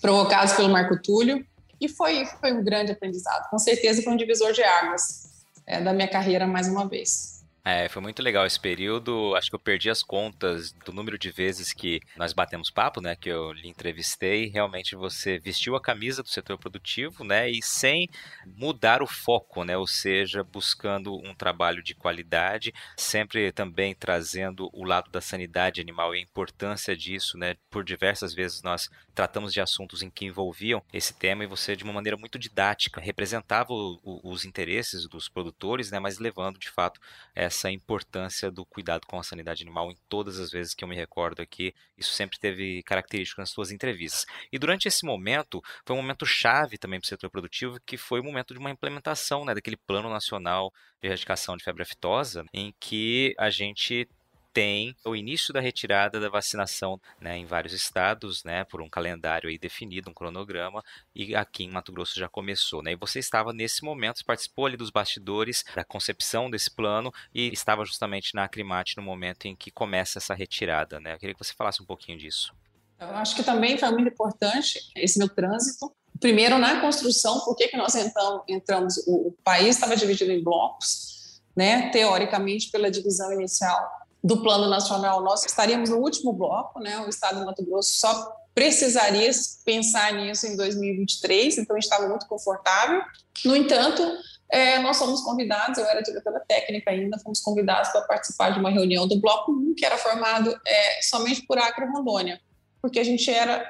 provocados 0.00 0.54
pelo 0.54 0.70
Marco 0.70 1.00
Túlio, 1.02 1.44
e 1.80 1.88
foi, 1.88 2.24
foi 2.40 2.52
um 2.52 2.62
grande 2.62 2.92
aprendizado, 2.92 3.48
com 3.50 3.58
certeza 3.58 4.02
foi 4.02 4.12
um 4.12 4.16
divisor 4.16 4.52
de 4.52 4.62
águas 4.62 5.44
é, 5.66 5.80
da 5.80 5.92
minha 5.92 6.08
carreira 6.08 6.46
mais 6.46 6.68
uma 6.68 6.88
vez. 6.88 7.35
É, 7.68 7.88
foi 7.88 8.00
muito 8.00 8.22
legal 8.22 8.46
esse 8.46 8.60
período. 8.60 9.34
Acho 9.34 9.50
que 9.50 9.56
eu 9.56 9.58
perdi 9.58 9.90
as 9.90 10.00
contas 10.00 10.70
do 10.84 10.92
número 10.92 11.18
de 11.18 11.32
vezes 11.32 11.72
que 11.72 12.00
nós 12.16 12.32
batemos 12.32 12.70
papo, 12.70 13.00
né? 13.00 13.16
Que 13.16 13.28
eu 13.28 13.50
lhe 13.50 13.68
entrevistei. 13.68 14.46
Realmente 14.46 14.94
você 14.94 15.36
vestiu 15.40 15.74
a 15.74 15.80
camisa 15.80 16.22
do 16.22 16.28
setor 16.28 16.58
produtivo, 16.58 17.24
né? 17.24 17.50
E 17.50 17.60
sem 17.60 18.08
mudar 18.56 19.02
o 19.02 19.06
foco, 19.08 19.64
né? 19.64 19.76
Ou 19.76 19.84
seja, 19.84 20.44
buscando 20.44 21.12
um 21.16 21.34
trabalho 21.34 21.82
de 21.82 21.92
qualidade, 21.92 22.72
sempre 22.96 23.50
também 23.50 23.96
trazendo 23.96 24.70
o 24.72 24.84
lado 24.84 25.10
da 25.10 25.20
sanidade 25.20 25.80
animal 25.80 26.14
e 26.14 26.18
a 26.18 26.22
importância 26.22 26.96
disso, 26.96 27.36
né? 27.36 27.56
Por 27.68 27.82
diversas 27.82 28.32
vezes 28.32 28.62
nós 28.62 28.88
tratamos 29.12 29.52
de 29.52 29.60
assuntos 29.60 30.02
em 30.02 30.10
que 30.10 30.24
envolviam 30.24 30.84
esse 30.92 31.14
tema 31.14 31.42
e 31.42 31.48
você, 31.48 31.74
de 31.74 31.82
uma 31.82 31.92
maneira 31.92 32.16
muito 32.16 32.38
didática, 32.38 33.00
representava 33.00 33.72
o, 33.72 33.98
o, 34.04 34.30
os 34.30 34.44
interesses 34.44 35.08
dos 35.08 35.28
produtores, 35.28 35.90
né? 35.90 35.98
Mas 35.98 36.20
levando 36.20 36.60
de 36.60 36.70
fato 36.70 37.00
essa 37.34 37.55
essa 37.56 37.70
importância 37.70 38.50
do 38.50 38.64
cuidado 38.66 39.06
com 39.06 39.18
a 39.18 39.22
sanidade 39.22 39.62
animal 39.62 39.90
em 39.90 39.96
todas 40.08 40.38
as 40.38 40.50
vezes 40.50 40.74
que 40.74 40.84
eu 40.84 40.88
me 40.88 40.94
recordo 40.94 41.40
aqui. 41.40 41.74
Isso 41.96 42.12
sempre 42.12 42.38
teve 42.38 42.82
característica 42.82 43.40
nas 43.40 43.50
suas 43.50 43.70
entrevistas. 43.70 44.26
E 44.52 44.58
durante 44.58 44.86
esse 44.86 45.04
momento, 45.04 45.62
foi 45.84 45.96
um 45.96 46.02
momento 46.02 46.26
chave 46.26 46.76
também 46.76 47.00
para 47.00 47.06
o 47.06 47.08
setor 47.08 47.30
produtivo, 47.30 47.78
que 47.86 47.96
foi 47.96 48.20
o 48.20 48.24
momento 48.24 48.52
de 48.52 48.60
uma 48.60 48.70
implementação 48.70 49.44
né, 49.44 49.54
daquele 49.54 49.76
Plano 49.76 50.10
Nacional 50.10 50.70
de 51.00 51.08
Erradicação 51.08 51.56
de 51.56 51.64
Febre 51.64 51.82
Aftosa, 51.82 52.44
em 52.52 52.74
que 52.78 53.34
a 53.38 53.48
gente 53.48 54.08
tem 54.56 54.96
o 55.04 55.14
início 55.14 55.52
da 55.52 55.60
retirada 55.60 56.18
da 56.18 56.30
vacinação 56.30 56.98
né, 57.20 57.36
em 57.36 57.44
vários 57.44 57.74
estados, 57.74 58.42
né, 58.42 58.64
por 58.64 58.80
um 58.80 58.88
calendário 58.88 59.50
aí 59.50 59.58
definido, 59.58 60.08
um 60.08 60.14
cronograma, 60.14 60.82
e 61.14 61.36
aqui 61.36 61.64
em 61.64 61.70
Mato 61.70 61.92
Grosso 61.92 62.18
já 62.18 62.26
começou. 62.26 62.82
Né, 62.82 62.92
e 62.92 62.96
você 62.96 63.18
estava 63.18 63.52
nesse 63.52 63.84
momento, 63.84 64.24
participou 64.24 64.64
ali 64.64 64.78
dos 64.78 64.88
bastidores 64.88 65.62
da 65.74 65.84
concepção 65.84 66.50
desse 66.50 66.70
plano 66.70 67.12
e 67.34 67.52
estava 67.52 67.84
justamente 67.84 68.34
na 68.34 68.44
Acrimate 68.44 68.96
no 68.96 69.02
momento 69.02 69.44
em 69.44 69.54
que 69.54 69.70
começa 69.70 70.18
essa 70.18 70.32
retirada. 70.32 70.98
Né? 71.00 71.12
Eu 71.12 71.18
queria 71.18 71.34
que 71.34 71.44
você 71.44 71.52
falasse 71.52 71.82
um 71.82 71.86
pouquinho 71.86 72.16
disso. 72.16 72.54
Eu 72.98 73.08
acho 73.08 73.36
que 73.36 73.42
também 73.42 73.76
foi 73.76 73.90
muito 73.90 74.08
importante 74.08 74.90
esse 74.96 75.18
meu 75.18 75.28
trânsito. 75.28 75.94
Primeiro, 76.18 76.56
na 76.56 76.80
construção, 76.80 77.40
por 77.40 77.56
que, 77.56 77.68
que 77.68 77.76
nós 77.76 77.94
então, 77.94 78.42
entramos? 78.48 78.96
O, 79.06 79.28
o 79.28 79.32
país 79.44 79.74
estava 79.74 79.94
dividido 79.94 80.32
em 80.32 80.42
blocos, 80.42 81.42
né? 81.54 81.90
teoricamente, 81.90 82.70
pela 82.70 82.90
divisão 82.90 83.30
inicial 83.34 84.05
do 84.26 84.42
Plano 84.42 84.68
Nacional, 84.68 85.22
nós 85.22 85.44
estaríamos 85.44 85.88
no 85.88 85.98
último 85.98 86.32
bloco, 86.32 86.80
né? 86.80 86.98
O 86.98 87.08
Estado 87.08 87.38
do 87.38 87.46
Mato 87.46 87.64
Grosso 87.64 87.92
só 87.92 88.36
precisaria 88.52 89.30
pensar 89.64 90.14
nisso 90.14 90.48
em 90.48 90.56
2023, 90.56 91.58
então 91.58 91.76
estava 91.78 92.08
muito 92.08 92.26
confortável. 92.26 93.02
No 93.44 93.54
entanto, 93.54 94.02
é, 94.50 94.80
nós 94.80 94.98
fomos 94.98 95.20
convidados, 95.20 95.78
eu 95.78 95.84
era 95.84 96.02
diretora 96.02 96.40
técnica 96.40 96.90
ainda, 96.90 97.20
fomos 97.20 97.40
convidados 97.40 97.90
para 97.90 98.00
participar 98.00 98.50
de 98.50 98.58
uma 98.58 98.68
reunião 98.68 99.06
do 99.06 99.20
Bloco 99.20 99.52
1, 99.52 99.74
que 99.76 99.86
era 99.86 99.96
formado 99.96 100.50
é, 100.66 101.02
somente 101.02 101.46
por 101.46 101.56
Acre 101.56 101.84
e 101.84 101.88
Rondônia, 101.88 102.40
porque 102.82 102.98
a 102.98 103.04
gente 103.04 103.30
era 103.30 103.64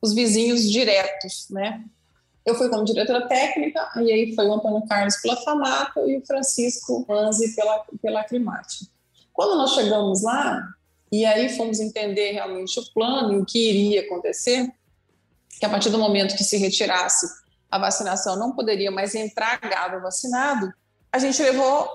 os 0.00 0.14
vizinhos 0.14 0.70
diretos, 0.70 1.48
né? 1.50 1.82
Eu 2.44 2.54
fui 2.54 2.68
como 2.68 2.84
diretora 2.84 3.26
técnica, 3.26 3.90
e 3.96 4.12
aí 4.12 4.34
foi 4.36 4.46
o 4.46 4.54
Antônio 4.54 4.86
Carlos 4.86 5.16
pela 5.16 5.34
FAMATO 5.42 6.08
e 6.08 6.16
o 6.18 6.24
Francisco 6.24 7.04
Manzi 7.08 7.56
pela, 7.56 7.84
pela 8.00 8.20
Acrimate. 8.20 8.94
Quando 9.36 9.54
nós 9.54 9.74
chegamos 9.74 10.22
lá, 10.22 10.66
e 11.12 11.26
aí 11.26 11.54
fomos 11.54 11.78
entender 11.78 12.32
realmente 12.32 12.80
o 12.80 12.92
plano 12.92 13.34
e 13.34 13.36
o 13.36 13.44
que 13.44 13.68
iria 13.68 14.00
acontecer, 14.00 14.72
que 15.60 15.66
a 15.66 15.68
partir 15.68 15.90
do 15.90 15.98
momento 15.98 16.34
que 16.34 16.42
se 16.42 16.56
retirasse 16.56 17.26
a 17.70 17.78
vacinação 17.78 18.36
não 18.36 18.52
poderia 18.52 18.90
mais 18.90 19.14
entrar 19.14 19.60
gado 19.60 20.00
vacinado, 20.00 20.72
a 21.12 21.18
gente 21.18 21.42
levou 21.42 21.86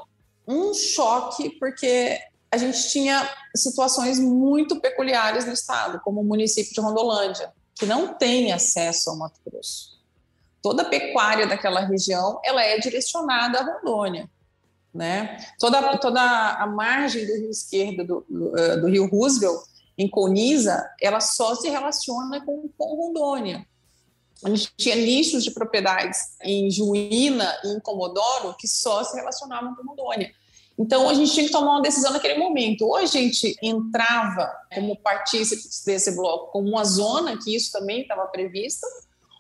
um 0.48 0.72
choque, 0.74 1.50
porque 1.60 2.20
a 2.52 2.58
gente 2.58 2.90
tinha 2.90 3.28
situações 3.56 4.20
muito 4.20 4.80
peculiares 4.80 5.44
no 5.44 5.54
estado, 5.54 6.00
como 6.04 6.22
o 6.22 6.24
município 6.24 6.74
de 6.74 6.80
Rondolândia, 6.80 7.52
que 7.76 7.88
não 7.88 8.14
tem 8.14 8.52
acesso 8.54 9.10
ao 9.10 9.18
Mato 9.18 9.40
Grosso. 9.44 10.00
Toda 10.62 10.84
a 10.84 10.90
pecuária 10.90 11.48
daquela 11.48 11.82
região 11.82 12.40
ela 12.44 12.64
é 12.64 12.78
direcionada 12.78 13.60
à 13.60 13.64
Rondônia. 13.64 14.30
Né? 14.94 15.38
Toda, 15.58 15.98
toda 15.98 16.22
a 16.22 16.68
margem 16.68 17.26
do 17.26 17.34
rio 17.34 17.50
esquerdo 17.50 18.04
do, 18.04 18.26
do, 18.30 18.58
eh, 18.58 18.90
rio 18.90 19.08
Roosevelt, 19.08 19.64
em 19.98 20.10
Coniza, 20.10 20.90
ela 21.00 21.22
só 21.22 21.56
se 21.56 21.70
relaciona 21.70 22.44
com, 22.44 22.70
com 22.78 22.96
Rondônia. 22.96 23.66
A 24.44 24.50
gente 24.50 24.74
tinha 24.76 24.96
nichos 24.96 25.44
de 25.44 25.52
propriedades 25.52 26.36
em 26.42 26.70
Juína 26.70 27.56
e 27.64 27.70
em 27.70 27.80
Comodoro 27.80 28.56
que 28.58 28.68
só 28.68 29.04
se 29.04 29.16
relacionavam 29.16 29.76
com 29.76 29.84
Rondônia. 29.84 30.34
Então, 30.78 31.08
a 31.08 31.14
gente 31.14 31.32
tinha 31.32 31.46
que 31.46 31.52
tomar 31.52 31.74
uma 31.74 31.82
decisão 31.82 32.12
naquele 32.12 32.40
momento. 32.40 32.86
Ou 32.86 32.96
a 32.96 33.06
gente 33.06 33.56
entrava 33.62 34.52
como 34.74 34.96
partícipes 34.98 35.84
desse 35.86 36.16
bloco 36.16 36.52
como 36.52 36.70
uma 36.70 36.84
zona, 36.84 37.38
que 37.38 37.56
isso 37.56 37.72
também 37.72 38.02
estava 38.02 38.26
previsto, 38.28 38.88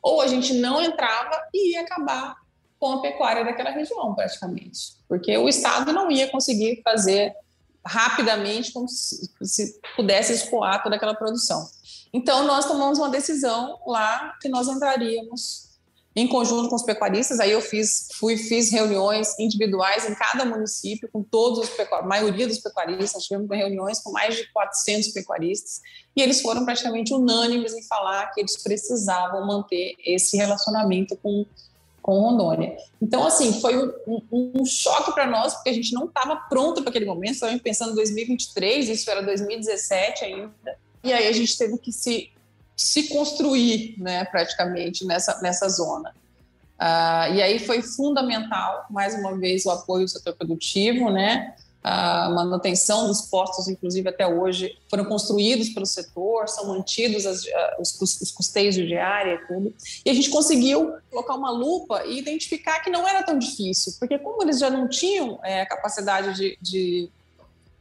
ou 0.04 0.22
a 0.22 0.28
gente 0.28 0.54
não 0.54 0.82
entrava 0.82 1.32
e 1.54 1.74
ia 1.74 1.82
acabar 1.82 2.36
com 2.82 2.94
a 2.94 3.00
pecuária 3.00 3.46
daquela 3.46 3.70
região, 3.70 4.16
praticamente, 4.16 4.94
porque 5.08 5.38
o 5.38 5.48
Estado 5.48 5.94
não 5.94 6.10
ia 6.10 6.32
conseguir 6.32 6.82
fazer 6.84 7.32
rapidamente 7.86 8.74
como 8.74 8.90
se, 8.90 9.30
se 9.44 9.80
pudesse 9.96 10.34
escoar 10.34 10.82
toda 10.82 10.96
aquela 10.96 11.14
produção. 11.14 11.70
Então, 12.12 12.44
nós 12.44 12.66
tomamos 12.66 12.98
uma 12.98 13.10
decisão 13.10 13.80
lá 13.86 14.36
que 14.42 14.50
nós 14.50 14.68
entraríamos 14.68 15.70
em 16.16 16.28
conjunto 16.28 16.70
com 16.70 16.76
os 16.76 16.82
pecuaristas. 16.82 17.40
Aí 17.40 17.52
eu 17.52 17.62
fiz, 17.62 18.10
fui, 18.16 18.36
fiz 18.36 18.72
reuniões 18.72 19.38
individuais 19.38 20.10
em 20.10 20.16
cada 20.16 20.44
município 20.44 21.08
com 21.14 21.22
todos 21.22 21.60
os 21.60 21.70
pecuaristas, 21.70 22.10
maioria 22.10 22.48
dos 22.48 22.58
pecuaristas. 22.58 23.24
Tivemos 23.24 23.48
reuniões 23.48 24.00
com 24.00 24.12
mais 24.12 24.36
de 24.36 24.52
400 24.52 25.10
pecuaristas 25.10 25.82
e 26.16 26.22
eles 26.22 26.42
foram 26.42 26.66
praticamente 26.66 27.14
unânimes 27.14 27.74
em 27.74 27.84
falar 27.84 28.32
que 28.34 28.42
eles 28.42 28.62
precisavam 28.62 29.46
manter 29.46 29.96
esse 30.04 30.36
relacionamento 30.36 31.16
com 31.18 31.46
com 32.02 32.20
Rondônia. 32.20 32.76
Então, 33.02 33.26
assim, 33.26 33.60
foi 33.62 33.78
um, 33.78 33.94
um, 34.08 34.52
um 34.62 34.66
choque 34.66 35.14
para 35.14 35.28
nós, 35.28 35.54
porque 35.54 35.70
a 35.70 35.74
gente 35.74 35.94
não 35.94 36.06
estava 36.06 36.36
pronto 36.36 36.82
para 36.82 36.90
aquele 36.90 37.06
momento, 37.06 37.34
estávamos 37.34 37.62
pensando 37.62 37.92
em 37.92 37.96
2023, 37.96 38.90
isso 38.90 39.10
era 39.10 39.22
2017 39.22 40.26
ainda, 40.26 40.78
e 41.04 41.14
aí 41.14 41.28
a 41.28 41.32
gente 41.32 41.58
teve 41.58 41.78
que 41.78 41.92
se, 41.92 42.32
se 42.76 43.10
construir, 43.10 43.96
né, 43.98 44.26
praticamente, 44.26 45.06
nessa, 45.06 45.40
nessa 45.42 45.70
zona. 45.70 46.14
Uh, 46.80 47.36
e 47.36 47.42
aí 47.42 47.60
foi 47.60 47.84
fundamental, 47.84 48.86
mais 48.90 49.14
uma 49.14 49.38
vez, 49.38 49.66
o 49.66 49.70
apoio 49.70 50.06
do 50.06 50.10
setor 50.10 50.36
produtivo, 50.36 51.12
né, 51.12 51.56
a 51.84 52.30
manutenção 52.30 53.08
dos 53.08 53.22
postos, 53.22 53.68
inclusive 53.68 54.08
até 54.08 54.28
hoje, 54.28 54.78
foram 54.88 55.04
construídos 55.06 55.70
pelo 55.70 55.86
setor, 55.86 56.48
são 56.48 56.68
mantidos 56.68 57.26
as, 57.26 57.44
os, 57.80 58.00
os 58.22 58.32
custeios 58.32 58.76
de 58.76 58.86
diária 58.86 59.34
e 59.34 59.48
tudo. 59.48 59.74
E 60.06 60.10
a 60.10 60.14
gente 60.14 60.30
conseguiu 60.30 60.94
colocar 61.10 61.34
uma 61.34 61.50
lupa 61.50 62.04
e 62.06 62.20
identificar 62.20 62.82
que 62.82 62.90
não 62.92 63.08
era 63.08 63.24
tão 63.24 63.38
difícil, 63.38 63.96
porque 64.00 64.20
como 64.20 64.44
eles 64.44 64.60
já 64.60 64.70
não 64.70 64.88
tinham 64.88 65.40
é, 65.44 65.66
capacidade 65.66 66.36
de, 66.36 66.58
de, 66.62 67.10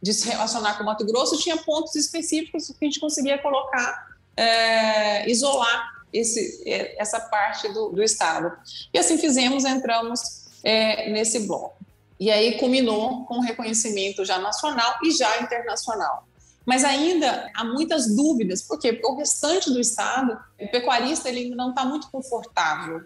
de, 0.03 0.14
se 0.14 0.28
relacionar 0.28 0.78
com 0.78 0.82
o 0.82 0.86
Mato 0.86 1.05
Grosso, 1.05 1.36
tinha 1.36 1.59
pontos 1.59 1.94
específicos 1.94 2.68
que 2.68 2.76
a 2.80 2.84
gente 2.86 3.01
conseguia 3.01 3.36
colocar, 3.36 4.16
é, 4.34 5.30
isolar 5.30 6.01
esse, 6.11 6.62
é, 6.66 7.01
essa 7.01 7.20
parte 7.20 7.68
do, 7.68 7.90
do 7.90 8.03
Estado. 8.03 8.51
E 8.94 8.98
assim 8.98 9.18
fizemos, 9.18 9.66
entramos 9.66 10.48
é, 10.64 11.11
nesse 11.11 11.40
bloco. 11.40 11.79
E 12.20 12.30
aí 12.30 12.58
culminou 12.58 13.24
com 13.24 13.38
o 13.38 13.40
reconhecimento 13.40 14.26
já 14.26 14.38
nacional 14.38 14.98
e 15.02 15.10
já 15.10 15.40
internacional. 15.40 16.28
Mas 16.66 16.84
ainda 16.84 17.50
há 17.54 17.64
muitas 17.64 18.14
dúvidas. 18.14 18.60
Por 18.60 18.78
quê? 18.78 18.92
Porque 18.92 19.10
o 19.10 19.16
restante 19.16 19.70
do 19.70 19.80
estado, 19.80 20.38
o 20.60 20.68
pecuarista, 20.68 21.30
ele 21.30 21.54
não 21.54 21.70
está 21.70 21.82
muito 21.82 22.10
confortável. 22.10 23.02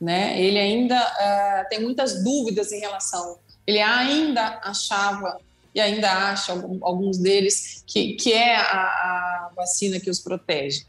Né? 0.00 0.40
Ele 0.40 0.58
ainda 0.58 0.96
uh, 0.96 1.68
tem 1.68 1.82
muitas 1.82 2.22
dúvidas 2.22 2.70
em 2.70 2.78
relação. 2.78 3.38
Ele 3.66 3.80
ainda 3.80 4.60
achava 4.62 5.40
e 5.74 5.80
ainda 5.80 6.30
acha 6.30 6.52
alguns 6.80 7.18
deles 7.18 7.82
que, 7.86 8.14
que 8.14 8.32
é 8.32 8.56
a, 8.56 8.62
a 8.62 9.50
vacina 9.54 9.98
que 9.98 10.08
os 10.08 10.20
protege. 10.20 10.86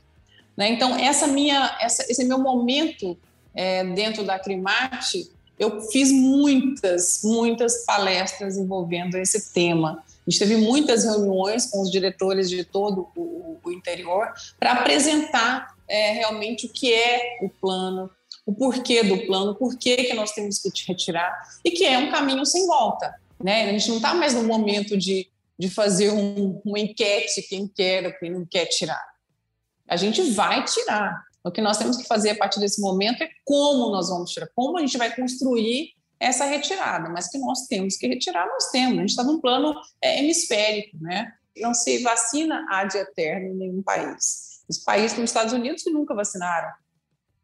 Né? 0.55 0.70
Então 0.70 0.95
essa 0.95 1.28
minha, 1.28 1.76
essa, 1.82 2.05
esse 2.10 2.24
meu 2.24 2.38
momento 2.38 3.18
é, 3.53 3.84
dentro 3.84 4.24
da 4.24 4.39
Crimate, 4.39 5.30
eu 5.60 5.82
fiz 5.82 6.12
muitas, 6.12 7.22
muitas 7.24 7.86
palestras 7.86 8.58
envolvendo 8.58 9.16
esse 9.16 9.51
tema. 9.53 10.03
A 10.26 10.30
gente 10.30 10.39
teve 10.39 10.58
muitas 10.58 11.03
reuniões 11.03 11.66
com 11.66 11.82
os 11.82 11.91
diretores 11.91 12.49
de 12.49 12.64
todo 12.64 13.08
o, 13.16 13.58
o 13.64 13.72
interior 13.72 14.32
para 14.60 14.74
apresentar 14.74 15.76
é, 15.88 16.12
realmente 16.12 16.66
o 16.66 16.70
que 16.70 16.93
é 16.93 17.39
o 17.41 17.49
plano, 17.49 18.10
o 18.45 18.53
porquê 18.53 19.03
do 19.03 19.26
plano, 19.26 19.55
por 19.55 19.78
que 19.78 20.14
nós 20.14 20.32
temos 20.32 20.60
que 20.60 20.70
te 20.72 20.88
retirar, 20.88 21.34
e 21.64 21.72
que 21.72 21.86
é 21.86 21.97
um 21.97 22.12
caminho 22.12 22.45
sem 22.45 22.66
volta. 22.68 23.16
Né? 23.41 23.70
A 23.70 23.72
gente 23.72 23.89
não 23.89 23.97
está 23.97 24.14
mais 24.14 24.34
no 24.34 24.43
momento 24.43 24.97
de, 24.97 25.28
de 25.58 25.70
fazer 25.70 26.12
um, 26.12 26.62
uma 26.64 26.80
enquete, 26.80 27.41
quem 27.41 27.68
quer 27.68 28.18
quem 28.20 28.32
não 28.32 28.45
quer 28.45 28.66
tirar. 28.66 29.03
A 29.88 29.95
gente 29.95 30.22
vai 30.32 30.64
tirar. 30.66 31.27
O 31.48 31.52
que 31.52 31.62
nós 31.62 31.78
temos 31.78 31.98
que 31.98 32.06
fazer 32.06 32.32
a 32.32 32.38
partir 32.38 32.60
desse 32.60 32.82
momento 32.82 33.24
é 33.24 33.30
como 33.45 33.89
nós 33.89 34.10
vamos 34.10 34.32
tirar, 34.32 34.48
como 34.56 34.78
a 34.78 34.82
gente 34.82 34.98
vai 34.98 35.16
construir 35.16 35.93
essa 36.20 36.45
retirada, 36.45 37.10
mas 37.10 37.30
que 37.30 37.38
nós 37.38 37.68
temos 37.68 37.95
que 37.95 38.08
retirar, 38.08 38.48
nós 38.48 38.70
temos. 38.72 38.98
A 38.98 39.02
gente 39.02 39.10
está 39.10 39.24
num 39.24 39.39
plano 39.39 39.74
é, 40.02 40.20
hemisférico, 40.20 40.98
né? 41.00 41.32
Não 41.58 41.74
se 41.74 42.00
vacina 42.04 42.66
ad 42.70 42.98
eterno 42.98 43.48
em 43.48 43.56
nenhum 43.56 43.84
país. 43.84 44.62
Os 44.68 44.80
países 44.80 45.14
como 45.14 45.24
os 45.24 45.30
Estados 45.30 45.54
Unidos 45.54 45.84
que 45.84 45.89
nunca 45.89 46.14
vacinaram. 46.14 46.70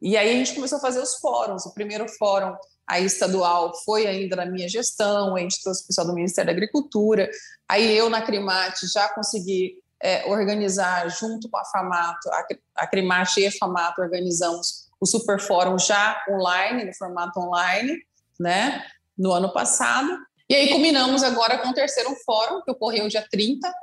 E 0.02 0.18
aí 0.18 0.30
a 0.30 0.34
gente 0.34 0.54
começou 0.54 0.80
a 0.80 0.82
fazer 0.82 1.00
os 1.00 1.16
fóruns. 1.16 1.66
O 1.66 1.74
primeiro 1.74 2.08
fórum 2.18 2.54
aí 2.86 3.06
estadual 3.06 3.74
foi 3.86 4.06
ainda 4.06 4.36
na 4.36 4.46
minha 4.46 4.68
gestão, 4.68 5.36
a 5.36 5.40
gente 5.40 5.62
trouxe 5.62 5.84
o 5.84 5.88
pessoal 5.88 6.08
do 6.08 6.14
Ministério 6.14 6.48
da 6.48 6.52
Agricultura, 6.52 7.30
aí 7.68 7.96
eu 7.96 8.10
na 8.10 8.22
Crimate 8.22 8.88
já 8.88 9.08
consegui 9.10 9.82
é, 10.04 10.26
organizar 10.26 11.10
junto 11.10 11.50
com 11.50 11.58
a 11.58 11.64
FAMATO, 11.64 12.30
a, 12.30 12.46
a 12.78 12.90
e 13.38 13.48
a 13.48 13.52
FAMATO 13.52 14.02
organizamos 14.02 14.90
o 15.00 15.06
Super 15.06 15.40
Fórum 15.40 15.80
já 15.80 16.22
online, 16.30 16.84
no 16.84 16.94
formato 16.94 17.40
online, 17.40 17.98
né, 18.38 18.84
no 19.18 19.32
ano 19.32 19.52
passado, 19.54 20.10
e 20.50 20.56
aí 20.56 20.70
combinamos 20.70 21.24
agora 21.24 21.58
com 21.60 21.70
o 21.70 21.74
terceiro 21.74 22.14
fórum, 22.26 22.62
que 22.62 22.72
ocorreu 22.72 23.08
dia 23.08 23.26
30, 23.32 23.74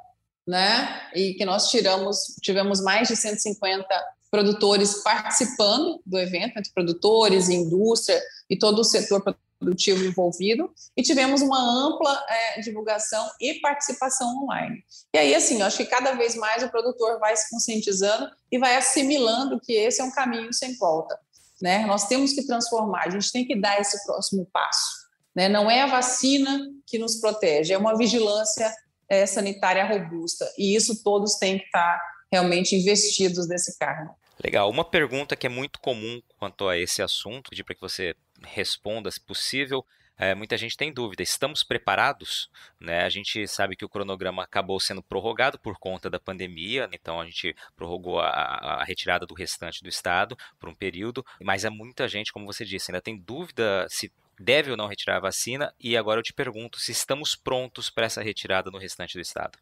né, 0.47 1.11
e 1.15 1.33
que 1.35 1.45
nós 1.47 1.71
tiramos, 1.71 2.37
tivemos 2.43 2.83
mais 2.83 3.09
de 3.09 3.17
150 3.17 3.87
produtores 4.31 5.03
participando 5.03 6.03
do 6.05 6.19
evento, 6.19 6.59
entre 6.59 6.71
produtores, 6.73 7.49
indústria 7.49 8.21
e 8.49 8.59
todo 8.59 8.81
o 8.81 8.85
setor 8.85 9.23
produtivo 9.61 10.03
envolvido, 10.05 10.73
e 10.97 11.03
tivemos 11.03 11.43
uma 11.43 11.61
ampla 11.61 12.25
é, 12.29 12.61
divulgação 12.61 13.31
e 13.39 13.61
participação 13.61 14.43
online. 14.43 14.83
E 15.15 15.19
aí, 15.19 15.35
assim, 15.35 15.61
eu 15.61 15.67
acho 15.67 15.77
que 15.77 15.85
cada 15.85 16.13
vez 16.15 16.35
mais 16.35 16.63
o 16.63 16.71
produtor 16.71 17.21
vai 17.21 17.37
se 17.37 17.51
conscientizando 17.51 18.29
e 18.51 18.59
vai 18.59 18.75
assimilando 18.77 19.61
que 19.61 19.75
esse 19.75 20.01
é 20.01 20.05
um 20.05 20.11
caminho 20.11 20.53
sem 20.53 20.75
volta. 20.77 21.17
Né? 21.61 21.85
Nós 21.85 22.09
temos 22.09 22.33
que 22.33 22.47
transformar, 22.47 23.05
a 23.07 23.11
gente 23.11 23.31
tem 23.31 23.47
que 23.47 23.55
dar 23.55 23.79
esse 23.79 24.03
próximo 24.07 24.49
passo. 24.51 25.11
Né? 25.37 25.47
Não 25.47 25.71
é 25.71 25.83
a 25.83 25.87
vacina 25.87 26.67
que 26.87 26.99
nos 26.99 27.21
protege, 27.21 27.75
é 27.75 27.79
uma 27.79 27.97
vigilância 27.97 28.75
é, 29.11 29.27
sanitária 29.27 29.87
robusta, 29.87 30.51
e 30.57 30.75
isso 30.75 31.03
todos 31.05 31.35
têm 31.35 31.59
que 31.59 31.65
estar 31.67 32.01
realmente 32.33 32.75
investidos 32.75 33.47
nesse 33.47 33.79
cargo. 33.79 34.15
Legal. 34.43 34.71
Uma 34.71 34.85
pergunta 34.85 35.37
que 35.37 35.47
é 35.47 35.51
muito 35.51 35.79
comum 35.81 36.21
quanto 36.39 36.67
a 36.67 36.79
esse 36.79 37.03
assunto, 37.03 37.51
pedir 37.51 37.63
para 37.63 37.75
que 37.75 37.81
você 37.81 38.15
responda, 38.43 39.11
se 39.11 39.21
possível. 39.21 39.85
É, 40.17 40.35
muita 40.35 40.59
gente 40.59 40.77
tem 40.77 40.93
dúvida. 40.93 41.23
Estamos 41.23 41.63
preparados? 41.63 42.51
Né? 42.79 43.05
A 43.05 43.09
gente 43.09 43.49
sabe 43.49 43.75
que 43.75 43.87
o 43.87 43.89
cronograma 43.89 44.43
acabou 44.43 44.79
sendo 44.79 45.03
prorrogado 45.03 45.59
por 45.59 45.79
conta 45.79 46.11
da 46.11 46.21
pandemia, 46.21 46.91
então 46.93 47.19
a 47.19 47.25
gente 47.25 47.57
prorrogou 47.75 48.21
a, 48.21 48.29
a, 48.29 48.85
retirada 48.85 49.25
do 49.25 49.33
restante 49.33 49.83
do 49.83 49.89
estado 49.89 50.37
por 50.59 50.69
um 50.69 50.75
período, 50.75 51.25
mas 51.41 51.65
há 51.65 51.71
muita 51.71 52.07
gente, 52.07 52.35
como 52.35 52.45
você 52.45 52.67
disse, 52.67 52.91
ainda 52.91 53.01
tem 53.01 53.17
dúvida 53.17 53.87
se 53.89 54.13
deve 54.39 54.71
ou 54.71 54.77
não 54.77 54.89
retirar 54.89 55.17
a 55.17 55.21
vacina. 55.21 55.75
E 55.81 55.97
agora 55.97 56.21
eu 56.21 56.25
te 56.25 56.35
pergunto 56.35 56.79
se 56.79 56.93
estamos 56.93 57.35
prontos 57.35 57.89
para 57.89 58.05
essa 58.05 58.23
retirada 58.23 58.71
no 58.71 58.77
restante 58.77 59.15
do 59.15 59.23
estado. 59.23 59.59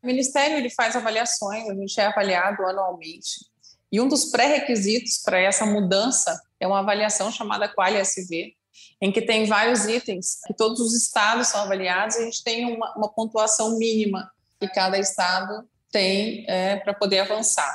O 0.00 0.06
Ministério 0.06 0.56
ele 0.56 0.70
faz 0.70 0.94
avaliações, 0.94 1.68
a 1.68 1.74
gente 1.74 2.00
é 2.00 2.06
avaliado 2.06 2.64
anualmente. 2.64 3.49
E 3.92 4.00
um 4.00 4.08
dos 4.08 4.26
pré-requisitos 4.26 5.18
para 5.18 5.40
essa 5.40 5.66
mudança 5.66 6.40
é 6.58 6.66
uma 6.66 6.78
avaliação 6.78 7.30
chamada 7.32 7.68
Qualia 7.68 8.00
SV, 8.00 8.54
em 9.00 9.10
que 9.10 9.22
tem 9.22 9.46
vários 9.46 9.86
itens 9.86 10.38
que 10.46 10.54
todos 10.54 10.80
os 10.80 10.94
estados 10.94 11.48
são 11.48 11.62
avaliados 11.62 12.16
e 12.16 12.20
a 12.20 12.24
gente 12.24 12.44
tem 12.44 12.66
uma, 12.66 12.94
uma 12.96 13.08
pontuação 13.12 13.76
mínima 13.78 14.30
que 14.60 14.68
cada 14.68 14.98
estado 14.98 15.66
tem 15.90 16.44
é, 16.48 16.76
para 16.76 16.94
poder 16.94 17.20
avançar. 17.20 17.74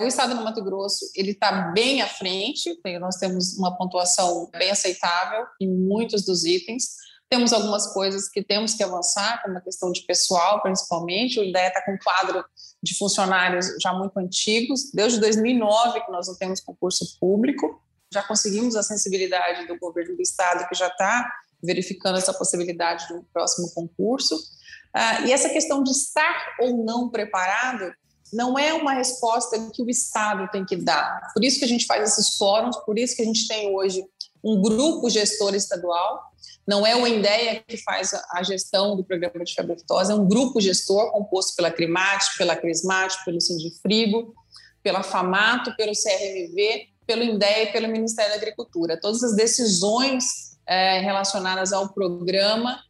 O 0.00 0.06
estado 0.06 0.34
do 0.34 0.42
Mato 0.42 0.62
Grosso 0.64 1.10
ele 1.14 1.30
está 1.30 1.70
bem 1.72 2.02
à 2.02 2.08
frente, 2.08 2.76
nós 2.98 3.16
temos 3.16 3.56
uma 3.56 3.76
pontuação 3.76 4.50
bem 4.50 4.70
aceitável 4.70 5.46
em 5.60 5.68
muitos 5.68 6.24
dos 6.24 6.44
itens. 6.44 6.96
Temos 7.30 7.52
algumas 7.52 7.92
coisas 7.94 8.28
que 8.28 8.42
temos 8.42 8.74
que 8.74 8.82
avançar, 8.82 9.40
como 9.42 9.56
a 9.56 9.60
questão 9.60 9.92
de 9.92 10.02
pessoal, 10.02 10.60
principalmente. 10.60 11.38
O 11.38 11.44
IDEA 11.44 11.68
está 11.68 11.84
com 11.84 11.92
um 11.92 11.98
quadro 11.98 12.44
de 12.82 12.96
funcionários 12.96 13.66
já 13.80 13.92
muito 13.92 14.18
antigos, 14.18 14.90
desde 14.92 15.20
2009 15.20 16.00
que 16.04 16.10
nós 16.10 16.26
não 16.26 16.34
temos 16.34 16.60
concurso 16.60 17.16
público. 17.20 17.80
Já 18.12 18.22
conseguimos 18.22 18.74
a 18.74 18.82
sensibilidade 18.82 19.66
do 19.66 19.78
governo 19.78 20.16
do 20.16 20.22
estado, 20.22 20.68
que 20.68 20.74
já 20.74 20.88
está 20.88 21.30
verificando 21.62 22.18
essa 22.18 22.34
possibilidade 22.34 23.06
de 23.06 23.14
um 23.14 23.24
próximo 23.32 23.70
concurso. 23.72 24.34
Uh, 24.34 25.26
e 25.26 25.32
essa 25.32 25.48
questão 25.48 25.82
de 25.82 25.90
estar 25.90 26.56
ou 26.60 26.84
não 26.84 27.08
preparado 27.08 27.92
não 28.32 28.58
é 28.58 28.72
uma 28.72 28.94
resposta 28.94 29.70
que 29.72 29.82
o 29.82 29.90
Estado 29.90 30.48
tem 30.50 30.64
que 30.64 30.76
dar. 30.76 31.30
Por 31.34 31.44
isso 31.44 31.58
que 31.58 31.64
a 31.64 31.68
gente 31.68 31.84
faz 31.84 32.10
esses 32.10 32.36
fóruns, 32.36 32.76
por 32.78 32.98
isso 32.98 33.14
que 33.14 33.22
a 33.22 33.24
gente 33.24 33.46
tem 33.46 33.74
hoje 33.74 34.02
um 34.42 34.60
grupo 34.60 35.08
gestor 35.10 35.54
estadual. 35.54 36.31
Não 36.66 36.86
é 36.86 36.94
o 36.94 37.06
INDEA 37.06 37.62
que 37.66 37.76
faz 37.76 38.12
a 38.30 38.42
gestão 38.42 38.96
do 38.96 39.04
programa 39.04 39.44
de 39.44 39.52
febre 39.52 39.72
aftosa, 39.74 40.12
é 40.12 40.16
um 40.16 40.26
grupo 40.26 40.60
gestor 40.60 41.10
composto 41.10 41.56
pela 41.56 41.70
Crimate, 41.70 42.36
pela 42.38 42.54
Crismate, 42.54 43.24
pelo 43.24 43.40
Sindifrigo, 43.40 44.34
pela 44.82 45.02
FAMATO, 45.02 45.74
pelo 45.76 45.92
CRMV, 45.92 46.88
pelo 47.06 47.22
INDEA 47.22 47.64
e 47.64 47.72
pelo 47.72 47.88
Ministério 47.88 48.30
da 48.30 48.36
Agricultura. 48.36 49.00
Todas 49.00 49.22
as 49.22 49.34
decisões 49.34 50.56
é, 50.66 51.00
relacionadas 51.00 51.72
ao 51.72 51.92
programa 51.92 52.80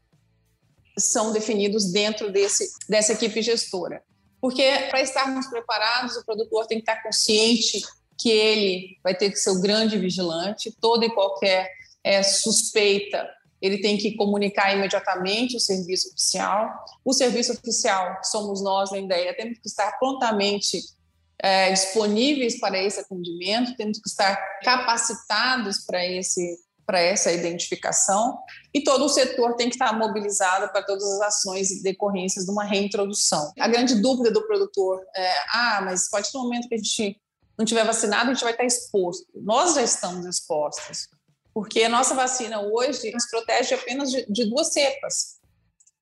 são 0.99 1.33
definidos 1.33 1.91
dentro 1.91 2.31
desse, 2.31 2.70
dessa 2.89 3.14
equipe 3.14 3.41
gestora. 3.41 4.03
Porque 4.41 4.64
para 4.91 5.01
estarmos 5.01 5.47
preparados, 5.47 6.16
o 6.16 6.25
produtor 6.25 6.66
tem 6.66 6.79
que 6.79 6.91
estar 6.91 7.03
consciente 7.03 7.81
que 8.18 8.31
ele 8.31 8.99
vai 9.03 9.14
ter 9.14 9.31
que 9.31 9.37
ser 9.37 9.51
o 9.51 9.61
grande 9.61 9.99
vigilante, 9.99 10.77
toda 10.81 11.07
e 11.07 11.11
qualquer 11.11 11.70
é, 12.05 12.23
suspeita, 12.23 13.29
ele 13.63 13.79
tem 13.79 13.97
que 13.97 14.17
comunicar 14.17 14.77
imediatamente 14.77 15.57
o 15.57 15.61
serviço 15.61 16.09
oficial. 16.09 16.85
O 17.05 17.13
serviço 17.13 17.53
oficial, 17.53 18.19
que 18.21 18.27
somos 18.27 18.61
nós 18.61 18.91
na 18.91 18.99
ideia, 18.99 19.35
temos 19.37 19.61
que 19.61 19.69
estar 19.69 19.93
prontamente 20.01 20.81
é, 21.39 21.71
disponíveis 21.71 22.59
para 22.59 22.83
esse 22.83 22.99
atendimento, 22.99 23.77
temos 23.77 24.01
que 24.01 24.09
estar 24.09 24.37
capacitados 24.63 25.85
para 25.87 26.05
esse 26.05 26.59
para 26.85 27.01
essa 27.01 27.31
identificação 27.31 28.37
e 28.75 28.83
todo 28.83 29.05
o 29.05 29.09
setor 29.09 29.55
tem 29.55 29.69
que 29.69 29.77
estar 29.77 29.97
mobilizado 29.97 30.71
para 30.73 30.83
todas 30.83 31.05
as 31.05 31.21
ações 31.21 31.71
e 31.71 31.81
decorrências 31.81 32.45
de 32.45 32.51
uma 32.51 32.65
reintrodução. 32.65 33.53
A 33.59 33.69
grande 33.69 33.95
dúvida 33.95 34.33
do 34.33 34.45
produtor 34.47 35.01
é: 35.15 35.33
ah, 35.55 35.81
mas 35.85 36.11
pode 36.11 36.31
ter 36.31 36.39
um 36.39 36.43
momento 36.43 36.69
que 36.69 36.75
a 36.75 36.79
gente 36.79 37.21
não 37.57 37.65
tiver 37.65 37.85
vacinado, 37.85 38.31
a 38.31 38.35
gente 38.35 38.43
vai 38.43 38.53
estar 38.53 38.65
exposto. 38.65 39.27
Nós 39.33 39.75
já 39.75 39.83
estamos 39.83 40.27
expostos, 40.27 41.09
porque 41.55 41.83
a 41.83 41.89
nossa 41.89 42.15
vacina 42.15 42.61
hoje 42.61 43.11
nos 43.13 43.29
protege 43.29 43.75
apenas 43.75 44.11
de, 44.11 44.27
de 44.31 44.45
duas 44.47 44.73
cepas, 44.73 45.39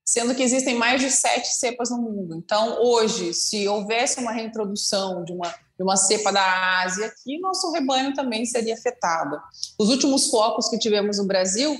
sendo 0.05 0.35
que 0.35 0.43
existem 0.43 0.77
mais 0.77 1.01
de 1.01 1.11
sete 1.11 1.49
cepas 1.49 1.91
no 1.91 1.99
mundo. 1.99 2.37
Então, 2.37 2.83
hoje, 2.83 3.33
se 3.35 3.67
houvesse 3.69 4.21
uma 4.21 4.33
reintrodução 4.33 5.25
de 5.25 5.33
uma, 5.33 5.49
de 5.49 5.83
uma 5.83 5.97
cepa 5.97 6.33
da 6.33 6.83
Ásia 6.83 7.07
aqui, 7.07 7.39
nosso 7.39 7.71
rebanho 7.73 8.15
também 8.15 8.45
seria 8.45 8.75
afetado. 8.75 9.41
Os 9.79 9.89
últimos 9.89 10.29
focos 10.29 10.69
que 10.69 10.79
tivemos 10.79 11.19
no 11.19 11.27
Brasil, 11.27 11.77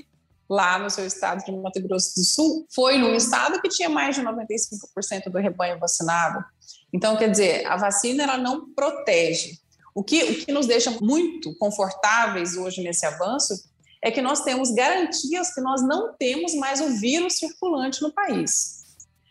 lá 0.49 0.77
no 0.77 0.89
seu 0.89 1.05
estado 1.05 1.43
de 1.45 1.51
Mato 1.51 1.81
Grosso 1.81 2.15
do 2.15 2.23
Sul, 2.25 2.67
foi 2.73 2.97
num 2.97 3.15
estado 3.15 3.61
que 3.61 3.69
tinha 3.69 3.89
mais 3.89 4.15
de 4.15 4.21
95% 4.21 5.29
do 5.31 5.37
rebanho 5.37 5.79
vacinado. 5.79 6.43
Então, 6.93 7.15
quer 7.15 7.29
dizer, 7.29 7.65
a 7.65 7.77
vacina 7.77 8.23
ela 8.23 8.37
não 8.37 8.73
protege. 8.73 9.60
O 9.93 10.03
que, 10.03 10.23
o 10.23 10.45
que 10.45 10.51
nos 10.51 10.67
deixa 10.67 10.91
muito 11.01 11.55
confortáveis 11.57 12.55
hoje 12.55 12.81
nesse 12.81 13.05
avanço 13.05 13.53
é 14.01 14.09
que 14.09 14.21
nós 14.21 14.43
temos 14.43 14.71
garantias 14.71 15.53
que 15.53 15.61
nós 15.61 15.81
não 15.81 16.13
temos 16.17 16.55
mais 16.55 16.81
o 16.81 16.89
vírus 16.99 17.37
circulante 17.37 18.01
no 18.01 18.11
país. 18.11 18.81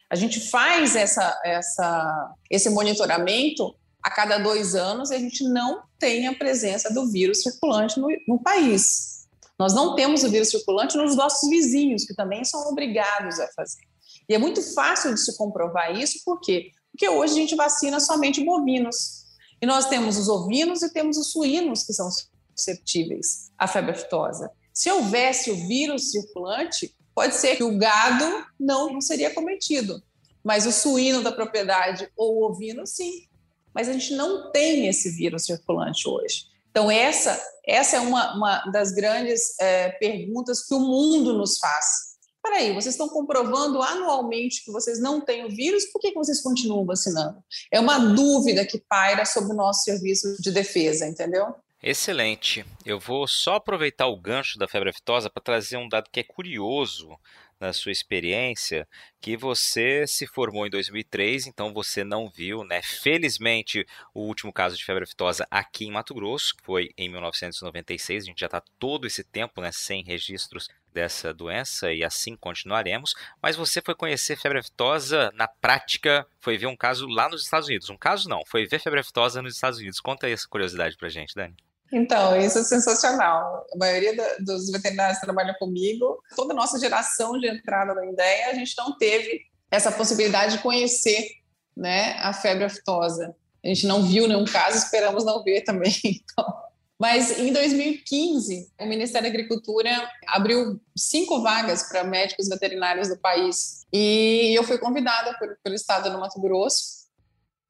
A 0.08 0.14
gente 0.14 0.40
faz 0.50 0.96
essa, 0.96 1.40
essa, 1.44 2.34
esse 2.50 2.70
monitoramento 2.70 3.74
a 4.02 4.11
cada 4.11 4.38
dois 4.38 4.74
anos 4.74 5.11
e 5.11 5.14
a 5.14 5.18
gente 5.18 5.44
não 5.44 5.82
tem 5.98 6.26
a 6.26 6.34
presença 6.34 6.92
do 6.92 7.11
vírus 7.11 7.42
circulante 7.42 7.98
no, 7.98 8.08
no 8.28 8.38
país. 8.38 9.26
Nós 9.58 9.74
não 9.74 9.94
temos 9.94 10.22
o 10.24 10.30
vírus 10.30 10.50
circulante 10.50 10.96
nos 10.96 11.14
nossos 11.14 11.48
vizinhos, 11.50 12.04
que 12.04 12.14
também 12.14 12.44
são 12.44 12.61
obrigados 12.68 13.38
a 13.38 13.48
fazer. 13.48 13.82
E 14.28 14.34
é 14.34 14.38
muito 14.38 14.62
fácil 14.74 15.12
de 15.12 15.20
se 15.20 15.36
comprovar 15.36 15.94
isso, 15.94 16.22
por 16.24 16.40
quê? 16.40 16.70
Porque 16.90 17.08
hoje 17.08 17.34
a 17.34 17.36
gente 17.36 17.54
vacina 17.54 18.00
somente 18.00 18.44
bovinos. 18.44 19.19
E 19.61 19.66
nós 19.66 19.86
temos 19.86 20.16
os 20.16 20.28
ovinos 20.28 20.82
e 20.82 20.92
temos 20.92 21.16
os 21.16 21.32
suínos 21.32 21.82
que 21.82 21.92
são 21.92 22.08
susceptíveis 22.54 23.50
à 23.58 23.66
febre 23.66 23.92
aftosa. 23.92 24.50
Se 24.72 24.90
houvesse 24.90 25.50
o 25.50 25.56
vírus 25.66 26.11
circulante, 26.11 26.94
pode 27.14 27.34
ser 27.34 27.56
que 27.56 27.64
o 27.64 27.76
gado 27.76 28.46
não, 28.58 28.92
não 28.92 29.00
seria 29.00 29.34
cometido, 29.34 30.02
mas 30.42 30.66
o 30.66 30.72
suíno 30.72 31.22
da 31.22 31.32
propriedade 31.32 32.11
ou 32.16 32.38
o 32.38 32.44
ovino, 32.44 32.86
sim. 32.86 33.28
Mas 33.74 33.88
a 33.88 33.92
gente 33.92 34.14
não 34.14 34.50
tem 34.50 34.86
esse 34.86 35.11
vírus 35.11 35.44
circulante 35.44 36.08
hoje. 36.08 36.46
Então, 36.70 36.90
essa, 36.90 37.40
essa 37.66 37.96
é 37.96 38.00
uma, 38.00 38.34
uma 38.34 38.64
das 38.70 38.92
grandes 38.92 39.58
é, 39.61 39.90
perguntas 39.90 40.64
que 40.64 40.72
o 40.72 40.80
mundo 40.80 41.34
nos 41.36 41.58
faz. 41.58 42.09
Peraí, 42.43 42.72
vocês 42.72 42.95
estão 42.95 43.09
comprovando 43.09 43.82
anualmente 43.82 44.64
que 44.64 44.72
vocês 44.72 44.99
não 44.99 45.20
têm 45.20 45.45
o 45.45 45.51
vírus, 45.51 45.84
por 45.86 46.01
que, 46.01 46.11
que 46.11 46.18
vocês 46.18 46.41
continuam 46.41 46.86
vacinando? 46.86 47.43
É 47.70 47.78
uma 47.78 47.99
dúvida 47.99 48.64
que 48.64 48.78
paira 48.78 49.26
sobre 49.26 49.53
o 49.53 49.57
nosso 49.57 49.84
serviço 49.84 50.41
de 50.41 50.51
defesa, 50.51 51.07
entendeu? 51.07 51.55
Excelente. 51.82 52.64
Eu 52.84 52.99
vou 52.99 53.26
só 53.26 53.55
aproveitar 53.55 54.07
o 54.07 54.16
gancho 54.16 54.59
da 54.59 54.68
febre 54.68 54.91
aftosa 54.91 55.30
para 55.30 55.43
trazer 55.43 55.76
um 55.76 55.88
dado 55.88 56.11
que 56.11 56.20
é 56.20 56.24
curioso 56.24 57.18
na 57.61 57.72
sua 57.72 57.92
experiência, 57.92 58.88
que 59.20 59.36
você 59.36 60.06
se 60.06 60.26
formou 60.26 60.66
em 60.66 60.70
2003, 60.70 61.46
então 61.46 61.74
você 61.74 62.02
não 62.02 62.30
viu, 62.30 62.64
né? 62.64 62.80
Felizmente, 62.82 63.86
o 64.14 64.20
último 64.22 64.52
caso 64.52 64.76
de 64.76 64.84
febre 64.84 65.04
aftosa 65.04 65.46
aqui 65.50 65.84
em 65.84 65.90
Mato 65.90 66.14
Grosso, 66.14 66.54
foi 66.62 66.90
em 66.96 67.08
1996, 67.08 68.24
a 68.24 68.26
gente 68.26 68.40
já 68.40 68.46
está 68.46 68.62
todo 68.78 69.06
esse 69.06 69.22
tempo, 69.22 69.61
né, 69.61 69.70
sem 69.72 70.02
registros 70.02 70.68
dessa 70.92 71.32
doença 71.32 71.92
e 71.92 72.02
assim 72.02 72.34
continuaremos. 72.36 73.14
Mas 73.42 73.56
você 73.56 73.80
foi 73.80 73.94
conhecer 73.94 74.36
febre 74.36 74.58
aftosa 74.58 75.30
na 75.34 75.46
prática, 75.46 76.26
foi 76.40 76.58
ver 76.58 76.66
um 76.66 76.76
caso 76.76 77.06
lá 77.06 77.28
nos 77.28 77.42
Estados 77.42 77.68
Unidos. 77.68 77.90
Um 77.90 77.96
caso 77.96 78.28
não, 78.28 78.42
foi 78.46 78.66
ver 78.66 78.80
febre 78.80 79.00
aftosa 79.00 79.42
nos 79.42 79.54
Estados 79.54 79.78
Unidos. 79.78 80.00
Conta 80.00 80.28
essa 80.28 80.48
curiosidade 80.48 80.96
pra 80.96 81.08
gente, 81.08 81.34
Dani. 81.34 81.54
Então, 81.93 82.36
isso 82.36 82.59
é 82.59 82.62
sensacional. 82.62 83.66
A 83.72 83.76
maioria 83.76 84.14
dos 84.41 84.70
veterinários 84.70 85.18
que 85.18 85.24
trabalham 85.24 85.55
comigo, 85.59 86.22
toda 86.36 86.53
a 86.53 86.57
nossa 86.57 86.78
geração 86.78 87.38
de 87.38 87.49
entrada 87.49 87.95
na 87.95 88.07
ideia, 88.07 88.51
a 88.51 88.55
gente 88.55 88.76
não 88.78 88.97
teve 88.97 89.43
essa 89.70 89.91
possibilidade 89.91 90.57
de 90.57 90.62
conhecer 90.62 91.28
né, 91.76 92.16
a 92.20 92.32
febre 92.32 92.64
aftosa. 92.64 93.34
A 93.64 93.68
gente 93.68 93.86
não 93.86 94.03
viu 94.03 94.26
nenhum 94.28 94.45
caso, 94.45 94.78
esperamos 94.78 95.24
não 95.24 95.43
ver 95.43 95.62
também. 95.62 95.93
Então, 96.05 96.70
mas 97.01 97.38
em 97.38 97.51
2015, 97.51 98.72
o 98.78 98.84
Ministério 98.84 99.26
da 99.26 99.34
Agricultura 99.34 99.91
abriu 100.26 100.78
cinco 100.95 101.41
vagas 101.41 101.84
para 101.84 102.05
médicos 102.05 102.47
veterinários 102.47 103.09
do 103.09 103.16
país. 103.16 103.86
E 103.91 104.53
eu 104.55 104.62
fui 104.62 104.76
convidada 104.76 105.34
por, 105.38 105.57
pelo 105.64 105.74
estado 105.74 106.11
do 106.11 106.18
Mato 106.18 106.38
Grosso 106.38 107.07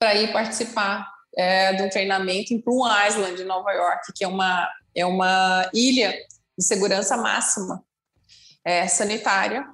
para 0.01 0.16
ir 0.16 0.33
participar 0.33 1.07
é, 1.37 1.74
do 1.74 1.89
treinamento 1.91 2.53
em 2.53 2.61
Plum 2.61 2.83
Island, 3.07 3.41
em 3.41 3.47
Nova 3.47 3.72
York, 3.72 4.12
que 4.14 4.24
é 4.24 4.28
uma, 4.28 4.68
é 4.95 5.07
uma 5.07 5.68
ilha 5.72 6.12
de 6.59 6.64
segurança 6.64 7.16
máxima 7.16 7.83
é, 8.64 8.87
sanitária, 8.87 9.66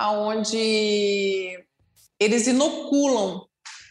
onde 0.00 1.64
eles 2.18 2.46
inoculam 2.46 3.46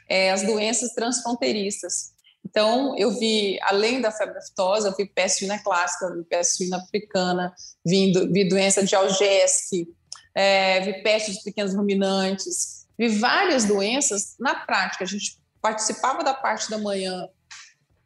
é, 0.10 0.32
as 0.32 0.43
doenças 0.43 0.93
transfronteiriças. 0.93 2.14
Então, 2.45 2.95
eu 2.97 3.18
vi, 3.18 3.58
além 3.62 4.01
da 4.01 4.12
febre 4.12 4.38
aftosa, 4.38 4.89
eu 4.89 4.95
vi 4.95 5.06
peste 5.06 5.39
suína 5.39 5.64
clássica, 5.64 6.14
vi 6.14 6.24
peste 6.26 6.58
suína 6.58 6.78
africana, 6.78 7.54
vi, 7.86 8.12
vi 8.32 8.47
doença 8.47 8.84
de 8.84 8.95
Algesque, 8.95 9.88
é, 10.36 10.82
vi 10.82 11.01
peste 11.01 11.32
dos 11.32 11.41
pequenos 11.41 11.74
ruminantes, 11.74 12.86
vi 12.97 13.08
várias 13.08 13.66
doenças 13.66 14.36
na 14.39 14.56
prática. 14.56 15.04
A 15.04 15.08
gente 15.08 15.39
participava 15.64 16.24
da 16.24 16.34
parte 16.34 16.70
da 16.70 16.78
manhã 16.78 17.28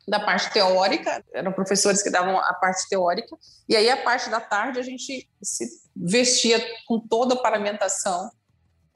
da 0.08 0.22
parte 0.22 0.54
teórica, 0.54 1.22
eram 1.34 1.52
professores 1.52 2.02
que 2.02 2.10
davam 2.10 2.40
a 2.40 2.54
parte 2.54 2.88
teórica, 2.88 3.36
e 3.68 3.76
aí 3.76 3.90
a 3.90 4.02
parte 4.02 4.30
da 4.30 4.40
tarde 4.40 4.80
a 4.80 4.84
gente 4.84 5.30
se 5.44 5.68
vestia 5.94 6.66
com 6.88 6.98
toda 6.98 7.34
a 7.34 7.42
paramentação 7.42 8.32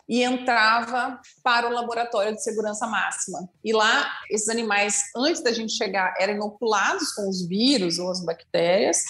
e 0.07 0.24
entrava 0.24 1.20
para 1.43 1.68
o 1.68 1.74
laboratório 1.74 2.34
de 2.34 2.41
segurança 2.41 2.88
máxima. 2.88 3.49
E 3.64 3.74
lá, 3.74 4.09
esses 4.30 4.47
animais, 4.47 5.03
antes 5.16 5.43
da 5.43 5.51
gente 5.51 5.74
chegar, 5.74 6.14
eram 6.18 6.36
inoculados 6.36 7.12
com 7.12 7.28
os 7.30 7.45
vírus 7.45 7.99
ou 7.99 8.09
as 8.09 8.24
bactérias, 8.24 9.03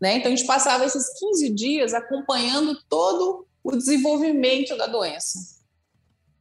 né? 0.00 0.16
Então 0.16 0.32
a 0.32 0.34
gente 0.34 0.46
passava 0.46 0.86
esses 0.86 1.18
15 1.18 1.50
dias 1.50 1.92
acompanhando 1.92 2.82
todo 2.88 3.46
o 3.62 3.72
desenvolvimento 3.72 4.76
da 4.76 4.86
doença. 4.86 5.38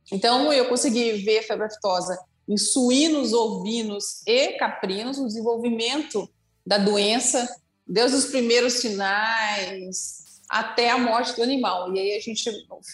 Então 0.09 0.51
eu 0.53 0.69
consegui 0.69 1.23
ver 1.23 1.43
febre 1.43 1.65
aftosa 1.65 2.17
em 2.51 2.57
suínos, 2.57 3.31
ovinos 3.31 4.21
e 4.27 4.57
caprinos, 4.57 5.17
o 5.17 5.25
desenvolvimento 5.25 6.29
da 6.67 6.77
doença, 6.77 7.47
desde 7.87 8.17
os 8.17 8.25
primeiros 8.25 8.73
sinais 8.73 10.41
até 10.49 10.89
a 10.89 10.97
morte 10.97 11.33
do 11.33 11.43
animal. 11.43 11.95
E 11.95 11.99
aí 11.99 12.17
a 12.17 12.19
gente, 12.19 12.51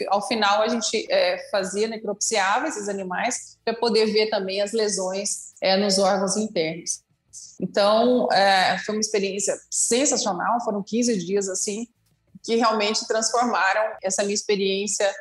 ao 0.09 0.27
final, 0.27 0.61
a 0.61 0.67
gente 0.67 1.11
é, 1.11 1.49
fazia 1.49 1.87
necropsiava 1.87 2.67
esses 2.67 2.87
animais 2.87 3.57
para 3.65 3.73
poder 3.73 4.05
ver 4.05 4.29
também 4.29 4.61
as 4.61 4.73
lesões 4.73 5.55
é, 5.59 5.75
nos 5.75 5.97
órgãos 5.97 6.37
internos. 6.37 7.01
Então, 7.59 8.31
é, 8.31 8.77
foi 8.85 8.93
uma 8.93 9.01
experiência 9.01 9.59
sensacional, 9.71 10.63
foram 10.63 10.83
15 10.83 11.17
dias 11.25 11.49
assim, 11.49 11.87
que 12.43 12.55
realmente 12.57 13.07
transformaram 13.07 13.97
essa 14.03 14.21
minha 14.21 14.35
experiência, 14.35 15.11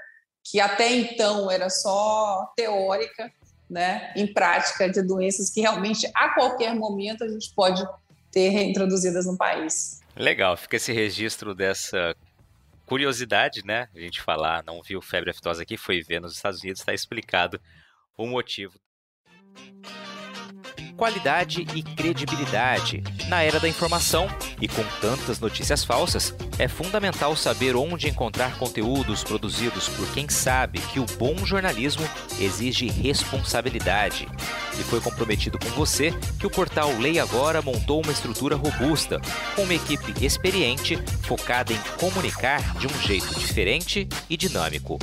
que 0.45 0.61
até 0.61 0.93
então 0.93 1.51
era 1.51 1.70
só 1.70 2.53
teórica, 2.55 3.32
né, 3.68 4.12
em 4.14 4.32
prática 4.32 4.88
de 4.88 5.02
doenças 5.02 5.50
que 5.50 5.60
realmente 5.60 6.08
a 6.14 6.30
qualquer 6.30 6.74
momento 6.74 7.24
a 7.24 7.28
gente 7.28 7.52
pode 7.54 7.84
ter 8.30 8.50
reintroduzidas 8.50 9.26
no 9.26 9.36
país. 9.36 10.00
Legal, 10.14 10.56
fica 10.56 10.76
esse 10.76 10.92
registro 10.92 11.54
dessa 11.54 12.14
curiosidade, 12.86 13.62
né? 13.64 13.88
A 13.94 13.98
gente 13.98 14.22
falar, 14.22 14.62
não 14.64 14.80
viu 14.82 15.02
febre 15.02 15.30
aftosa 15.30 15.62
aqui, 15.62 15.76
foi 15.76 16.02
ver 16.02 16.20
nos 16.20 16.36
Estados 16.36 16.60
Unidos, 16.62 16.80
está 16.80 16.94
explicado 16.94 17.60
o 18.16 18.26
motivo 18.26 18.78
qualidade 20.96 21.66
e 21.74 21.82
credibilidade. 21.82 23.02
Na 23.29 23.43
era 23.43 23.59
da 23.59 23.68
informação 23.68 24.29
e 24.61 24.68
com 24.68 24.85
tantas 25.01 25.41
notícias 25.41 25.83
falsas, 25.83 26.33
é 26.59 26.68
fundamental 26.68 27.35
saber 27.35 27.74
onde 27.74 28.09
encontrar 28.09 28.57
conteúdos 28.57 29.24
produzidos 29.24 29.89
por 29.89 30.09
quem 30.12 30.29
sabe 30.29 30.79
que 30.79 31.01
o 31.01 31.07
bom 31.18 31.45
jornalismo 31.45 32.09
exige 32.39 32.89
responsabilidade. 32.89 34.29
E 34.79 34.83
foi 34.85 35.01
comprometido 35.01 35.59
com 35.59 35.68
você 35.70 36.12
que 36.39 36.47
o 36.47 36.51
portal 36.51 36.97
Lei 36.99 37.18
Agora 37.18 37.61
montou 37.61 38.01
uma 38.01 38.12
estrutura 38.12 38.55
robusta, 38.55 39.20
com 39.57 39.62
uma 39.62 39.74
equipe 39.74 40.24
experiente 40.24 40.97
focada 41.22 41.72
em 41.72 41.81
comunicar 41.99 42.79
de 42.79 42.87
um 42.87 43.01
jeito 43.01 43.35
diferente 43.39 44.09
e 44.31 44.37
dinâmico 44.37 44.99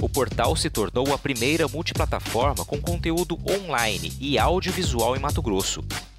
o 0.00 0.08
portal 0.08 0.54
se 0.54 0.70
tornou 0.70 1.12
a 1.12 1.18
primeira 1.18 1.66
multiplataforma 1.66 2.64
com 2.64 2.80
conteúdo 2.80 3.36
online 3.48 4.12
e 4.20 4.38
audiovisual 4.38 5.16
em 5.16 5.18
Mato 5.18 5.42
Grosso. 5.42 5.82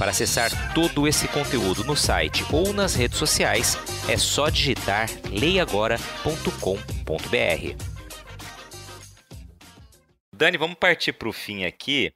Para 0.00 0.12
acessar 0.12 0.72
todo 0.72 1.06
esse 1.06 1.28
conteúdo 1.28 1.84
no 1.84 1.94
site 1.94 2.42
ou 2.50 2.72
nas 2.72 2.94
redes 2.94 3.18
sociais, 3.18 3.76
é 4.08 4.16
só 4.16 4.48
digitar 4.48 5.10
leiagora.com.br. 5.30 7.84
Dani, 10.32 10.56
vamos 10.56 10.78
partir 10.78 11.12
para 11.12 11.28
o 11.28 11.32
fim 11.34 11.66
aqui. 11.66 12.14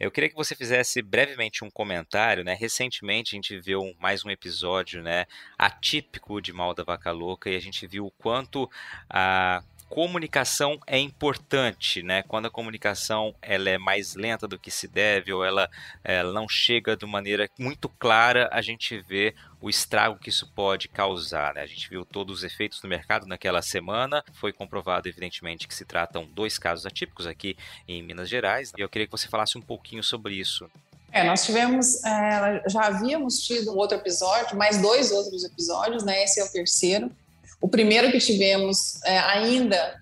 Eu 0.00 0.10
queria 0.10 0.28
que 0.28 0.34
você 0.34 0.56
fizesse 0.56 1.00
brevemente 1.02 1.64
um 1.64 1.70
comentário, 1.70 2.42
né? 2.42 2.56
Recentemente 2.58 3.32
a 3.32 3.36
gente 3.36 3.60
viu 3.60 3.94
mais 4.00 4.24
um 4.24 4.30
episódio, 4.30 5.00
né, 5.00 5.24
atípico 5.56 6.40
de 6.40 6.52
Mal 6.52 6.74
da 6.74 6.82
Vaca 6.82 7.12
Louca 7.12 7.48
e 7.48 7.54
a 7.54 7.60
gente 7.60 7.86
viu 7.86 8.06
o 8.06 8.10
quanto 8.10 8.68
a 9.08 9.62
comunicação 9.90 10.78
é 10.86 10.98
importante, 10.98 12.00
né? 12.00 12.22
Quando 12.22 12.46
a 12.46 12.50
comunicação 12.50 13.34
ela 13.42 13.68
é 13.68 13.76
mais 13.76 14.14
lenta 14.14 14.46
do 14.46 14.58
que 14.58 14.70
se 14.70 14.86
deve 14.86 15.32
ou 15.32 15.44
ela, 15.44 15.68
ela 16.04 16.32
não 16.32 16.48
chega 16.48 16.96
de 16.96 17.04
maneira 17.04 17.50
muito 17.58 17.88
clara, 17.88 18.48
a 18.52 18.62
gente 18.62 18.96
vê 19.00 19.34
o 19.60 19.68
estrago 19.68 20.18
que 20.18 20.30
isso 20.30 20.50
pode 20.54 20.88
causar. 20.88 21.54
Né? 21.54 21.62
A 21.62 21.66
gente 21.66 21.90
viu 21.90 22.04
todos 22.04 22.38
os 22.38 22.44
efeitos 22.44 22.80
no 22.82 22.88
mercado 22.88 23.26
naquela 23.26 23.60
semana. 23.60 24.24
Foi 24.34 24.52
comprovado, 24.52 25.08
evidentemente, 25.08 25.66
que 25.66 25.74
se 25.74 25.84
tratam 25.84 26.24
dois 26.24 26.56
casos 26.56 26.86
atípicos 26.86 27.26
aqui 27.26 27.56
em 27.86 28.00
Minas 28.00 28.28
Gerais. 28.28 28.72
E 28.78 28.80
eu 28.80 28.88
queria 28.88 29.06
que 29.06 29.12
você 29.12 29.28
falasse 29.28 29.58
um 29.58 29.62
pouquinho 29.62 30.04
sobre 30.04 30.34
isso. 30.34 30.70
É, 31.12 31.24
nós 31.24 31.44
tivemos, 31.44 32.02
é, 32.04 32.62
já 32.68 32.86
havíamos 32.86 33.40
tido 33.40 33.72
um 33.72 33.76
outro 33.76 33.98
episódio, 33.98 34.56
mais 34.56 34.80
dois 34.80 35.10
outros 35.10 35.42
episódios, 35.44 36.04
né? 36.04 36.22
Esse 36.22 36.40
é 36.40 36.44
o 36.44 36.48
terceiro. 36.48 37.10
O 37.60 37.68
primeiro 37.68 38.10
que 38.10 38.18
tivemos 38.18 39.02
é, 39.04 39.18
ainda 39.18 40.00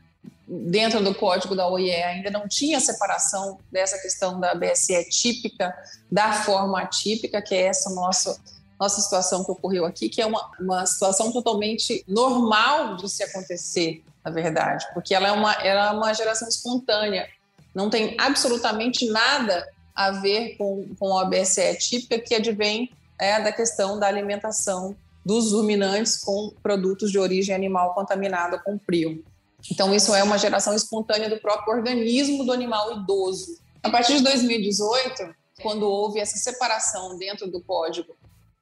dentro 0.48 1.02
do 1.02 1.14
código 1.14 1.54
da 1.54 1.68
OIE 1.68 1.92
ainda 1.92 2.30
não 2.30 2.48
tinha 2.48 2.80
separação 2.80 3.59
dessa 3.70 3.98
questão 3.98 4.40
da 4.40 4.54
BSE 4.54 5.09
típica 5.11 5.76
da 6.11 6.32
forma 6.32 6.80
atípica, 6.80 7.42
que 7.42 7.54
é 7.54 7.66
essa 7.66 7.90
nossa, 7.90 8.40
nossa 8.80 9.00
situação 9.00 9.44
que 9.44 9.50
ocorreu 9.50 9.84
aqui, 9.84 10.09
que 10.09 10.22
é 10.22 10.26
uma, 10.26 10.50
uma 10.59 10.86
situação 10.86 11.30
totalmente 11.30 12.02
normal 12.09 12.96
de 12.96 13.11
se 13.11 13.22
acontecer, 13.22 14.02
na 14.24 14.30
verdade, 14.30 14.86
porque 14.94 15.14
ela 15.14 15.28
é 15.28 15.32
uma, 15.32 15.52
ela 15.54 15.88
é 15.88 15.90
uma 15.90 16.14
geração 16.14 16.48
espontânea, 16.48 17.28
não 17.74 17.90
tem 17.90 18.16
absolutamente 18.18 19.06
nada 19.11 19.68
a 19.94 20.12
ver 20.12 20.56
com, 20.56 20.88
com 20.98 21.18
a 21.18 21.26
BSE 21.26 21.76
típica 21.78 22.18
que 22.18 22.34
advém 22.34 22.90
é, 23.18 23.40
da 23.42 23.52
questão 23.52 23.98
da 23.98 24.06
alimentação 24.06 24.96
dos 25.29 25.53
ruminantes 25.53 26.16
com 26.16 26.55
produtos 26.62 27.12
de 27.12 27.18
origem 27.18 27.55
animal 27.55 27.93
contaminada 27.93 28.59
com 28.59 28.79
prion. 28.79 29.18
Então, 29.70 29.95
isso 29.95 30.14
é 30.14 30.22
uma 30.22 30.39
geração 30.39 30.74
espontânea 30.74 31.29
do 31.29 31.39
próprio 31.39 31.74
organismo 31.76 32.47
do 32.47 32.51
animal 32.51 33.03
idoso. 33.03 33.59
A 33.83 33.91
partir 33.91 34.16
de 34.16 34.22
2018, 34.22 35.35
quando 35.61 35.83
houve 35.83 36.18
essa 36.18 36.39
separação 36.39 37.18
dentro 37.18 37.47
do 37.47 37.61
código 37.61 38.16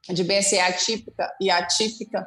de 0.09 0.25
BSE 0.25 0.59
atípica 0.59 1.33
e 1.41 1.51
atípica, 1.51 2.27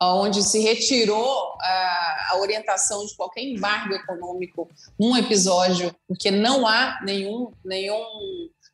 onde 0.00 0.40
se 0.44 0.60
retirou 0.60 1.56
a, 1.60 2.28
a, 2.30 2.38
orientação 2.38 3.04
de 3.04 3.16
qualquer 3.16 3.42
embargo 3.42 3.92
econômico 3.92 4.70
num 4.96 5.16
episódio, 5.16 5.92
porque 6.06 6.30
não 6.30 6.64
há 6.64 7.00
nenhum, 7.02 7.52
nenhum 7.64 8.04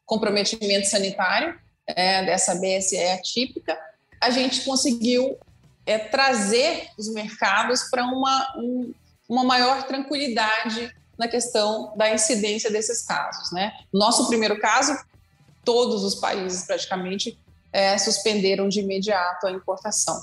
comprometimento 0.04 0.86
sanitário 0.86 1.58
é, 1.86 2.22
dessa 2.22 2.54
BSE 2.54 3.02
atípica, 3.08 3.78
a 4.26 4.30
gente 4.30 4.62
conseguiu 4.62 5.38
é, 5.86 5.98
trazer 5.98 6.88
os 6.98 7.08
mercados 7.08 7.84
para 7.84 8.04
uma, 8.04 8.54
um, 8.58 8.92
uma 9.28 9.44
maior 9.44 9.84
tranquilidade 9.84 10.92
na 11.16 11.28
questão 11.28 11.96
da 11.96 12.12
incidência 12.12 12.70
desses 12.70 13.02
casos. 13.02 13.52
Né? 13.52 13.72
Nosso 13.92 14.26
primeiro 14.26 14.58
caso, 14.58 14.98
todos 15.64 16.02
os 16.02 16.16
países 16.16 16.64
praticamente 16.64 17.38
é, 17.72 17.96
suspenderam 17.98 18.68
de 18.68 18.80
imediato 18.80 19.46
a 19.46 19.52
importação. 19.52 20.20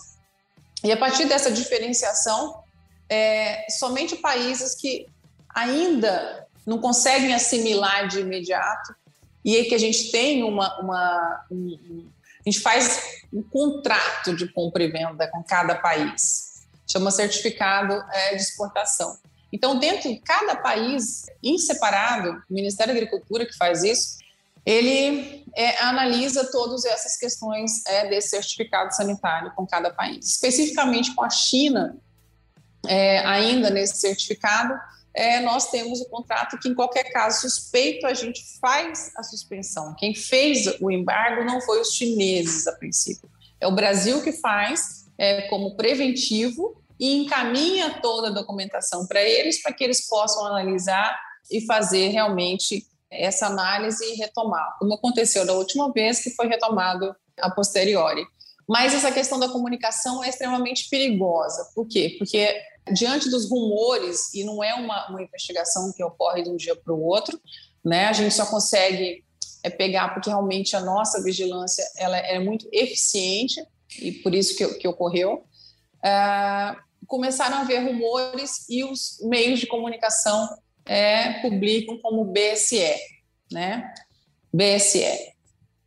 E 0.84 0.92
a 0.92 0.98
partir 0.98 1.26
dessa 1.26 1.50
diferenciação, 1.50 2.62
é, 3.10 3.66
somente 3.70 4.18
países 4.18 4.76
que 4.76 5.08
ainda 5.56 6.46
não 6.66 6.78
conseguem 6.80 7.34
assimilar 7.34 8.08
de 8.10 8.20
imediato 8.20 8.94
e 9.46 9.58
é 9.58 9.64
que 9.64 9.76
a 9.76 9.78
gente 9.78 10.12
tem 10.12 10.44
uma, 10.44 10.80
uma 10.80 11.46
um, 11.52 12.10
a 12.46 12.50
gente 12.50 12.62
faz 12.62 13.24
um 13.32 13.42
contrato 13.42 14.36
de 14.36 14.52
compra 14.52 14.84
e 14.84 14.92
venda 14.92 15.28
com 15.28 15.44
cada 15.44 15.76
país, 15.76 16.66
chama 16.88 17.10
certificado 17.10 17.94
é, 18.12 18.36
de 18.36 18.42
exportação. 18.42 19.18
Então, 19.52 19.78
dentro 19.78 20.10
de 20.10 20.20
cada 20.20 20.56
país, 20.56 21.28
em 21.42 21.58
separado, 21.58 22.42
o 22.50 22.54
Ministério 22.54 22.94
da 22.94 23.00
Agricultura 23.00 23.46
que 23.46 23.56
faz 23.56 23.84
isso, 23.84 24.18
ele 24.66 25.46
é, 25.56 25.84
analisa 25.84 26.50
todas 26.52 26.86
essas 26.86 27.18
questões 27.18 27.86
é, 27.86 28.10
desse 28.10 28.30
certificado 28.30 28.96
sanitário 28.96 29.52
com 29.56 29.66
cada 29.68 29.92
país. 29.92 30.28
Especificamente 30.28 31.14
com 31.14 31.24
a 31.24 31.30
China, 31.30 31.98
é, 32.88 33.20
ainda 33.20 33.70
nesse 33.70 33.98
certificado, 33.98 34.74
é, 35.16 35.40
nós 35.42 35.70
temos 35.70 36.02
o 36.02 36.10
contrato 36.10 36.58
que, 36.58 36.68
em 36.68 36.74
qualquer 36.74 37.12
caso 37.12 37.42
suspeito, 37.42 38.08
a 38.08 38.14
gente 38.14 38.44
faz 38.60 39.12
a 39.16 39.24
suspensão. 39.24 39.96
Quem 39.98 40.16
fez 40.16 40.66
o 40.82 40.90
embargo 40.90 41.44
não 41.44 41.62
foi 41.62 41.82
os 41.82 41.94
chineses, 41.94 42.66
a 42.66 42.74
princípio. 42.74 43.30
É 43.60 43.68
o 43.68 43.72
Brasil 43.72 44.24
que 44.24 44.32
faz 44.32 45.06
é, 45.18 45.44
como 45.44 45.76
preventivo 45.76 46.76
e 47.00 47.24
encaminha 47.24 48.02
toda 48.02 48.30
a 48.30 48.32
documentação 48.32 49.06
para 49.06 49.22
eles, 49.22 49.62
para 49.62 49.74
que 49.74 49.84
eles 49.84 50.08
possam 50.08 50.46
analisar 50.46 51.20
e 51.52 51.62
fazer 51.62 52.08
realmente 52.08 52.86
essa 53.12 53.48
análise 53.48 54.04
e 54.04 54.16
retomar, 54.16 54.76
como 54.80 54.96
aconteceu 54.96 55.46
da 55.46 55.54
última 55.54 55.92
vez, 55.92 56.20
que 56.20 56.32
foi 56.32 56.48
retomado 56.48 57.16
a 57.40 57.52
posteriori. 57.52 58.26
Mas 58.68 58.94
essa 58.94 59.12
questão 59.12 59.40
da 59.40 59.50
comunicação 59.50 60.24
é 60.24 60.30
extremamente 60.30 60.90
perigosa. 60.90 61.70
Por 61.76 61.88
quê? 61.88 62.16
Porque 62.18 62.56
diante 62.92 63.30
dos 63.30 63.50
rumores, 63.50 64.34
e 64.34 64.44
não 64.44 64.64
é 64.64 64.74
uma, 64.74 65.10
uma 65.10 65.22
investigação 65.22 65.92
que 65.94 66.04
ocorre 66.04 66.44
de 66.44 66.50
um 66.50 66.56
dia 66.56 66.76
para 66.76 66.94
o 66.94 67.02
outro, 67.02 67.40
né? 67.84 68.06
A 68.06 68.14
gente 68.14 68.34
só 68.34 68.46
consegue 68.46 69.24
é, 69.64 69.70
pegar 69.70 70.14
porque 70.14 70.30
realmente 70.30 70.76
a 70.76 70.82
nossa 70.82 71.22
vigilância 71.24 71.84
ela 71.98 72.18
é 72.18 72.40
muito 72.40 72.68
eficiente 72.72 73.64
e 74.00 74.12
por 74.12 74.34
isso 74.34 74.56
que, 74.58 74.68
que 74.76 74.88
ocorreu. 74.88 75.46
É, 76.04 76.76
começaram 77.08 77.58
a 77.58 77.62
haver 77.62 77.84
rumores 77.84 78.68
e 78.70 78.84
os 78.84 79.20
meios 79.22 79.60
de 79.60 79.68
comunicação 79.68 80.50
é, 80.86 81.42
publicam 81.42 81.98
como 82.00 82.26
BSE, 82.26 82.96
né? 83.52 83.94
BSE. 84.54 85.34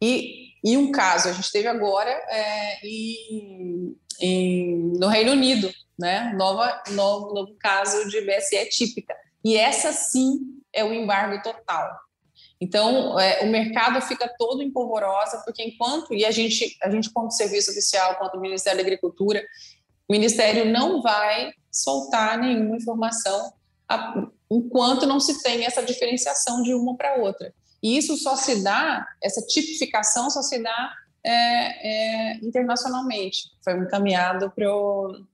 E, 0.00 0.45
e 0.66 0.76
um 0.76 0.90
caso 0.90 1.28
a 1.28 1.32
gente 1.32 1.52
teve 1.52 1.68
agora 1.68 2.10
é, 2.10 2.84
em, 2.84 3.96
em, 4.20 4.98
no 4.98 5.06
Reino 5.06 5.30
Unido, 5.30 5.72
né? 5.96 6.34
Nova, 6.36 6.82
novo, 6.90 7.32
novo 7.32 7.54
caso 7.56 8.08
de 8.08 8.20
BSE 8.22 8.68
típica. 8.68 9.16
E 9.44 9.56
essa 9.56 9.92
sim 9.92 10.40
é 10.72 10.84
o 10.84 10.92
embargo 10.92 11.40
total. 11.40 11.88
Então, 12.60 13.16
é, 13.16 13.44
o 13.44 13.46
mercado 13.46 14.00
fica 14.02 14.28
todo 14.36 14.60
em 14.60 14.72
polvorosa, 14.72 15.40
porque 15.44 15.62
enquanto, 15.62 16.12
e 16.12 16.24
a 16.24 16.32
gente, 16.32 16.76
a 16.82 16.90
gente, 16.90 17.12
quanto 17.12 17.34
serviço 17.34 17.70
oficial, 17.70 18.16
quanto 18.16 18.40
Ministério 18.40 18.78
da 18.78 18.82
Agricultura, 18.82 19.46
o 20.08 20.12
Ministério 20.12 20.64
não 20.64 21.00
vai 21.00 21.52
soltar 21.70 22.38
nenhuma 22.38 22.76
informação 22.76 23.52
a, 23.88 24.26
enquanto 24.50 25.06
não 25.06 25.20
se 25.20 25.40
tem 25.44 25.64
essa 25.64 25.80
diferenciação 25.80 26.60
de 26.64 26.74
uma 26.74 26.96
para 26.96 27.22
outra. 27.22 27.54
E 27.86 27.96
isso 27.96 28.16
só 28.16 28.34
se 28.34 28.64
dá, 28.64 29.06
essa 29.22 29.40
tipificação 29.46 30.28
só 30.28 30.42
se 30.42 30.60
dá 30.60 30.92
é, 31.24 31.30
é, 31.30 32.36
internacionalmente. 32.38 33.42
Foi 33.62 33.74
encaminhado 33.74 34.50
para 34.50 34.68
o 34.74 35.24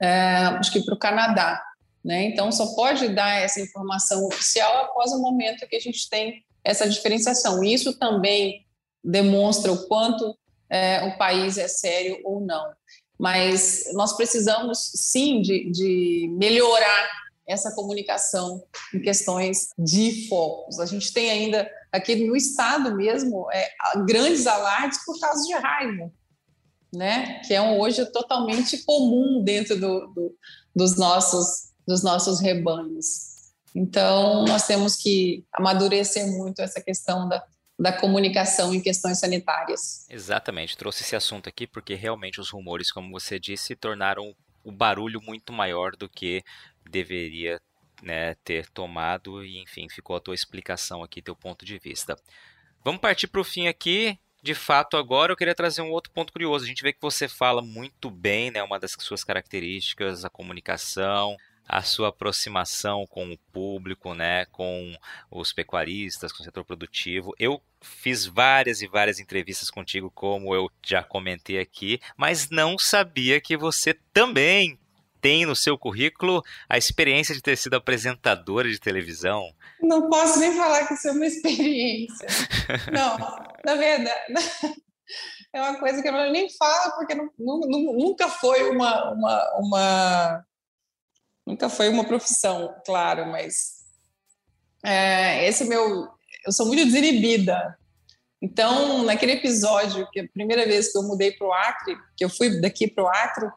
é, 0.00 0.36
acho 0.58 0.72
que 0.72 0.82
para 0.82 0.94
o 0.94 0.98
Canadá. 0.98 1.62
Né? 2.02 2.24
Então, 2.24 2.50
só 2.50 2.74
pode 2.74 3.10
dar 3.10 3.42
essa 3.42 3.60
informação 3.60 4.26
oficial 4.26 4.86
após 4.86 5.12
o 5.12 5.20
momento 5.20 5.68
que 5.68 5.76
a 5.76 5.80
gente 5.80 6.08
tem 6.08 6.42
essa 6.64 6.88
diferenciação. 6.88 7.62
Isso 7.62 7.98
também 7.98 8.66
demonstra 9.04 9.70
o 9.70 9.86
quanto 9.86 10.34
é, 10.70 11.04
o 11.08 11.18
país 11.18 11.58
é 11.58 11.68
sério 11.68 12.22
ou 12.24 12.40
não. 12.40 12.72
Mas 13.18 13.84
nós 13.92 14.16
precisamos, 14.16 14.92
sim, 14.94 15.42
de, 15.42 15.70
de 15.70 16.26
melhorar 16.38 17.23
essa 17.46 17.74
comunicação 17.74 18.62
em 18.94 19.00
questões 19.00 19.68
de 19.78 20.28
focos. 20.28 20.80
A 20.80 20.86
gente 20.86 21.12
tem 21.12 21.30
ainda 21.30 21.70
aqui 21.92 22.16
no 22.16 22.36
estado 22.36 22.94
mesmo 22.96 23.46
é, 23.52 23.68
grandes 24.06 24.46
alardes 24.46 25.04
por 25.04 25.18
causa 25.20 25.42
de 25.46 25.54
raiva 25.54 26.10
né? 26.94 27.40
Que 27.40 27.54
é 27.54 27.60
um 27.60 27.78
hoje 27.78 28.04
totalmente 28.06 28.78
comum 28.84 29.42
dentro 29.42 29.78
do, 29.78 30.06
do, 30.14 30.36
dos 30.74 30.96
nossos 30.96 31.72
dos 31.86 32.02
nossos 32.02 32.40
rebanhos. 32.40 33.52
Então, 33.74 34.46
nós 34.46 34.66
temos 34.66 34.96
que 34.96 35.44
amadurecer 35.52 36.26
muito 36.26 36.62
essa 36.62 36.80
questão 36.80 37.28
da, 37.28 37.44
da 37.78 37.92
comunicação 37.92 38.72
em 38.74 38.80
questões 38.80 39.18
sanitárias. 39.18 40.06
Exatamente, 40.08 40.78
trouxe 40.78 41.02
esse 41.02 41.14
assunto 41.14 41.46
aqui 41.46 41.66
porque 41.66 41.94
realmente 41.94 42.40
os 42.40 42.48
rumores, 42.48 42.90
como 42.90 43.10
você 43.10 43.38
disse, 43.38 43.76
tornaram 43.76 44.34
o 44.64 44.72
barulho 44.72 45.20
muito 45.20 45.52
maior 45.52 45.94
do 45.94 46.08
que 46.08 46.42
deveria 46.88 47.60
né, 48.02 48.34
ter 48.44 48.68
tomado 48.70 49.44
e 49.44 49.62
enfim 49.62 49.88
ficou 49.88 50.16
a 50.16 50.20
tua 50.20 50.34
explicação 50.34 51.02
aqui, 51.02 51.22
teu 51.22 51.36
ponto 51.36 51.64
de 51.64 51.78
vista. 51.78 52.16
Vamos 52.84 53.00
partir 53.00 53.26
para 53.26 53.40
o 53.40 53.44
fim 53.44 53.66
aqui 53.66 54.18
de 54.44 54.54
fato, 54.54 54.98
agora 54.98 55.32
eu 55.32 55.36
queria 55.38 55.54
trazer 55.54 55.80
um 55.80 55.90
outro 55.90 56.12
ponto 56.12 56.30
curioso. 56.30 56.66
A 56.66 56.68
gente 56.68 56.82
vê 56.82 56.92
que 56.92 57.00
você 57.00 57.26
fala 57.26 57.62
muito 57.62 58.10
bem, 58.10 58.50
né? 58.50 58.62
Uma 58.62 58.78
das 58.78 58.94
suas 58.98 59.24
características, 59.24 60.22
a 60.22 60.28
comunicação, 60.28 61.34
a 61.66 61.80
sua 61.80 62.08
aproximação 62.08 63.06
com 63.06 63.32
o 63.32 63.38
público, 63.50 64.12
né? 64.12 64.44
Com 64.52 64.94
os 65.30 65.50
pecuaristas, 65.50 66.30
com 66.30 66.42
o 66.42 66.44
setor 66.44 66.62
produtivo. 66.62 67.32
Eu 67.38 67.58
fiz 67.80 68.26
várias 68.26 68.82
e 68.82 68.86
várias 68.86 69.18
entrevistas 69.18 69.70
contigo, 69.70 70.10
como 70.10 70.54
eu 70.54 70.70
já 70.84 71.02
comentei 71.02 71.58
aqui, 71.58 71.98
mas 72.14 72.50
não 72.50 72.78
sabia 72.78 73.40
que 73.40 73.56
você 73.56 73.94
também 74.12 74.78
tem 75.24 75.46
no 75.46 75.56
seu 75.56 75.78
currículo 75.78 76.44
a 76.68 76.76
experiência 76.76 77.34
de 77.34 77.40
ter 77.40 77.56
sido 77.56 77.72
apresentadora 77.76 78.68
de 78.68 78.78
televisão. 78.78 79.42
Não 79.80 80.10
posso 80.10 80.38
nem 80.38 80.54
falar 80.54 80.86
que 80.86 80.92
isso 80.92 81.08
é 81.08 81.12
uma 81.12 81.24
experiência. 81.24 82.26
Não, 82.92 83.16
na 83.64 83.74
verdade, 83.74 84.34
é 85.50 85.62
uma 85.62 85.78
coisa 85.78 86.02
que 86.02 86.08
eu 86.08 86.30
nem 86.30 86.50
falo 86.50 86.92
porque 86.96 87.14
nunca 87.38 88.28
foi 88.28 88.68
uma, 88.68 89.12
uma, 89.14 89.58
uma, 89.60 90.46
nunca 91.46 91.70
foi 91.70 91.88
uma 91.88 92.04
profissão, 92.04 92.74
claro, 92.84 93.24
mas 93.24 93.76
é, 94.84 95.48
esse 95.48 95.64
meu, 95.64 96.06
eu 96.44 96.52
sou 96.52 96.66
muito 96.66 96.84
desinibida. 96.84 97.78
Então, 98.42 99.02
naquele 99.04 99.32
episódio, 99.32 100.06
que 100.10 100.20
é 100.20 100.24
a 100.24 100.28
primeira 100.28 100.66
vez 100.66 100.92
que 100.92 100.98
eu 100.98 101.02
mudei 101.02 101.32
para 101.32 101.46
o 101.46 101.52
Acre, 101.54 101.96
que 102.14 102.26
eu 102.26 102.28
fui 102.28 102.60
daqui 102.60 102.86
para 102.86 103.04
o 103.04 103.08
Acre, 103.08 103.48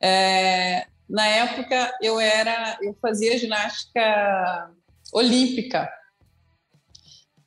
é, 0.00 0.86
na 1.08 1.26
época 1.26 1.92
eu 2.02 2.20
era, 2.20 2.78
eu 2.82 2.96
fazia 3.00 3.38
ginástica 3.38 4.70
olímpica. 5.12 5.88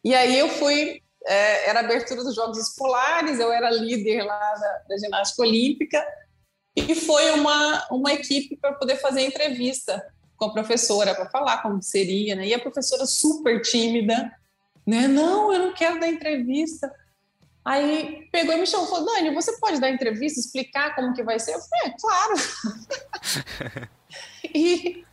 E 0.04 0.16
aí 0.16 0.38
eu 0.38 0.50
fui 0.50 1.02
é, 1.26 1.70
era 1.70 1.82
abertura 1.82 2.24
dos 2.24 2.36
Jogos 2.36 2.58
Escolares, 2.58 3.40
eu 3.40 3.52
era 3.52 3.70
líder 3.70 4.24
lá 4.24 4.54
da, 4.56 4.82
da 4.90 4.98
ginástica 4.98 5.44
olímpica, 5.44 6.04
e 6.76 6.96
foi 6.96 7.32
uma, 7.32 7.88
uma 7.92 8.14
equipe 8.14 8.56
para 8.56 8.74
poder 8.74 8.98
fazer 8.98 9.22
entrevista 9.22 10.04
com 10.38 10.46
a 10.46 10.54
professora, 10.54 11.14
para 11.14 11.30
falar 11.30 11.62
como 11.62 11.82
seria, 11.84 12.36
né? 12.36 12.48
E 12.48 12.54
a 12.54 12.60
professora 12.60 13.06
super 13.06 13.62
tímida, 13.62 14.32
né? 14.88 15.08
Não, 15.08 15.54
eu 15.54 15.60
não 15.60 15.74
quero 15.74 16.00
dar 16.00 16.08
entrevista. 16.08 16.92
Aí 17.64 18.28
pegou 18.32 18.56
e 18.56 18.60
me 18.60 18.68
chamou 18.68 18.88
e 18.88 18.90
falou, 18.90 19.06
Dani, 19.06 19.34
você 19.34 19.58
pode 19.60 19.80
dar 19.80 19.90
entrevista, 19.90 20.40
explicar 20.40 20.96
como 20.96 21.14
que 21.14 21.24
vai 21.24 21.40
ser? 21.40 21.54
Eu 21.54 21.60
falei, 21.60 21.86
é, 21.86 21.96
claro. 22.00 23.90
e, 24.56 25.06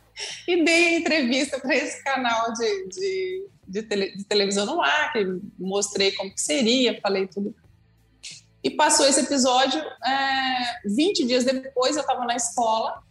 e 0.47 0.65
dei 0.65 0.97
entrevista 0.97 1.59
para 1.59 1.75
esse 1.75 2.03
canal 2.03 2.51
de, 2.53 2.87
de 2.87 3.49
de, 3.69 3.83
tele, 3.83 4.17
de 4.17 4.23
televisão 4.23 4.65
no 4.65 4.81
ar, 4.81 5.13
que 5.13 5.39
mostrei 5.57 6.11
como 6.13 6.33
que 6.33 6.41
seria, 6.41 6.99
falei 6.99 7.27
tudo. 7.27 7.55
E 8.63 8.71
passou 8.71 9.07
esse 9.07 9.21
episódio, 9.21 9.79
é, 10.03 10.81
20 10.85 11.25
dias 11.25 11.45
depois 11.45 11.95
eu 11.95 12.01
estava 12.01 12.25
na 12.25 12.35
escola, 12.35 13.01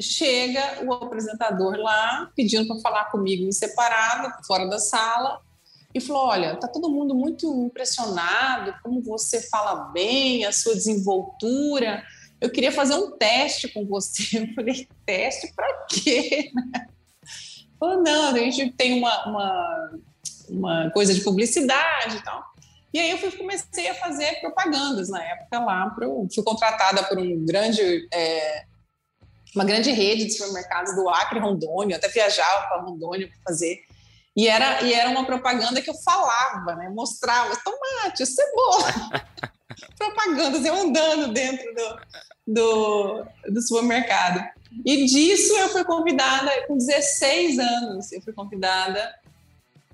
chega 0.00 0.84
o 0.84 0.92
apresentador 0.92 1.76
lá, 1.76 2.30
pedindo 2.36 2.68
para 2.68 2.80
falar 2.80 3.04
comigo 3.06 3.44
em 3.44 3.52
separado, 3.52 4.32
fora 4.46 4.68
da 4.68 4.78
sala, 4.78 5.40
e 5.98 6.00
falou: 6.00 6.28
Olha, 6.28 6.56
tá 6.56 6.68
todo 6.68 6.90
mundo 6.90 7.14
muito 7.14 7.46
impressionado, 7.64 8.74
como 8.82 9.02
você 9.02 9.40
fala 9.48 9.90
bem, 9.92 10.44
a 10.44 10.52
sua 10.52 10.74
desenvoltura. 10.74 12.04
Eu 12.40 12.50
queria 12.50 12.70
fazer 12.70 12.94
um 12.94 13.12
teste 13.12 13.68
com 13.68 13.86
você. 13.86 14.38
Eu 14.38 14.54
falei: 14.54 14.88
Teste 15.04 15.52
para 15.54 15.86
quê? 15.88 16.50
Falou, 17.78 18.02
não, 18.02 18.34
a 18.34 18.38
gente 18.38 18.72
tem 18.72 18.98
uma, 18.98 19.26
uma, 19.26 19.98
uma 20.48 20.90
coisa 20.90 21.12
de 21.12 21.20
publicidade 21.20 22.16
e 22.16 22.22
tal. 22.22 22.42
E 22.92 22.98
aí 22.98 23.10
eu 23.10 23.18
fui, 23.18 23.30
comecei 23.32 23.88
a 23.88 23.94
fazer 23.94 24.40
propagandas 24.40 25.10
na 25.10 25.22
época 25.22 25.58
lá, 25.58 25.90
pro, 25.90 26.26
fui 26.34 26.42
contratada 26.42 27.02
por 27.04 27.18
um 27.18 27.44
grande, 27.44 28.08
é, 28.10 28.64
uma 29.54 29.64
grande 29.64 29.90
rede 29.90 30.24
de 30.24 30.32
supermercados 30.32 30.94
do 30.94 31.06
Acre, 31.10 31.38
Rondônia, 31.38 31.96
até 31.96 32.08
viajava 32.08 32.66
para 32.68 32.80
Rondônia 32.80 33.28
para 33.28 33.36
fazer. 33.52 33.80
E 34.36 34.46
era, 34.46 34.82
e 34.82 34.92
era 34.92 35.08
uma 35.08 35.24
propaganda 35.24 35.80
que 35.80 35.88
eu 35.88 35.94
falava, 35.94 36.76
né? 36.76 36.90
Mostrava 36.90 37.56
tomate, 37.64 38.26
cebola. 38.26 39.24
Propagandas, 39.96 40.64
eu 40.64 40.74
andando 40.74 41.32
dentro 41.32 41.74
do, 41.74 41.98
do, 42.46 43.26
do 43.48 43.62
supermercado. 43.62 44.44
E 44.84 45.06
disso 45.06 45.56
eu 45.56 45.70
fui 45.70 45.84
convidada, 45.84 46.50
com 46.66 46.76
16 46.76 47.58
anos, 47.58 48.12
eu 48.12 48.20
fui 48.20 48.32
convidada 48.32 49.14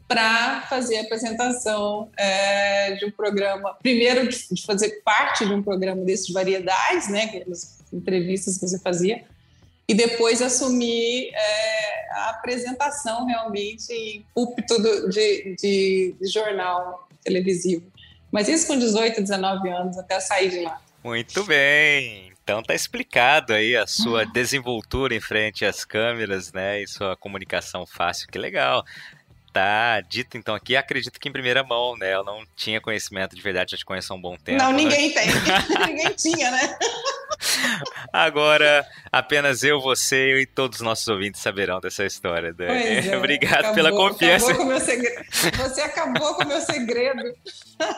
para 0.08 0.62
fazer 0.62 0.98
a 0.98 1.02
apresentação 1.02 2.10
é, 2.16 2.94
de 2.96 3.06
um 3.06 3.10
programa, 3.10 3.74
primeiro 3.74 4.28
de 4.28 4.66
fazer 4.66 5.00
parte 5.04 5.46
de 5.46 5.54
um 5.54 5.62
programa 5.62 6.04
desses 6.04 6.26
de 6.26 6.32
variedades, 6.32 7.08
né, 7.08 7.24
aquelas 7.24 7.78
entrevistas 7.92 8.58
que 8.58 8.68
você 8.68 8.78
fazia, 8.78 9.24
e 9.92 9.94
depois 9.94 10.40
assumir 10.40 11.30
é, 11.34 12.10
a 12.12 12.30
apresentação 12.30 13.26
realmente 13.26 13.92
em 13.92 14.24
púlpito 14.34 14.80
de, 15.10 15.54
de, 15.56 16.16
de 16.18 16.26
jornal 16.26 17.06
televisivo. 17.22 17.84
Mas 18.30 18.48
isso 18.48 18.66
com 18.66 18.78
18, 18.78 19.20
19 19.20 19.68
anos, 19.68 19.98
até 19.98 20.18
sair 20.18 20.48
de 20.48 20.60
lá. 20.60 20.80
Muito 21.04 21.44
bem. 21.44 22.32
Então 22.42 22.62
tá 22.62 22.74
explicado 22.74 23.52
aí 23.52 23.76
a 23.76 23.86
sua 23.86 24.24
desenvoltura 24.24 25.14
em 25.14 25.20
frente 25.20 25.66
às 25.66 25.84
câmeras, 25.84 26.50
né? 26.52 26.82
E 26.82 26.88
sua 26.88 27.14
comunicação 27.14 27.84
fácil, 27.84 28.28
que 28.28 28.38
legal. 28.38 28.82
Tá 29.52 30.00
dito 30.00 30.38
então 30.38 30.54
aqui, 30.54 30.74
acredito 30.74 31.20
que 31.20 31.28
em 31.28 31.32
primeira 31.32 31.62
mão, 31.62 31.98
né? 31.98 32.14
Eu 32.14 32.24
não 32.24 32.42
tinha 32.56 32.80
conhecimento 32.80 33.36
de 33.36 33.42
verdade, 33.42 33.72
já 33.72 33.76
te 33.76 33.84
conheço 33.84 34.10
há 34.10 34.16
um 34.16 34.20
bom 34.20 34.38
tempo. 34.38 34.56
Não, 34.56 34.70
né? 34.70 34.78
ninguém 34.78 35.14
né? 35.14 35.20
tem. 35.20 35.28
ninguém 35.86 36.14
tinha, 36.14 36.50
né? 36.50 36.78
Agora, 38.12 38.86
apenas 39.10 39.62
eu, 39.62 39.80
você 39.80 40.40
e 40.40 40.46
todos 40.46 40.78
os 40.78 40.84
nossos 40.84 41.06
ouvintes 41.08 41.40
saberão 41.40 41.80
dessa 41.80 42.04
história, 42.04 42.52
Dani. 42.52 43.08
É, 43.08 43.16
Obrigado 43.18 43.66
acabou, 43.66 43.74
pela 43.74 43.90
confiança. 43.90 44.52
Acabou 44.52 44.72
com 44.72 44.80
segredo. 44.80 45.24
Você 45.56 45.80
acabou 45.80 46.34
com 46.34 46.44
o 46.44 46.48
meu 46.48 46.60
segredo. 46.60 47.22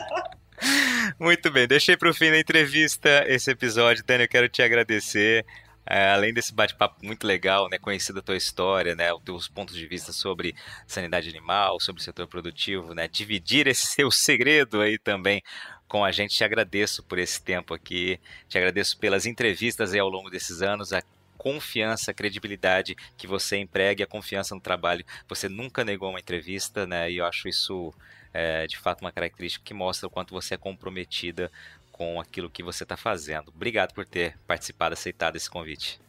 Muito 1.19 1.51
bem, 1.51 1.67
deixei 1.67 1.97
para 1.97 2.09
o 2.09 2.13
fim 2.13 2.31
da 2.31 2.39
entrevista 2.39 3.25
esse 3.27 3.51
episódio. 3.51 4.03
Dani, 4.05 4.23
eu 4.23 4.29
quero 4.29 4.49
te 4.49 4.61
agradecer. 4.61 5.45
É, 5.87 6.09
além 6.09 6.33
desse 6.33 6.51
bate-papo 6.51 7.05
muito 7.05 7.27
legal, 7.27 7.69
né, 7.69 7.77
conhecida 7.77 8.19
a 8.19 8.23
tua 8.23 8.35
história, 8.35 8.95
né, 8.95 9.13
os 9.13 9.21
teus 9.21 9.47
pontos 9.47 9.75
de 9.75 9.85
vista 9.85 10.11
sobre 10.11 10.55
sanidade 10.87 11.29
animal, 11.29 11.79
sobre 11.79 12.01
o 12.01 12.03
setor 12.03 12.25
produtivo, 12.25 12.95
né, 12.95 13.07
dividir 13.07 13.67
esse 13.67 13.85
seu 13.85 14.09
segredo 14.09 14.81
aí 14.81 14.97
também 14.97 15.43
com 15.87 16.03
a 16.03 16.11
gente. 16.11 16.35
Te 16.35 16.43
agradeço 16.43 17.03
por 17.03 17.19
esse 17.19 17.41
tempo 17.41 17.73
aqui, 17.73 18.19
te 18.47 18.57
agradeço 18.57 18.97
pelas 18.97 19.25
entrevistas 19.25 19.93
aí 19.93 19.99
ao 19.99 20.09
longo 20.09 20.29
desses 20.29 20.61
anos, 20.61 20.93
a 20.93 21.03
confiança, 21.37 22.11
a 22.11 22.13
credibilidade 22.13 22.95
que 23.15 23.27
você 23.27 23.57
emprega, 23.57 24.03
a 24.03 24.07
confiança 24.07 24.55
no 24.55 24.61
trabalho. 24.61 25.05
Você 25.27 25.47
nunca 25.47 25.83
negou 25.83 26.09
uma 26.09 26.19
entrevista, 26.19 26.87
né, 26.87 27.11
e 27.11 27.17
eu 27.17 27.25
acho 27.25 27.47
isso 27.47 27.93
é, 28.33 28.65
de 28.65 28.77
fato 28.77 29.01
uma 29.01 29.11
característica 29.11 29.63
que 29.63 29.73
mostra 29.73 30.07
o 30.07 30.09
quanto 30.09 30.33
você 30.33 30.55
é 30.55 30.57
comprometida 30.57 31.51
com 31.91 32.19
aquilo 32.19 32.49
que 32.49 32.63
você 32.63 32.83
está 32.83 32.97
fazendo. 32.97 33.49
Obrigado 33.55 33.93
por 33.93 34.05
ter 34.05 34.37
participado, 34.47 34.93
aceitado 34.93 35.35
esse 35.35 35.49
convite. 35.49 35.99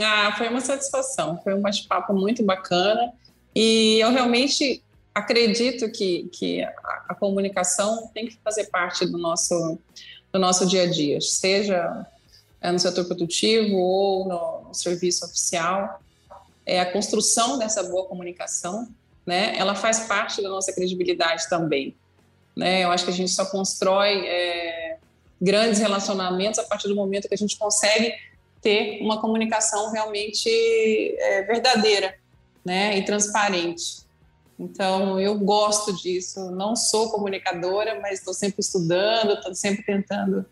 Ah, 0.00 0.32
foi 0.38 0.48
uma 0.48 0.60
satisfação, 0.60 1.40
foi 1.42 1.54
um 1.54 1.60
bate-papo 1.60 2.12
muito 2.12 2.44
bacana 2.44 3.12
e 3.52 3.98
eu 3.98 4.10
realmente 4.10 4.83
acredito 5.14 5.90
que, 5.90 6.28
que 6.32 6.62
a, 6.62 7.04
a, 7.10 7.14
comunicação 7.14 8.10
tem 8.12 8.26
que 8.26 8.38
fazer 8.42 8.64
parte 8.66 9.06
do 9.06 9.16
nosso, 9.16 9.78
do 10.32 10.38
nosso 10.38 10.66
dia 10.66 10.82
a 10.82 10.86
dia, 10.90 11.20
seja 11.20 12.06
no 12.62 12.78
setor 12.78 13.04
produtivo 13.04 13.76
ou 13.76 14.26
no, 14.26 14.68
no 14.68 14.74
serviço 14.74 15.24
oficial. 15.24 16.00
É 16.66 16.80
a 16.80 16.90
construção 16.90 17.58
dessa 17.58 17.82
boa 17.82 18.06
comunicação 18.06 18.88
né, 19.26 19.54
ela 19.56 19.74
faz 19.74 20.00
parte 20.00 20.42
da 20.42 20.48
nossa 20.48 20.72
credibilidade 20.72 21.48
também. 21.48 21.96
Né? 22.54 22.84
Eu 22.84 22.90
acho 22.90 23.04
que 23.04 23.10
a 23.10 23.14
gente 23.14 23.30
só 23.30 23.46
constrói 23.46 24.26
é, 24.26 24.98
grandes 25.40 25.80
relacionamentos 25.80 26.58
a 26.58 26.64
partir 26.64 26.88
do 26.88 26.94
momento 26.94 27.28
que 27.28 27.34
a 27.34 27.38
gente 27.38 27.56
consegue 27.56 28.14
ter 28.60 29.00
uma 29.02 29.20
comunicação 29.20 29.90
realmente 29.90 30.48
é, 30.48 31.42
verdadeira 31.42 32.14
né, 32.64 32.96
e 32.98 33.04
transparente. 33.04 34.03
Então, 34.58 35.18
eu 35.18 35.38
gosto 35.38 35.92
disso. 35.92 36.50
Não 36.50 36.76
sou 36.76 37.10
comunicadora, 37.10 38.00
mas 38.00 38.20
estou 38.20 38.34
sempre 38.34 38.60
estudando, 38.60 39.34
estou 39.34 39.54
sempre 39.54 39.84
tentando 39.84 40.44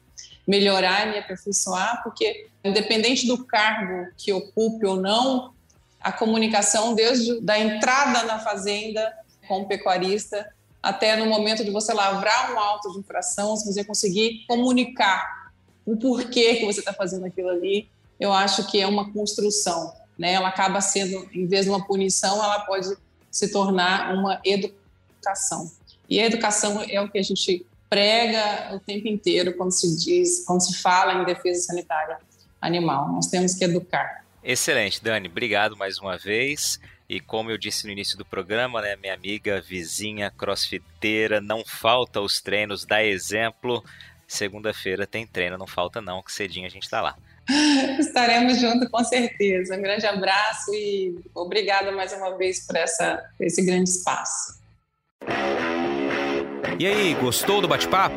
melhorar 0.47 1.07
e 1.07 1.13
me 1.13 1.19
aperfeiçoar, 1.19 2.03
porque, 2.03 2.49
independente 2.65 3.27
do 3.27 3.45
cargo 3.45 4.09
que 4.17 4.33
ocupe 4.33 4.85
ou 4.85 4.97
não, 4.97 5.53
a 6.01 6.11
comunicação 6.11 6.95
desde 6.95 7.41
da 7.41 7.59
entrada 7.59 8.25
na 8.25 8.41
fazenda 8.41 9.13
com 9.47 9.61
o 9.61 9.69
pecuarista 9.69 10.53
até 10.83 11.15
no 11.15 11.27
momento 11.27 11.65
de 11.65 11.71
você 11.71 11.93
lavrar 11.93 12.53
um 12.53 12.59
auto 12.59 12.93
de 12.93 12.99
infração, 12.99 13.57
se 13.57 13.73
você 13.73 13.85
conseguir 13.85 14.45
comunicar 14.49 15.53
o 15.87 15.97
porquê 15.97 16.57
que 16.57 16.67
você 16.67 16.81
está 16.81 16.93
fazendo 16.93 17.25
aquilo 17.25 17.51
ali, 17.51 17.89
eu 18.19 18.33
acho 18.33 18.67
que 18.67 18.81
é 18.81 18.87
uma 18.87 19.13
construção, 19.13 19.93
né? 20.19 20.33
Ela 20.33 20.49
acaba 20.49 20.81
sendo, 20.81 21.29
em 21.33 21.47
vez 21.47 21.67
de 21.67 21.71
uma 21.71 21.87
punição, 21.87 22.43
ela 22.43 22.61
pode 22.61 22.89
se 23.33 23.51
tornar 23.51 24.15
uma 24.15 24.41
educação. 24.45 25.73
E 26.09 26.21
a 26.21 26.27
educação 26.27 26.85
é 26.89 27.01
o 27.01 27.09
que 27.09 27.19
a 27.19 27.23
gente 27.23 27.67
prega 27.89 28.75
o 28.75 28.79
tempo 28.79 29.09
inteiro 29.09 29.55
quando 29.55 29.73
se 29.73 29.97
diz, 29.97 30.45
quando 30.47 30.61
se 30.61 30.81
fala 30.81 31.15
em 31.15 31.25
defesa 31.25 31.63
sanitária 31.63 32.19
animal. 32.61 33.11
Nós 33.11 33.27
temos 33.27 33.55
que 33.55 33.65
educar. 33.65 34.25
Excelente, 34.45 35.03
Dani. 35.03 35.29
Obrigado 35.29 35.77
mais 35.77 35.99
uma 35.99 36.19
vez. 36.19 36.79
E 37.09 37.21
como 37.21 37.51
eu 37.51 37.59
disse 37.59 37.87
no 37.87 37.93
início 37.93 38.17
do 38.17 38.25
programa, 38.25 38.81
né, 38.81 38.97
minha 38.97 39.15
amiga, 39.15 39.61
vizinha, 39.61 40.31
crossfiteira, 40.31 41.41
não 41.41 41.65
falta 41.65 42.21
os 42.21 42.41
treinos, 42.41 42.85
dá 42.85 43.03
exemplo. 43.03 43.85
Segunda-feira 44.27 45.07
tem 45.07 45.27
treino, 45.27 45.59
não 45.59 45.67
falta 45.67 46.01
não, 46.01 46.23
que 46.23 46.33
cedinho 46.33 46.67
a 46.67 46.71
gente 46.71 46.89
tá 46.89 47.01
lá. 47.01 47.17
Estaremos 47.99 48.59
juntos 48.59 48.89
com 48.89 49.05
certeza. 49.05 49.77
Um 49.77 49.83
grande 49.83 50.07
abraço 50.07 50.73
e 50.75 51.19
obrigada 51.35 51.93
mais 51.93 52.13
uma 52.13 52.37
vez 52.37 52.67
por 52.67 52.77
essa, 52.77 53.23
esse 53.41 53.63
grande 53.65 53.91
espaço. 53.91 54.61
E 56.79 56.87
aí, 56.87 57.15
gostou 57.15 57.61
do 57.61 57.69
bate-papo? 57.69 58.17